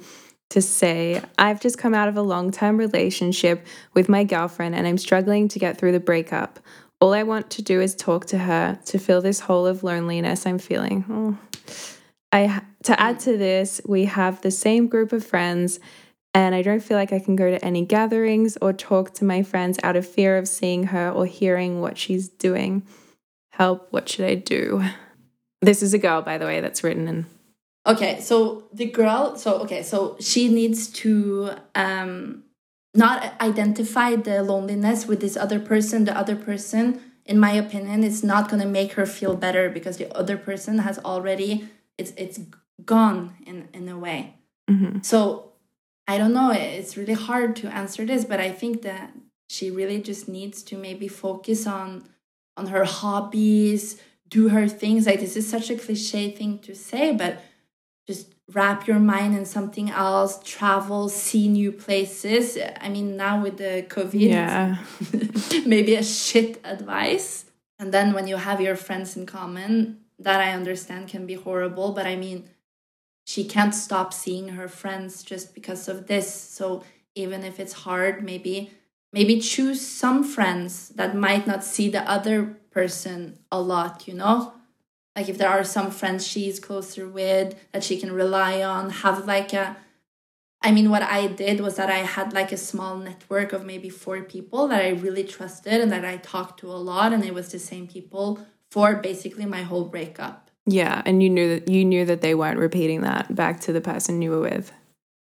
to 0.49 0.61
say 0.61 1.21
i've 1.37 1.61
just 1.61 1.77
come 1.77 1.93
out 1.93 2.07
of 2.07 2.17
a 2.17 2.21
long-term 2.21 2.77
relationship 2.77 3.65
with 3.93 4.09
my 4.09 4.23
girlfriend 4.23 4.73
and 4.75 4.87
i'm 4.87 4.97
struggling 4.97 5.47
to 5.49 5.59
get 5.59 5.77
through 5.77 5.91
the 5.91 5.99
breakup. 5.99 6.59
All 6.99 7.13
i 7.13 7.23
want 7.23 7.49
to 7.51 7.61
do 7.61 7.81
is 7.81 7.95
talk 7.95 8.25
to 8.27 8.37
her 8.37 8.79
to 8.85 8.97
fill 8.97 9.21
this 9.21 9.41
hole 9.41 9.67
of 9.67 9.83
loneliness 9.83 10.45
i'm 10.45 10.59
feeling. 10.59 11.05
Oh. 11.09 11.37
I 12.31 12.61
to 12.83 12.99
add 12.99 13.19
to 13.21 13.37
this, 13.37 13.81
we 13.85 14.05
have 14.05 14.41
the 14.41 14.51
same 14.51 14.87
group 14.87 15.11
of 15.11 15.25
friends 15.25 15.79
and 16.33 16.55
I 16.55 16.61
don't 16.61 16.81
feel 16.81 16.97
like 16.97 17.11
I 17.11 17.19
can 17.19 17.35
go 17.35 17.49
to 17.49 17.63
any 17.63 17.85
gatherings 17.85 18.57
or 18.61 18.73
talk 18.73 19.13
to 19.15 19.25
my 19.25 19.43
friends 19.43 19.79
out 19.83 19.95
of 19.95 20.07
fear 20.07 20.37
of 20.37 20.47
seeing 20.47 20.85
her 20.85 21.09
or 21.09 21.25
hearing 21.25 21.81
what 21.81 21.97
she's 21.97 22.29
doing. 22.29 22.83
Help, 23.51 23.87
what 23.91 24.07
should 24.07 24.25
I 24.25 24.35
do? 24.35 24.83
This 25.61 25.83
is 25.83 25.93
a 25.93 25.99
girl, 25.99 26.23
by 26.23 26.39
the 26.39 26.45
way, 26.45 26.59
that's 26.59 26.83
written 26.83 27.07
in. 27.07 27.25
Okay, 27.85 28.19
so 28.19 28.63
the 28.73 28.85
girl, 28.85 29.35
so 29.35 29.59
okay, 29.59 29.83
so 29.83 30.17
she 30.19 30.49
needs 30.49 30.87
to 30.87 31.51
um 31.75 32.43
not 32.95 33.39
identify 33.39 34.15
the 34.15 34.41
loneliness 34.41 35.05
with 35.05 35.21
this 35.21 35.37
other 35.37 35.59
person. 35.59 36.05
The 36.05 36.17
other 36.17 36.35
person, 36.35 36.99
in 37.25 37.39
my 37.39 37.51
opinion, 37.51 38.03
is 38.03 38.23
not 38.23 38.49
going 38.49 38.61
to 38.61 38.67
make 38.67 38.93
her 38.93 39.05
feel 39.05 39.35
better 39.35 39.69
because 39.69 39.97
the 39.97 40.11
other 40.17 40.35
person 40.35 40.79
has 40.79 40.97
already 40.99 41.69
it's 42.01 42.13
it's 42.17 42.39
gone 42.83 43.35
in 43.45 43.67
in 43.73 43.87
a 43.87 43.97
way 43.97 44.35
mm-hmm. 44.69 44.99
so 45.01 45.50
i 46.11 46.17
don't 46.17 46.33
know 46.33 46.51
it's 46.51 46.95
really 46.99 47.19
hard 47.29 47.55
to 47.55 47.67
answer 47.81 48.03
this 48.05 48.23
but 48.31 48.39
i 48.39 48.51
think 48.51 48.81
that 48.81 49.07
she 49.51 49.69
really 49.69 50.01
just 50.01 50.29
needs 50.29 50.63
to 50.63 50.77
maybe 50.77 51.07
focus 51.09 51.67
on 51.67 52.07
on 52.55 52.67
her 52.67 52.85
hobbies 52.85 53.99
do 54.29 54.47
her 54.47 54.67
things. 54.67 55.05
Like 55.05 55.19
this 55.19 55.35
is 55.35 55.47
such 55.47 55.69
a 55.69 55.75
cliche 55.75 56.31
thing 56.31 56.59
to 56.59 56.73
say 56.73 57.13
but 57.13 57.43
just 58.07 58.33
wrap 58.51 58.87
your 58.87 58.99
mind 58.99 59.35
in 59.35 59.45
something 59.45 59.89
else 59.89 60.41
travel 60.43 61.09
see 61.09 61.47
new 61.47 61.71
places. 61.71 62.57
I 62.79 62.89
mean 62.89 63.17
now 63.17 63.43
with 63.43 63.57
the 63.57 63.85
covid 63.87 64.29
yeah. 64.29 64.77
maybe 65.65 65.95
a 65.95 66.03
shit 66.03 66.59
advice. 66.63 67.45
And 67.77 67.93
then 67.93 68.13
when 68.13 68.27
you 68.27 68.37
have 68.37 68.61
your 68.61 68.75
friends 68.75 69.17
in 69.17 69.25
common 69.25 69.99
that 70.19 70.39
I 70.39 70.51
understand 70.51 71.09
can 71.09 71.25
be 71.25 71.33
horrible, 71.33 71.93
but 71.93 72.05
I 72.05 72.15
mean, 72.15 72.47
she 73.25 73.43
can't 73.43 73.73
stop 73.75 74.13
seeing 74.13 74.49
her 74.49 74.67
friends 74.67 75.23
just 75.23 75.53
because 75.53 75.87
of 75.87 76.07
this. 76.07 76.33
So 76.33 76.83
even 77.15 77.43
if 77.43 77.59
it's 77.59 77.73
hard, 77.73 78.23
maybe 78.23 78.71
maybe 79.13 79.39
choose 79.39 79.85
some 79.85 80.23
friends 80.23 80.89
that 80.89 81.15
might 81.15 81.45
not 81.45 81.63
see 81.63 81.89
the 81.89 82.09
other 82.09 82.57
person 82.71 83.37
a 83.51 83.61
lot, 83.61 84.07
you 84.07 84.13
know? 84.13 84.53
Like 85.15 85.27
if 85.27 85.37
there 85.37 85.49
are 85.49 85.65
some 85.65 85.91
friends 85.91 86.25
she's 86.25 86.59
closer 86.59 87.07
with 87.07 87.55
that 87.73 87.83
she 87.83 87.99
can 87.99 88.13
rely 88.13 88.63
on, 88.63 88.89
have 88.89 89.25
like 89.27 89.53
a 89.53 89.77
I 90.63 90.71
mean, 90.71 90.91
what 90.91 91.01
I 91.01 91.25
did 91.25 91.59
was 91.59 91.77
that 91.77 91.89
I 91.89 91.99
had 91.99 92.33
like 92.33 92.51
a 92.51 92.57
small 92.57 92.95
network 92.97 93.51
of 93.51 93.65
maybe 93.65 93.89
four 93.89 94.21
people 94.21 94.67
that 94.67 94.81
I 94.81 94.89
really 94.89 95.23
trusted 95.23 95.81
and 95.81 95.91
that 95.91 96.05
I 96.05 96.17
talked 96.17 96.59
to 96.59 96.71
a 96.71 96.77
lot, 96.77 97.13
and 97.13 97.25
it 97.25 97.33
was 97.33 97.51
the 97.51 97.57
same 97.57 97.87
people 97.87 98.39
for 98.69 98.95
basically 98.97 99.45
my 99.45 99.63
whole 99.63 99.85
breakup. 99.85 100.50
Yeah, 100.65 101.01
and 101.05 101.23
you 101.23 101.29
knew 101.29 101.59
that 101.59 101.67
you 101.67 101.83
knew 101.83 102.05
that 102.05 102.21
they 102.21 102.35
weren't 102.35 102.59
repeating 102.59 103.01
that 103.01 103.33
back 103.33 103.61
to 103.61 103.73
the 103.73 103.81
person 103.81 104.21
you 104.21 104.31
were 104.31 104.41
with. 104.41 104.71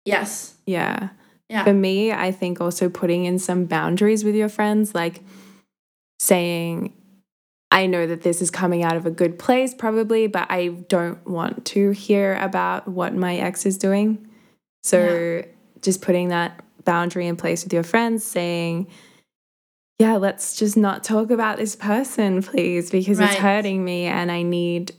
Yes. 0.04 0.56
Yeah. 0.66 1.10
Yeah. 1.48 1.64
For 1.64 1.74
me, 1.74 2.12
I 2.12 2.32
think 2.32 2.60
also 2.60 2.88
putting 2.88 3.24
in 3.24 3.38
some 3.38 3.66
boundaries 3.66 4.24
with 4.24 4.34
your 4.34 4.48
friends, 4.48 4.94
like 4.94 5.22
saying, 6.18 6.94
I 7.70 7.86
know 7.86 8.06
that 8.06 8.22
this 8.22 8.40
is 8.40 8.50
coming 8.50 8.82
out 8.82 8.96
of 8.96 9.06
a 9.06 9.10
good 9.10 9.38
place, 9.38 9.74
probably, 9.74 10.26
but 10.26 10.46
I 10.50 10.68
don't 10.88 11.24
want 11.26 11.64
to 11.66 11.90
hear 11.90 12.36
about 12.36 12.88
what 12.88 13.14
my 13.14 13.36
ex 13.36 13.66
is 13.66 13.78
doing. 13.78 14.28
So 14.82 14.98
yeah. 15.04 15.46
just 15.82 16.02
putting 16.02 16.28
that 16.28 16.64
boundary 16.84 17.26
in 17.26 17.36
place 17.36 17.64
with 17.64 17.72
your 17.72 17.82
friends, 17.82 18.24
saying, 18.24 18.88
yeah, 19.98 20.16
let's 20.16 20.56
just 20.56 20.76
not 20.76 21.04
talk 21.04 21.30
about 21.30 21.58
this 21.58 21.76
person, 21.76 22.42
please, 22.42 22.90
because 22.90 23.18
right. 23.18 23.30
it's 23.30 23.38
hurting 23.38 23.84
me 23.84 24.04
and 24.06 24.32
I 24.32 24.42
need 24.42 24.94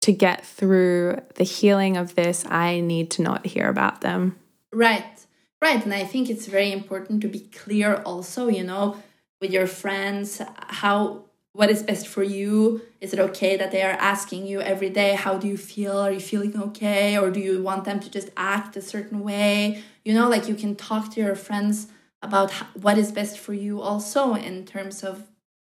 to 0.00 0.12
get 0.12 0.44
through 0.44 1.20
the 1.34 1.44
healing 1.44 1.96
of 1.96 2.14
this. 2.14 2.44
I 2.46 2.80
need 2.80 3.10
to 3.12 3.22
not 3.22 3.46
hear 3.46 3.68
about 3.68 4.00
them. 4.00 4.38
Right. 4.72 5.26
Right. 5.60 5.82
And 5.82 5.92
I 5.92 6.04
think 6.04 6.30
it's 6.30 6.46
very 6.46 6.72
important 6.72 7.20
to 7.22 7.28
be 7.28 7.40
clear 7.40 7.96
also, 8.06 8.48
you 8.48 8.62
know, 8.62 8.96
with 9.40 9.50
your 9.50 9.66
friends, 9.66 10.40
how 10.58 11.24
what 11.52 11.70
is 11.70 11.82
best 11.82 12.06
for 12.06 12.22
you 12.22 12.80
is 13.00 13.12
it 13.12 13.18
okay 13.18 13.56
that 13.56 13.72
they 13.72 13.82
are 13.82 13.98
asking 13.98 14.46
you 14.46 14.60
every 14.60 14.90
day 14.90 15.14
how 15.14 15.36
do 15.36 15.48
you 15.48 15.56
feel 15.56 15.98
are 15.98 16.12
you 16.12 16.20
feeling 16.20 16.56
okay 16.60 17.18
or 17.18 17.30
do 17.30 17.40
you 17.40 17.60
want 17.60 17.84
them 17.84 17.98
to 17.98 18.08
just 18.08 18.30
act 18.36 18.76
a 18.76 18.82
certain 18.82 19.20
way 19.24 19.82
you 20.04 20.14
know 20.14 20.28
like 20.28 20.46
you 20.46 20.54
can 20.54 20.76
talk 20.76 21.10
to 21.10 21.20
your 21.20 21.34
friends 21.34 21.88
about 22.22 22.52
what 22.74 22.96
is 22.96 23.10
best 23.10 23.38
for 23.38 23.54
you 23.54 23.80
also 23.80 24.34
in 24.34 24.64
terms 24.64 25.02
of 25.02 25.26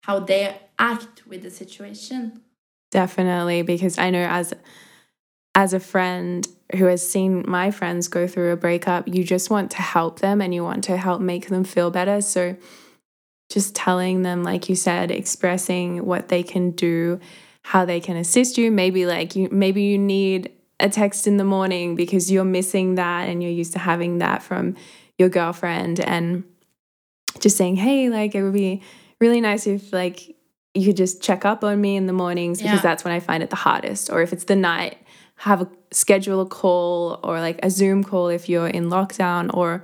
how 0.04 0.18
they 0.20 0.60
act 0.80 1.28
with 1.28 1.44
the 1.44 1.52
situation 1.52 2.42
definitely 2.96 3.62
because 3.62 3.98
i 3.98 4.10
know 4.10 4.26
as 4.30 4.54
as 5.56 5.74
a 5.74 5.80
friend 5.80 6.48
who 6.76 6.86
has 6.86 7.08
seen 7.08 7.44
my 7.48 7.72
friends 7.72 8.08
go 8.08 8.28
through 8.28 8.52
a 8.52 8.58
breakup, 8.58 9.08
you 9.08 9.24
just 9.24 9.50
want 9.50 9.72
to 9.72 9.82
help 9.82 10.20
them 10.20 10.42
and 10.42 10.54
you 10.54 10.64
want 10.64 10.84
to 10.84 10.98
help 10.98 11.22
make 11.22 11.48
them 11.48 11.64
feel 11.64 11.90
better. 11.92 12.22
So 12.22 12.58
just 13.50 13.76
telling 13.76 14.24
them, 14.24 14.44
like 14.44 14.68
you 14.68 14.76
said, 14.76 15.12
expressing 15.12 16.06
what 16.06 16.28
they 16.28 16.44
can 16.44 16.72
do, 16.72 17.20
how 17.64 17.86
they 17.86 18.00
can 18.00 18.18
assist 18.18 18.58
you. 18.58 18.70
Maybe 18.72 19.06
like 19.06 19.36
you 19.36 19.48
maybe 19.52 19.84
you 19.84 19.98
need 19.98 20.52
a 20.80 20.90
text 20.90 21.26
in 21.26 21.38
the 21.38 21.44
morning 21.46 21.96
because 21.96 22.30
you're 22.30 22.44
missing 22.44 22.96
that 22.96 23.30
and 23.30 23.42
you're 23.42 23.52
used 23.52 23.74
to 23.74 23.80
having 23.80 24.18
that 24.18 24.44
from 24.44 24.76
your 25.18 25.30
girlfriend 25.30 26.02
and 26.02 26.44
just 27.40 27.56
saying, 27.56 27.78
hey, 27.78 28.10
like 28.10 28.36
it 28.36 28.44
would 28.44 28.54
be 28.54 28.82
really 29.22 29.40
nice 29.40 29.68
if 29.68 29.94
like 29.94 30.35
you 30.76 30.88
could 30.88 30.98
just 30.98 31.22
check 31.22 31.46
up 31.46 31.64
on 31.64 31.80
me 31.80 31.96
in 31.96 32.06
the 32.06 32.14
mornings 32.14 32.60
because 32.60 32.76
yeah. 32.76 32.82
that's 32.82 33.04
when 33.04 33.14
I 33.14 33.20
find 33.20 33.42
it 33.42 33.50
the 33.50 33.56
hardest. 33.56 34.12
Or 34.12 34.22
if 34.22 34.34
it's 34.34 34.44
the 34.44 34.56
night, 34.56 34.98
have 35.38 35.62
a 35.62 35.70
schedule 35.92 36.42
a 36.42 36.46
call 36.46 37.20
or 37.24 37.40
like 37.40 37.60
a 37.64 37.70
Zoom 37.70 38.04
call 38.04 38.28
if 38.28 38.50
you're 38.50 38.68
in 38.68 38.90
lockdown 38.90 39.54
or 39.54 39.84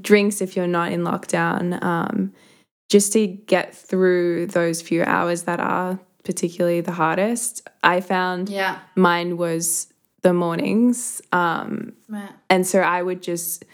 drinks 0.00 0.40
if 0.40 0.56
you're 0.56 0.66
not 0.66 0.92
in 0.92 1.02
lockdown. 1.02 1.82
Um, 1.82 2.32
just 2.88 3.12
to 3.12 3.26
get 3.26 3.74
through 3.74 4.46
those 4.46 4.82
few 4.82 5.02
hours 5.04 5.42
that 5.44 5.60
are 5.60 5.98
particularly 6.22 6.80
the 6.80 6.92
hardest. 6.92 7.68
I 7.82 8.00
found 8.00 8.48
yeah. 8.48 8.78
mine 8.94 9.36
was 9.36 9.92
the 10.22 10.32
mornings. 10.32 11.20
Um, 11.32 11.92
and 12.48 12.66
so 12.66 12.80
I 12.80 13.02
would 13.02 13.22
just 13.22 13.64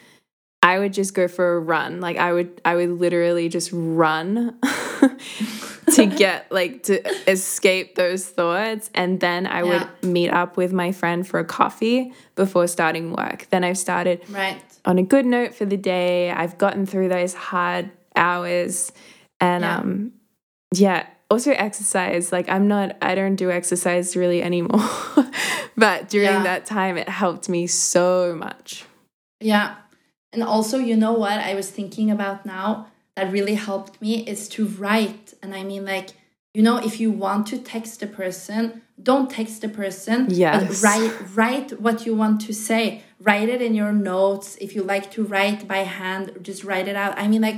I 0.70 0.78
would 0.78 0.92
just 0.92 1.14
go 1.14 1.26
for 1.26 1.56
a 1.56 1.58
run. 1.58 2.00
Like 2.00 2.16
I 2.16 2.32
would 2.32 2.60
I 2.64 2.76
would 2.76 3.00
literally 3.00 3.48
just 3.48 3.70
run 3.72 4.56
to 5.94 6.06
get 6.06 6.46
like 6.52 6.84
to 6.84 7.04
escape 7.28 7.96
those 7.96 8.24
thoughts 8.24 8.88
and 8.94 9.18
then 9.18 9.48
I 9.48 9.64
yeah. 9.64 9.88
would 10.02 10.08
meet 10.08 10.30
up 10.30 10.56
with 10.56 10.72
my 10.72 10.92
friend 10.92 11.26
for 11.26 11.40
a 11.40 11.44
coffee 11.44 12.12
before 12.36 12.68
starting 12.68 13.10
work. 13.10 13.48
Then 13.50 13.64
I've 13.64 13.78
started 13.78 14.22
right. 14.30 14.62
on 14.84 14.98
a 14.98 15.02
good 15.02 15.26
note 15.26 15.54
for 15.54 15.64
the 15.64 15.76
day. 15.76 16.30
I've 16.30 16.56
gotten 16.56 16.86
through 16.86 17.08
those 17.08 17.34
hard 17.34 17.90
hours 18.14 18.92
and 19.40 19.64
yeah. 19.64 19.78
um 19.78 20.12
yeah, 20.72 21.06
also 21.28 21.50
exercise. 21.50 22.30
Like 22.30 22.48
I'm 22.48 22.68
not 22.68 22.96
I 23.02 23.16
don't 23.16 23.34
do 23.34 23.50
exercise 23.50 24.14
really 24.14 24.40
anymore. 24.40 24.88
but 25.76 26.08
during 26.08 26.28
yeah. 26.28 26.42
that 26.44 26.64
time 26.64 26.96
it 26.96 27.08
helped 27.08 27.48
me 27.48 27.66
so 27.66 28.36
much. 28.36 28.84
Yeah. 29.40 29.74
And 30.32 30.42
also, 30.42 30.78
you 30.78 30.96
know 30.96 31.12
what 31.12 31.40
I 31.40 31.54
was 31.54 31.70
thinking 31.70 32.10
about 32.10 32.46
now 32.46 32.86
that 33.16 33.32
really 33.32 33.54
helped 33.54 34.00
me 34.00 34.26
is 34.26 34.48
to 34.50 34.66
write. 34.66 35.34
And 35.42 35.54
I 35.54 35.64
mean, 35.64 35.84
like, 35.84 36.10
you 36.54 36.62
know, 36.62 36.78
if 36.78 37.00
you 37.00 37.10
want 37.10 37.46
to 37.48 37.58
text 37.58 38.02
a 38.02 38.06
person, 38.06 38.82
don't 39.02 39.30
text 39.30 39.62
the 39.62 39.68
person. 39.68 40.28
Yes. 40.30 40.82
write 40.82 41.12
write 41.34 41.80
what 41.80 42.06
you 42.06 42.14
want 42.14 42.40
to 42.42 42.52
say. 42.52 43.02
Write 43.20 43.48
it 43.48 43.60
in 43.60 43.74
your 43.74 43.92
notes. 43.92 44.56
If 44.60 44.74
you 44.74 44.82
like 44.82 45.10
to 45.12 45.24
write 45.24 45.66
by 45.66 45.78
hand, 45.78 46.38
just 46.42 46.64
write 46.64 46.88
it 46.88 46.96
out. 46.96 47.18
I 47.18 47.28
mean, 47.28 47.42
like, 47.42 47.56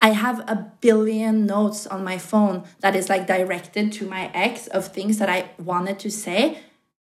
I 0.00 0.10
have 0.10 0.40
a 0.40 0.72
billion 0.80 1.46
notes 1.46 1.86
on 1.86 2.02
my 2.02 2.18
phone 2.18 2.64
that 2.80 2.96
is 2.96 3.08
like 3.08 3.26
directed 3.26 3.92
to 3.92 4.06
my 4.06 4.30
ex 4.34 4.66
of 4.66 4.88
things 4.88 5.18
that 5.18 5.28
I 5.28 5.50
wanted 5.58 6.00
to 6.00 6.10
say 6.10 6.58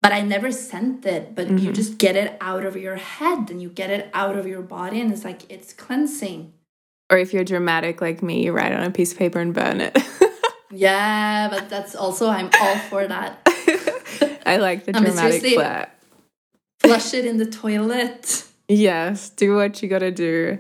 but 0.03 0.13
I 0.13 0.21
never 0.21 0.53
sent 0.53 1.05
it. 1.07 1.35
But 1.35 1.49
mm-hmm. 1.49 1.59
you 1.59 1.73
just 1.73 1.99
get 1.99 2.17
it 2.17 2.37
out 2.41 2.65
of 2.65 2.77
your 2.77 2.97
head 2.97 3.51
and 3.51 3.61
you 3.61 3.69
get 3.69 3.91
it 3.91 4.11
out 4.15 4.37
of 4.37 4.47
your 4.47 4.63
body, 4.63 5.01
and 5.01 5.13
it's 5.13 5.25
like 5.25 5.51
it's 5.51 5.73
cleansing. 5.73 6.53
Or 7.11 7.19
if 7.19 7.33
you're 7.33 7.45
dramatic 7.45 8.01
like 8.01 8.23
me, 8.23 8.45
you 8.45 8.53
write 8.53 8.73
on 8.73 8.85
a 8.85 8.91
piece 8.91 9.13
of 9.13 9.19
paper 9.19 9.41
and 9.41 9.55
burn 9.55 9.81
it. 9.81 9.97
yeah, 10.71 11.49
but 11.49 11.69
that's 11.71 11.95
also 11.95 12.29
I'm 12.29 12.51
all 12.61 12.77
for 12.77 13.07
that. 13.07 13.41
I 14.47 14.59
like 14.59 14.85
the 14.85 14.93
dramatic 14.93 15.43
flat. 15.55 15.99
Flush 16.81 17.15
it 17.15 17.25
in 17.25 17.39
the 17.39 17.47
toilet. 17.47 18.45
Yes, 18.69 19.31
do 19.31 19.55
what 19.55 19.83
you 19.83 19.89
gotta 19.89 20.11
do. 20.11 20.59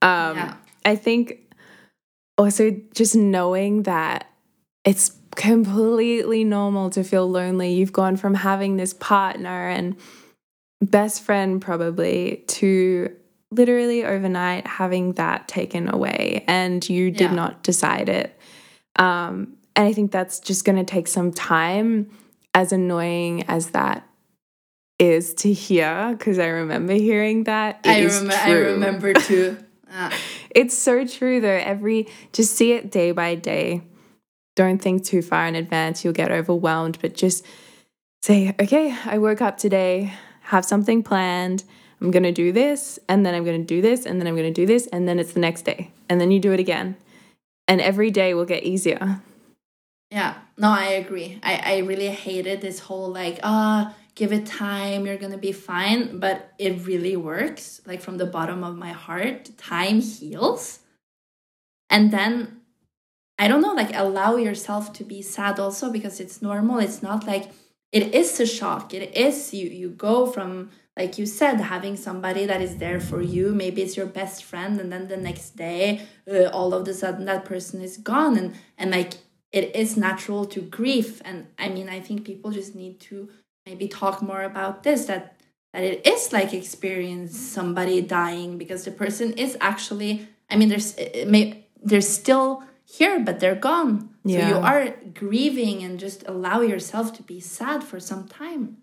Um, 0.00 0.36
yeah. 0.36 0.54
I 0.84 0.94
think 0.94 1.52
also 2.36 2.70
just 2.94 3.16
knowing 3.16 3.82
that 3.82 4.30
it's 4.84 5.17
completely 5.38 6.42
normal 6.42 6.90
to 6.90 7.04
feel 7.04 7.30
lonely. 7.30 7.72
You've 7.72 7.92
gone 7.92 8.16
from 8.16 8.34
having 8.34 8.76
this 8.76 8.92
partner 8.92 9.68
and 9.68 9.96
best 10.82 11.22
friend, 11.22 11.62
probably, 11.62 12.44
to 12.48 13.14
literally 13.52 14.04
overnight 14.04 14.66
having 14.66 15.12
that 15.12 15.46
taken 15.46 15.94
away, 15.94 16.44
and 16.48 16.86
you 16.88 17.12
did 17.12 17.30
yeah. 17.30 17.34
not 17.34 17.62
decide 17.62 18.08
it. 18.08 18.36
Um, 18.96 19.56
and 19.76 19.86
I 19.86 19.92
think 19.92 20.10
that's 20.10 20.40
just 20.40 20.64
going 20.64 20.76
to 20.76 20.84
take 20.84 21.06
some 21.06 21.32
time, 21.32 22.10
as 22.52 22.72
annoying 22.72 23.44
as 23.44 23.70
that 23.70 24.04
is 24.98 25.34
to 25.34 25.52
hear, 25.52 26.16
because 26.18 26.40
I 26.40 26.48
remember 26.48 26.94
hearing 26.94 27.44
that. 27.44 27.80
I 27.84 28.00
remember. 28.00 28.34
I 28.34 28.50
remember 28.50 29.14
too. 29.14 29.56
Ah. 29.90 30.12
it's 30.50 30.76
so 30.76 31.06
true, 31.06 31.40
though. 31.40 31.48
Every 31.48 32.08
just 32.34 32.54
see 32.54 32.72
it 32.72 32.90
day 32.90 33.10
by 33.10 33.36
day 33.36 33.80
don't 34.58 34.82
think 34.82 35.04
too 35.04 35.22
far 35.22 35.46
in 35.46 35.54
advance, 35.54 36.04
you'll 36.04 36.12
get 36.12 36.32
overwhelmed, 36.32 36.98
but 37.00 37.14
just 37.14 37.46
say, 38.22 38.54
okay, 38.60 38.94
I 39.04 39.18
woke 39.18 39.40
up 39.40 39.56
today, 39.56 40.12
have 40.42 40.64
something 40.64 41.04
planned. 41.04 41.62
I'm 42.00 42.10
going 42.10 42.24
to 42.24 42.32
do 42.32 42.50
this, 42.52 42.98
and 43.08 43.24
then 43.24 43.34
I'm 43.34 43.44
going 43.44 43.60
to 43.60 43.66
do 43.66 43.80
this, 43.80 44.04
and 44.04 44.20
then 44.20 44.26
I'm 44.26 44.34
going 44.34 44.52
to 44.52 44.60
do 44.60 44.66
this, 44.66 44.88
and 44.88 45.08
then 45.08 45.20
it's 45.20 45.32
the 45.32 45.40
next 45.40 45.62
day. 45.62 45.92
And 46.08 46.20
then 46.20 46.32
you 46.32 46.40
do 46.40 46.52
it 46.52 46.58
again. 46.60 46.96
And 47.68 47.80
every 47.80 48.10
day 48.10 48.34
will 48.34 48.44
get 48.44 48.64
easier. 48.64 49.20
Yeah, 50.10 50.34
no, 50.56 50.70
I 50.70 50.86
agree. 50.86 51.38
I, 51.42 51.74
I 51.74 51.76
really 51.78 52.08
hated 52.08 52.60
this 52.60 52.80
whole 52.80 53.10
like, 53.12 53.38
ah, 53.42 53.92
oh, 53.92 53.96
give 54.16 54.32
it 54.32 54.46
time, 54.46 55.06
you're 55.06 55.18
gonna 55.18 55.38
be 55.38 55.52
fine. 55.52 56.18
But 56.18 56.52
it 56.58 56.86
really 56.86 57.14
works. 57.16 57.80
Like 57.86 58.00
from 58.00 58.16
the 58.18 58.26
bottom 58.26 58.64
of 58.64 58.76
my 58.76 58.90
heart, 58.90 59.50
time 59.58 60.00
heals. 60.00 60.80
And 61.90 62.10
then 62.10 62.57
I 63.38 63.48
don't 63.48 63.62
know, 63.62 63.72
like 63.72 63.94
allow 63.94 64.36
yourself 64.36 64.92
to 64.94 65.04
be 65.04 65.22
sad 65.22 65.58
also 65.60 65.90
because 65.92 66.20
it's 66.20 66.42
normal. 66.42 66.78
It's 66.78 67.02
not 67.02 67.26
like 67.26 67.50
it 67.92 68.14
is 68.14 68.38
a 68.40 68.46
shock. 68.46 68.92
It 68.92 69.16
is 69.16 69.54
you 69.54 69.68
you 69.68 69.90
go 69.90 70.26
from 70.26 70.70
like 70.98 71.16
you 71.16 71.26
said 71.26 71.60
having 71.60 71.96
somebody 71.96 72.44
that 72.46 72.60
is 72.60 72.76
there 72.78 73.00
for 73.00 73.22
you 73.22 73.54
maybe 73.54 73.80
it's 73.82 73.96
your 73.96 74.06
best 74.06 74.42
friend 74.42 74.80
and 74.80 74.92
then 74.92 75.06
the 75.06 75.16
next 75.16 75.56
day 75.56 76.02
uh, 76.30 76.46
all 76.46 76.74
of 76.74 76.86
a 76.88 76.92
sudden 76.92 77.24
that 77.24 77.44
person 77.44 77.80
is 77.80 77.96
gone 77.96 78.36
and 78.36 78.54
and 78.76 78.90
like 78.90 79.14
it 79.52 79.74
is 79.76 79.96
natural 79.96 80.44
to 80.44 80.60
grief 80.60 81.22
and 81.24 81.46
i 81.58 81.68
mean 81.68 81.88
i 81.88 82.00
think 82.00 82.24
people 82.24 82.50
just 82.50 82.74
need 82.74 82.98
to 82.98 83.28
maybe 83.64 83.86
talk 83.86 84.20
more 84.20 84.42
about 84.42 84.82
this 84.82 85.06
that 85.06 85.40
that 85.72 85.84
it 85.84 86.04
is 86.06 86.32
like 86.32 86.52
experience 86.52 87.38
somebody 87.38 88.00
dying 88.00 88.58
because 88.58 88.84
the 88.84 88.90
person 88.90 89.32
is 89.34 89.56
actually 89.60 90.26
i 90.50 90.56
mean 90.56 90.68
there's 90.68 90.96
may, 91.26 91.64
there's 91.82 92.08
still 92.08 92.62
here, 92.88 93.20
but 93.20 93.38
they're 93.38 93.54
gone. 93.54 94.10
Yeah. 94.24 94.40
So 94.40 94.48
you 94.48 94.64
are 94.64 94.94
grieving 95.14 95.82
and 95.82 96.00
just 96.00 96.26
allow 96.26 96.62
yourself 96.62 97.12
to 97.14 97.22
be 97.22 97.38
sad 97.38 97.84
for 97.84 98.00
some 98.00 98.26
time. 98.26 98.78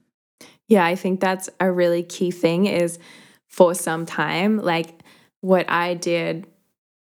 Yeah, 0.67 0.85
I 0.85 0.95
think 0.95 1.19
that's 1.19 1.49
a 1.59 1.71
really 1.71 2.03
key 2.03 2.31
thing 2.31 2.65
is 2.67 2.99
for 3.47 3.73
some 3.73 4.05
time. 4.05 4.57
Like 4.57 5.01
what 5.41 5.69
I 5.69 5.95
did 5.95 6.47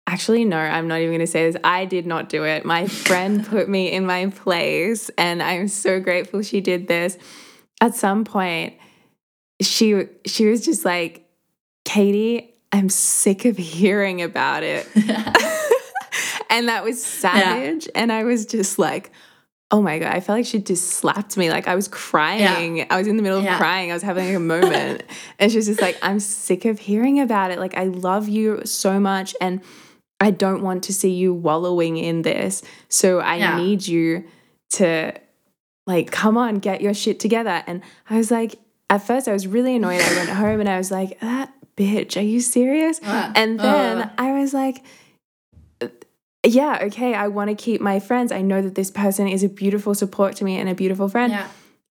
Actually, 0.09 0.45
no, 0.45 0.57
I'm 0.57 0.87
not 0.87 1.01
even 1.01 1.11
going 1.11 1.18
to 1.18 1.26
say 1.26 1.51
this. 1.51 1.61
I 1.64 1.84
did 1.84 2.07
not 2.07 2.28
do 2.28 2.45
it. 2.45 2.64
My 2.64 2.87
friend 3.09 3.45
put 3.45 3.68
me 3.68 3.91
in 3.91 4.07
my 4.07 4.26
place, 4.26 5.11
and 5.18 5.43
I'm 5.43 5.66
so 5.66 5.99
grateful 5.99 6.43
she 6.43 6.61
did 6.61 6.87
this. 6.87 7.18
At 7.80 7.97
some 7.97 8.24
point, 8.24 8.74
she 9.61 10.05
she 10.24 10.47
was 10.47 10.64
just 10.64 10.84
like, 10.84 11.28
"Katie, 11.84 12.55
I'm 12.70 12.89
sick 12.89 13.47
of 13.47 13.57
hearing 13.57 14.22
about 14.22 14.62
it." 14.62 14.87
and 16.51 16.68
that 16.68 16.84
was 16.84 17.05
savage. 17.05 17.86
Yeah. 17.86 17.92
And 17.94 18.12
I 18.12 18.24
was 18.24 18.47
just 18.47 18.78
like, 18.78 19.11
oh 19.70 19.82
my 19.82 19.99
God, 19.99 20.12
I 20.12 20.20
felt 20.20 20.38
like 20.38 20.47
she 20.47 20.61
just 20.61 20.90
slapped 20.90 21.36
me. 21.36 21.51
Like 21.51 21.66
I 21.66 21.74
was 21.74 21.88
crying. 21.88 22.78
Yeah. 22.78 22.86
I 22.88 22.99
was 22.99 23.07
in 23.07 23.16
the 23.16 23.22
middle 23.22 23.38
of 23.38 23.44
yeah. 23.44 23.59
crying. 23.59 23.90
I 23.90 23.94
was 23.94 24.03
having 24.03 24.34
a 24.34 24.40
moment. 24.40 25.03
and 25.38 25.51
she 25.51 25.59
was 25.59 25.66
just 25.66 25.80
like, 25.80 25.99
I'm 26.03 26.20
sick 26.20 26.64
of 26.64 26.78
hearing 26.78 27.20
about 27.20 27.51
it. 27.51 27.59
Like 27.59 27.76
I 27.76 27.84
love 27.84 28.28
you 28.28 28.62
so 28.64 29.01
much. 29.01 29.34
And 29.40 29.61
I 30.20 30.30
don't 30.30 30.62
want 30.62 30.84
to 30.84 30.94
see 30.94 31.11
you 31.11 31.34
wallowing 31.34 31.97
in 31.97 32.22
this. 32.22 32.62
So 32.88 33.20
I 33.20 33.57
need 33.57 33.86
you 33.86 34.24
to 34.70 35.12
like, 35.86 36.11
come 36.11 36.36
on, 36.36 36.57
get 36.57 36.80
your 36.80 36.94
shit 36.94 37.20
together. 37.20 37.62
And 37.66 37.82
I 38.09 38.16
was 38.16 38.30
like, 38.30 38.57
at 38.88 38.99
first 38.99 39.26
I 39.28 39.32
was 39.32 39.47
really 39.47 39.76
annoyed. 39.76 40.01
I 40.01 40.14
went 40.14 40.30
home 40.30 40.61
and 40.61 40.68
I 40.68 40.78
was 40.78 40.90
like, 40.90 41.18
that 41.20 41.53
bitch, 41.76 42.16
are 42.16 42.24
you 42.24 42.40
serious? 42.40 43.01
Uh, 43.03 43.32
and 43.34 43.59
then 43.59 44.03
uh. 44.03 44.12
I 44.16 44.40
was 44.40 44.55
like, 44.55 44.84
yeah, 46.53 46.78
okay, 46.82 47.14
I 47.14 47.28
want 47.28 47.51
to 47.51 47.57
keep 47.57 47.80
my 47.80 48.01
friends. 48.01 48.32
I 48.32 48.42
know 48.42 48.62
that 48.62 48.74
this 48.74 48.90
person 48.90 49.28
is 49.28 49.42
a 49.42 49.49
beautiful 49.49 49.94
support 49.94 50.36
to 50.36 50.44
me 50.44 50.59
and 50.59 50.68
a 50.68 50.74
beautiful 50.74 51.09
friend. 51.09 51.32
Yeah. 51.32 51.49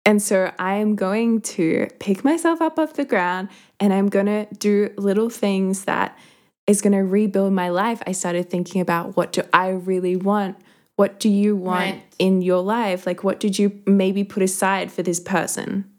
And 0.06 0.20
so 0.20 0.52
I 0.58 0.74
am 0.74 0.96
going 0.96 1.40
to 1.40 1.88
pick 1.98 2.24
myself 2.24 2.60
up 2.60 2.78
off 2.78 2.92
the 2.94 3.06
ground 3.06 3.48
and 3.80 3.92
I'm 3.92 4.08
going 4.08 4.26
to 4.26 4.46
do 4.58 4.90
little 4.96 5.30
things 5.30 5.86
that 5.86 6.18
is 6.66 6.82
going 6.82 6.92
to 6.92 7.00
rebuild 7.00 7.52
my 7.52 7.70
life. 7.70 8.02
I 8.06 8.12
started 8.12 8.50
thinking 8.50 8.80
about 8.80 9.16
what 9.16 9.32
do 9.32 9.42
I 9.52 9.70
really 9.70 10.16
want? 10.16 10.58
What 10.96 11.18
do 11.18 11.28
you 11.28 11.56
want 11.56 11.94
right. 11.94 12.02
in 12.18 12.42
your 12.42 12.62
life? 12.62 13.06
Like, 13.06 13.24
what 13.24 13.40
did 13.40 13.58
you 13.58 13.80
maybe 13.86 14.24
put 14.24 14.42
aside 14.42 14.92
for 14.92 15.02
this 15.02 15.20
person? 15.20 15.90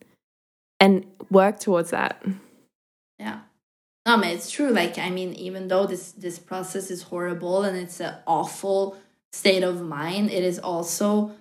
and 0.79 1.05
work 1.29 1.59
towards 1.59 1.91
that. 1.91 2.23
Yeah. 3.19 3.39
No, 4.05 4.17
but 4.17 4.27
it's 4.27 4.51
true. 4.51 4.69
Like, 4.69 4.99
I 4.99 5.09
mean, 5.09 5.33
even 5.33 5.67
though 5.67 5.85
this 5.87 6.11
this 6.11 6.37
process 6.37 6.91
is 6.91 7.03
horrible 7.03 7.63
and 7.63 7.75
it's 7.75 7.99
an 7.99 8.15
awful 8.27 8.97
state 9.33 9.63
of 9.63 9.81
mind, 9.81 10.31
it 10.31 10.43
is 10.43 10.59
also 10.59 11.31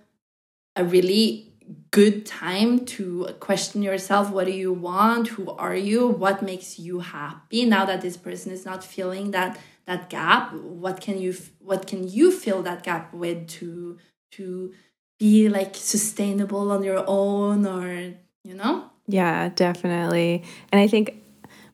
a 0.74 0.84
really 0.84 1.52
good 1.90 2.26
time 2.26 2.84
to 2.84 3.28
question 3.40 3.82
yourself 3.82 4.30
what 4.30 4.46
do 4.46 4.52
you 4.52 4.72
want? 4.72 5.28
Who 5.28 5.50
are 5.50 5.76
you? 5.76 6.08
What 6.08 6.42
makes 6.42 6.78
you 6.78 7.00
happy? 7.00 7.64
Now 7.64 7.84
that 7.84 8.00
this 8.00 8.16
person 8.16 8.52
is 8.52 8.64
not 8.64 8.84
feeling 8.84 9.30
that 9.32 9.58
that 9.86 10.08
gap 10.08 10.54
what 10.54 11.00
can 11.00 11.20
you 11.20 11.34
what 11.58 11.86
can 11.86 12.08
you 12.08 12.32
fill 12.32 12.62
that 12.62 12.82
gap 12.82 13.12
with 13.12 13.46
to 13.48 13.98
to 14.32 14.72
be 15.18 15.48
like 15.48 15.76
sustainable 15.76 16.70
on 16.72 16.82
your 16.82 17.04
own 17.06 17.66
or 17.66 18.14
you 18.44 18.54
know? 18.54 18.90
Yeah 19.06 19.50
definitely. 19.50 20.42
And 20.72 20.80
i 20.80 20.86
think 20.88 21.23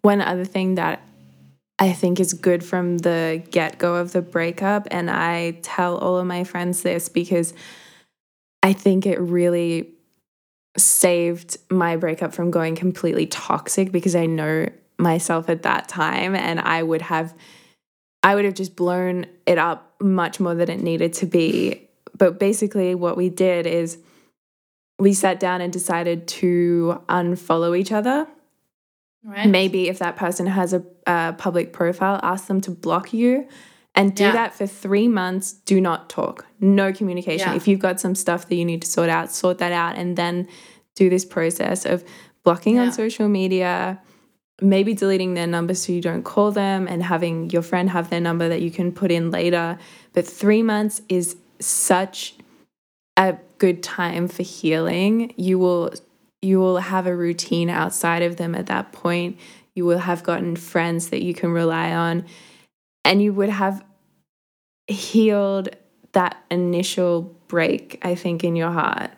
one 0.03 0.21
other 0.21 0.45
thing 0.45 0.77
that 0.77 1.03
I 1.79 1.93
think 1.93 2.21
is 2.21 2.35
good 2.35 2.63
from 2.63 2.99
the 2.99 3.43
get 3.51 3.79
go 3.79 3.97
of 3.97 4.13
the 4.13 4.23
breakup. 4.23 4.87
And 4.91 5.11
I 5.11 5.53
tell 5.63 5.97
all 5.97 6.19
of 6.19 6.27
my 6.27 6.45
friends 6.45 6.83
this 6.83 7.09
because 7.09 7.55
I 8.63 8.75
think 8.75 9.07
it 9.07 9.19
really 9.19 9.91
saved 10.77 11.57
my 11.71 11.97
breakup 11.97 12.35
from 12.35 12.51
going 12.51 12.77
completely 12.77 13.27
toxic 13.27 13.91
because 13.91 14.15
I 14.15 14.27
know 14.27 14.69
myself 14.99 15.49
at 15.49 15.63
that 15.63 15.89
time 15.89 16.37
and 16.37 16.61
I 16.61 16.83
would 16.83 17.03
have 17.03 17.35
I 18.23 18.35
would 18.35 18.45
have 18.45 18.55
just 18.55 18.77
blown 18.77 19.27
it 19.47 19.57
up 19.57 19.95
much 20.01 20.39
more 20.41 20.55
than 20.55 20.69
it 20.69 20.83
needed 20.83 21.15
to 21.15 21.27
be. 21.27 21.89
But 22.17 22.39
basically 22.39 22.95
what 22.95 23.17
we 23.17 23.31
did 23.31 23.67
is 23.67 23.97
we 24.99 25.15
sat 25.15 25.41
down 25.41 25.63
and 25.63 25.73
decided 25.73 26.29
to 26.29 27.03
unfollow 27.09 27.77
each 27.79 27.93
other. 27.93 28.27
Right. 29.23 29.47
Maybe 29.47 29.89
if 29.89 29.99
that 29.99 30.17
person 30.17 30.47
has 30.47 30.73
a, 30.73 30.83
a 31.07 31.35
public 31.37 31.73
profile, 31.73 32.19
ask 32.23 32.47
them 32.47 32.61
to 32.63 32.71
block 32.71 33.13
you 33.13 33.47
and 33.95 34.15
do 34.15 34.25
yeah. 34.25 34.33
that 34.33 34.55
for 34.55 34.67
three 34.67 35.09
months. 35.09 35.53
Do 35.53 35.81
not 35.81 36.09
talk, 36.09 36.47
no 36.59 36.93
communication. 36.93 37.51
Yeah. 37.51 37.57
If 37.57 37.69
you've 37.69 37.81
got 37.81 38.01
some 38.01 38.15
stuff 38.15 38.49
that 38.49 38.55
you 38.55 38.65
need 38.65 38.83
to 38.83 38.89
sort 38.89 39.11
out, 39.11 39.31
sort 39.31 39.59
that 39.59 39.73
out, 39.73 39.97
and 39.97 40.17
then 40.17 40.49
do 40.97 41.11
this 41.11 41.25
process 41.25 41.85
of 41.85 42.03
blocking 42.45 42.77
yeah. 42.77 42.85
on 42.85 42.93
social 42.93 43.29
media, 43.29 44.01
maybe 44.63 44.95
deleting 44.95 45.35
their 45.35 45.47
number 45.47 45.75
so 45.75 45.93
you 45.93 46.01
don't 46.01 46.23
call 46.23 46.51
them, 46.51 46.89
and 46.89 47.03
having 47.03 47.51
your 47.51 47.63
friend 47.63 47.91
have 47.91 48.09
their 48.09 48.21
number 48.21 48.49
that 48.49 48.63
you 48.63 48.71
can 48.71 48.91
put 48.91 49.11
in 49.11 49.31
later. 49.31 49.79
But 50.15 50.27
three 50.27 50.63
months 50.63 51.03
is 51.11 51.37
such 51.59 52.37
a 53.19 53.37
good 53.59 53.83
time 53.83 54.29
for 54.29 54.43
healing. 54.43 55.35
You 55.37 55.59
will 55.59 55.93
you 56.43 56.59
will 56.59 56.79
have 56.79 57.07
a 57.07 57.15
routine 57.15 57.71
outside 57.71 58.23
of 58.23 58.37
them 58.37 58.55
at 58.55 58.67
that 58.67 58.93
point. 58.93 59.39
You 59.75 59.85
will 59.85 59.99
have 59.99 60.23
gotten 60.23 60.57
friends 60.57 61.11
that 61.11 61.23
you 61.23 61.35
can 61.35 61.51
rely 61.51 61.93
on 61.93 62.25
and 63.05 63.23
you 63.23 63.33
would 63.33 63.49
have 63.49 63.85
healed 64.87 65.69
that 66.13 66.43
initial 66.51 67.23
break, 67.49 67.99
I 68.03 68.15
think, 68.15 68.45
in 68.45 68.57
your 68.57 68.71
heart. 68.71 69.11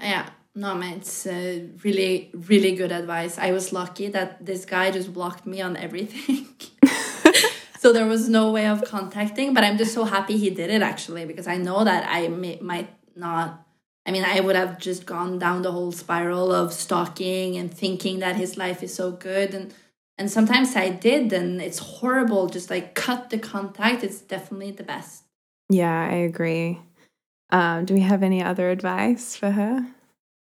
Yeah, 0.00 0.28
no, 0.54 0.74
man, 0.74 0.98
it's 0.98 1.26
uh, 1.26 1.66
really, 1.84 2.30
really 2.34 2.74
good 2.74 2.92
advice. 2.92 3.38
I 3.38 3.52
was 3.52 3.72
lucky 3.72 4.08
that 4.08 4.44
this 4.44 4.64
guy 4.64 4.90
just 4.90 5.12
blocked 5.12 5.46
me 5.46 5.60
on 5.60 5.76
everything. 5.76 6.48
so 7.78 7.92
there 7.92 8.06
was 8.06 8.28
no 8.28 8.50
way 8.50 8.66
of 8.66 8.84
contacting, 8.84 9.54
but 9.54 9.64
I'm 9.64 9.78
just 9.78 9.94
so 9.94 10.04
happy 10.04 10.36
he 10.36 10.50
did 10.50 10.70
it 10.70 10.82
actually, 10.82 11.24
because 11.24 11.46
I 11.46 11.56
know 11.56 11.84
that 11.84 12.06
I 12.08 12.28
may, 12.28 12.58
might 12.60 12.90
not. 13.16 13.66
I 14.06 14.12
mean, 14.12 14.24
I 14.24 14.40
would 14.40 14.56
have 14.56 14.78
just 14.78 15.06
gone 15.06 15.38
down 15.38 15.62
the 15.62 15.72
whole 15.72 15.92
spiral 15.92 16.52
of 16.52 16.72
stalking 16.72 17.56
and 17.56 17.72
thinking 17.72 18.20
that 18.20 18.36
his 18.36 18.56
life 18.56 18.82
is 18.82 18.94
so 18.94 19.12
good. 19.12 19.54
And 19.54 19.74
and 20.16 20.30
sometimes 20.30 20.76
I 20.76 20.90
did, 20.90 21.32
and 21.32 21.62
it's 21.62 21.78
horrible. 21.78 22.46
Just 22.46 22.68
like 22.68 22.94
cut 22.94 23.30
the 23.30 23.38
contact. 23.38 24.04
It's 24.04 24.20
definitely 24.20 24.72
the 24.72 24.82
best. 24.82 25.24
Yeah, 25.70 26.08
I 26.10 26.14
agree. 26.14 26.78
Um, 27.50 27.84
do 27.84 27.94
we 27.94 28.00
have 28.00 28.22
any 28.22 28.42
other 28.42 28.70
advice 28.70 29.34
for 29.34 29.52
her? 29.52 29.86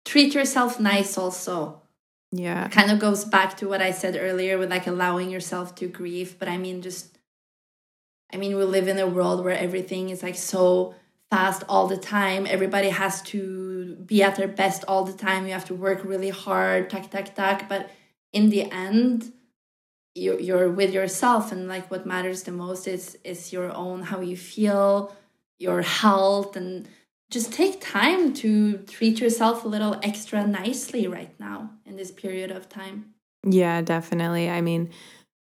Treat 0.03 0.33
yourself 0.33 0.79
nice, 0.79 1.17
also. 1.17 1.81
Yeah. 2.31 2.65
It 2.65 2.71
kind 2.71 2.91
of 2.91 2.99
goes 2.99 3.25
back 3.25 3.57
to 3.57 3.67
what 3.67 3.81
I 3.81 3.91
said 3.91 4.17
earlier 4.19 4.57
with 4.57 4.69
like 4.69 4.87
allowing 4.87 5.29
yourself 5.29 5.75
to 5.75 5.87
grieve. 5.87 6.37
But 6.39 6.47
I 6.47 6.57
mean, 6.57 6.81
just, 6.81 7.17
I 8.33 8.37
mean, 8.37 8.57
we 8.57 8.63
live 8.63 8.87
in 8.87 8.99
a 8.99 9.07
world 9.07 9.43
where 9.43 9.57
everything 9.57 10.09
is 10.09 10.23
like 10.23 10.35
so 10.35 10.95
fast 11.32 11.63
all 11.67 11.88
the 11.88 11.97
time. 11.97 12.45
Everybody 12.45 12.89
has 12.89 13.21
to 13.23 13.95
be 13.95 14.21
at 14.21 14.36
their 14.36 14.49
best 14.49 14.84
all 14.88 15.05
the 15.05 15.13
time. 15.13 15.47
You 15.47 15.53
have 15.53 15.65
to 15.65 15.73
work 15.73 16.03
really 16.03 16.29
hard, 16.29 16.89
tack, 16.89 17.09
tack, 17.09 17.34
tack. 17.34 17.67
But 17.69 17.89
in 18.34 18.49
the 18.49 18.69
end, 18.69 19.32
you're, 20.13 20.39
you're 20.39 20.69
with 20.69 20.93
yourself 20.93 21.53
and 21.53 21.67
like 21.69 21.89
what 21.89 22.05
matters 22.05 22.43
the 22.43 22.51
most 22.51 22.86
is 22.86 23.17
is 23.23 23.53
your 23.53 23.71
own 23.73 24.01
how 24.03 24.19
you 24.19 24.36
feel 24.36 25.15
your 25.57 25.82
health 25.82 26.57
and 26.57 26.86
just 27.29 27.53
take 27.53 27.79
time 27.79 28.34
to 28.34 28.79
treat 28.79 29.21
yourself 29.21 29.63
a 29.63 29.67
little 29.69 29.97
extra 30.03 30.45
nicely 30.45 31.07
right 31.07 31.34
now 31.39 31.69
in 31.86 31.95
this 31.95 32.11
period 32.11 32.51
of 32.51 32.67
time 32.67 33.13
yeah 33.47 33.82
definitely 33.82 34.49
i 34.49 34.59
mean 34.59 34.89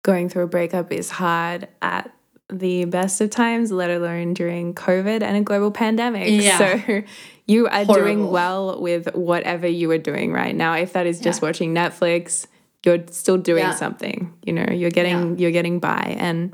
going 0.03 0.29
through 0.29 0.43
a 0.43 0.47
breakup 0.47 0.91
is 0.91 1.09
hard 1.09 1.67
at 1.81 2.13
the 2.51 2.85
best 2.85 3.21
of 3.21 3.29
times 3.29 3.71
let 3.71 3.89
alone 3.89 4.33
during 4.33 4.73
covid 4.73 5.21
and 5.21 5.37
a 5.37 5.41
global 5.41 5.71
pandemic 5.71 6.27
yeah. 6.29 6.57
so 6.57 7.03
you 7.47 7.67
are 7.67 7.85
Horrible. 7.85 7.95
doing 7.95 8.31
well 8.31 8.81
with 8.81 9.13
whatever 9.15 9.67
you 9.67 9.89
are 9.91 9.97
doing 9.97 10.31
right 10.31 10.55
now 10.55 10.73
if 10.73 10.93
that 10.93 11.07
is 11.07 11.19
just 11.19 11.41
yeah. 11.41 11.47
watching 11.47 11.73
netflix 11.73 12.47
you're 12.85 13.05
still 13.11 13.37
doing 13.37 13.63
yeah. 13.63 13.75
something 13.75 14.33
you 14.43 14.53
know 14.53 14.65
you're 14.71 14.91
getting 14.91 15.37
you're 15.39 15.51
getting 15.51 15.79
by 15.79 16.15
and 16.19 16.53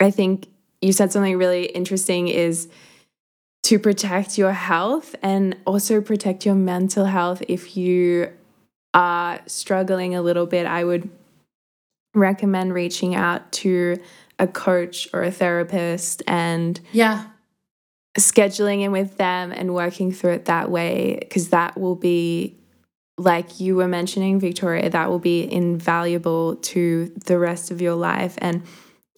i 0.00 0.10
think 0.10 0.46
you 0.80 0.92
said 0.92 1.12
something 1.12 1.36
really 1.36 1.66
interesting 1.66 2.28
is 2.28 2.68
to 3.62 3.78
protect 3.78 4.38
your 4.38 4.52
health 4.52 5.14
and 5.22 5.56
also 5.66 6.00
protect 6.00 6.46
your 6.46 6.54
mental 6.54 7.04
health 7.04 7.42
if 7.46 7.76
you 7.76 8.30
are 8.94 9.38
struggling 9.46 10.14
a 10.14 10.22
little 10.22 10.46
bit 10.46 10.66
i 10.66 10.82
would 10.82 11.10
recommend 12.14 12.74
reaching 12.74 13.14
out 13.14 13.52
to 13.52 13.96
a 14.40 14.48
coach 14.48 15.08
or 15.12 15.22
a 15.22 15.30
therapist 15.30 16.22
and 16.26 16.80
yeah 16.92 17.26
scheduling 18.18 18.82
in 18.82 18.90
with 18.90 19.16
them 19.16 19.52
and 19.52 19.72
working 19.72 20.10
through 20.10 20.32
it 20.32 20.46
that 20.46 20.70
way 20.70 21.16
because 21.20 21.50
that 21.50 21.78
will 21.78 21.94
be 21.94 22.56
like 23.20 23.60
you 23.60 23.76
were 23.76 23.86
mentioning, 23.86 24.40
Victoria, 24.40 24.88
that 24.88 25.10
will 25.10 25.18
be 25.18 25.50
invaluable 25.50 26.56
to 26.56 27.12
the 27.26 27.38
rest 27.38 27.70
of 27.70 27.80
your 27.80 27.94
life 27.94 28.36
and 28.38 28.62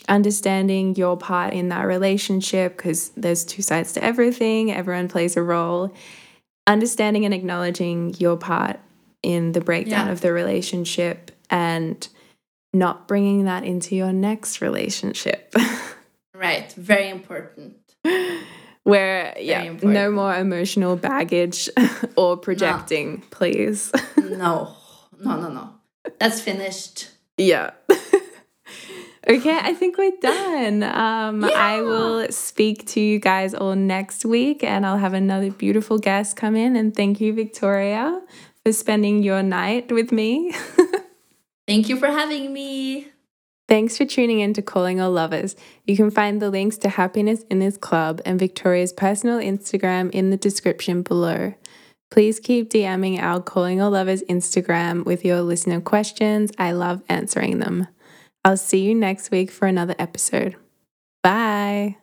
understanding 0.09 0.97
your 0.97 1.17
part 1.17 1.55
in 1.55 1.69
that 1.69 1.87
relationship 1.87 2.77
because 2.77 3.11
there's 3.11 3.45
two 3.45 3.63
sides 3.63 3.93
to 3.93 4.03
everything, 4.03 4.73
everyone 4.73 5.09
plays 5.09 5.37
a 5.37 5.43
role. 5.43 5.95
Understanding 6.67 7.25
and 7.25 7.33
acknowledging 7.33 8.15
your 8.19 8.37
part 8.37 8.81
in 9.23 9.53
the 9.53 9.61
breakdown 9.61 10.07
yeah. 10.07 10.13
of 10.13 10.21
the 10.21 10.33
relationship 10.33 11.31
and 11.49 12.09
not 12.73 13.07
bringing 13.07 13.45
that 13.45 13.65
into 13.65 13.95
your 13.95 14.13
next 14.13 14.61
relationship. 14.61 15.55
right, 16.35 16.73
very 16.73 17.09
important. 17.09 17.77
where 18.85 19.35
yeah 19.39 19.73
no 19.83 20.11
more 20.11 20.35
emotional 20.35 20.97
baggage 20.97 21.69
or 22.17 22.37
projecting 22.37 23.19
no. 23.19 23.23
please 23.31 23.93
no 24.17 24.75
no 25.21 25.41
no 25.41 25.49
no 25.49 25.71
that's 26.19 26.41
finished 26.41 27.11
yeah 27.37 27.71
okay 29.29 29.57
i 29.63 29.73
think 29.73 29.97
we're 29.99 30.11
done 30.21 30.83
um 30.83 31.43
yeah. 31.43 31.51
i 31.55 31.81
will 31.81 32.27
speak 32.33 32.85
to 32.87 33.01
you 33.01 33.21
guys 33.21 33.55
all 33.55 33.77
next 33.77 34.25
week 34.25 34.65
and 34.65 34.85
i'll 34.85 34.99
have 34.99 35.15
another 35.15 35.51
beautiful 35.51 35.99
guest 35.99 36.37
come 36.37 36.57
in 36.57 36.75
and 36.75 36.97
thank 36.97 37.21
you 37.21 37.33
victoria 37.33 38.21
for 38.65 38.73
spending 38.73 39.23
your 39.23 39.45
night 39.45 39.93
with 39.93 40.11
me 40.11 40.53
thank 41.67 41.89
you 41.89 41.97
for 41.97 42.09
having 42.09 42.53
me 42.53 43.09
Thanks 43.69 43.97
for 43.97 44.05
tuning 44.05 44.41
in 44.41 44.53
to 44.55 44.61
Calling 44.61 45.01
All 45.01 45.11
Lovers. 45.11 45.57
You 45.87 45.97
can 45.97 46.11
find 46.11 46.43
the 46.43 46.51
links 46.51 46.77
to 46.79 46.91
Happiness 46.91 47.43
in 47.49 47.59
this 47.59 47.79
club 47.79 48.21
and 48.27 48.39
Victoria's 48.39 48.93
personal 48.93 49.39
Instagram 49.39 50.11
in 50.11 50.29
the 50.29 50.37
description 50.37 51.01
below. 51.01 51.55
Please 52.11 52.39
keep 52.39 52.69
DMing 52.69 53.19
our 53.19 53.41
Calling 53.41 53.81
All 53.81 53.93
Lovers 53.93 54.23
Instagram 54.25 55.07
with 55.07 55.25
your 55.25 55.41
listener 55.41 55.81
questions. 55.81 56.51
I 56.59 56.73
love 56.73 57.03
answering 57.09 57.61
them. 57.61 57.87
I'll 58.45 58.59
see 58.59 58.83
you 58.83 58.95
next 58.95 59.31
week 59.31 59.51
for 59.51 59.67
another 59.67 59.95
episode. 59.99 60.57
Bye. 61.23 61.91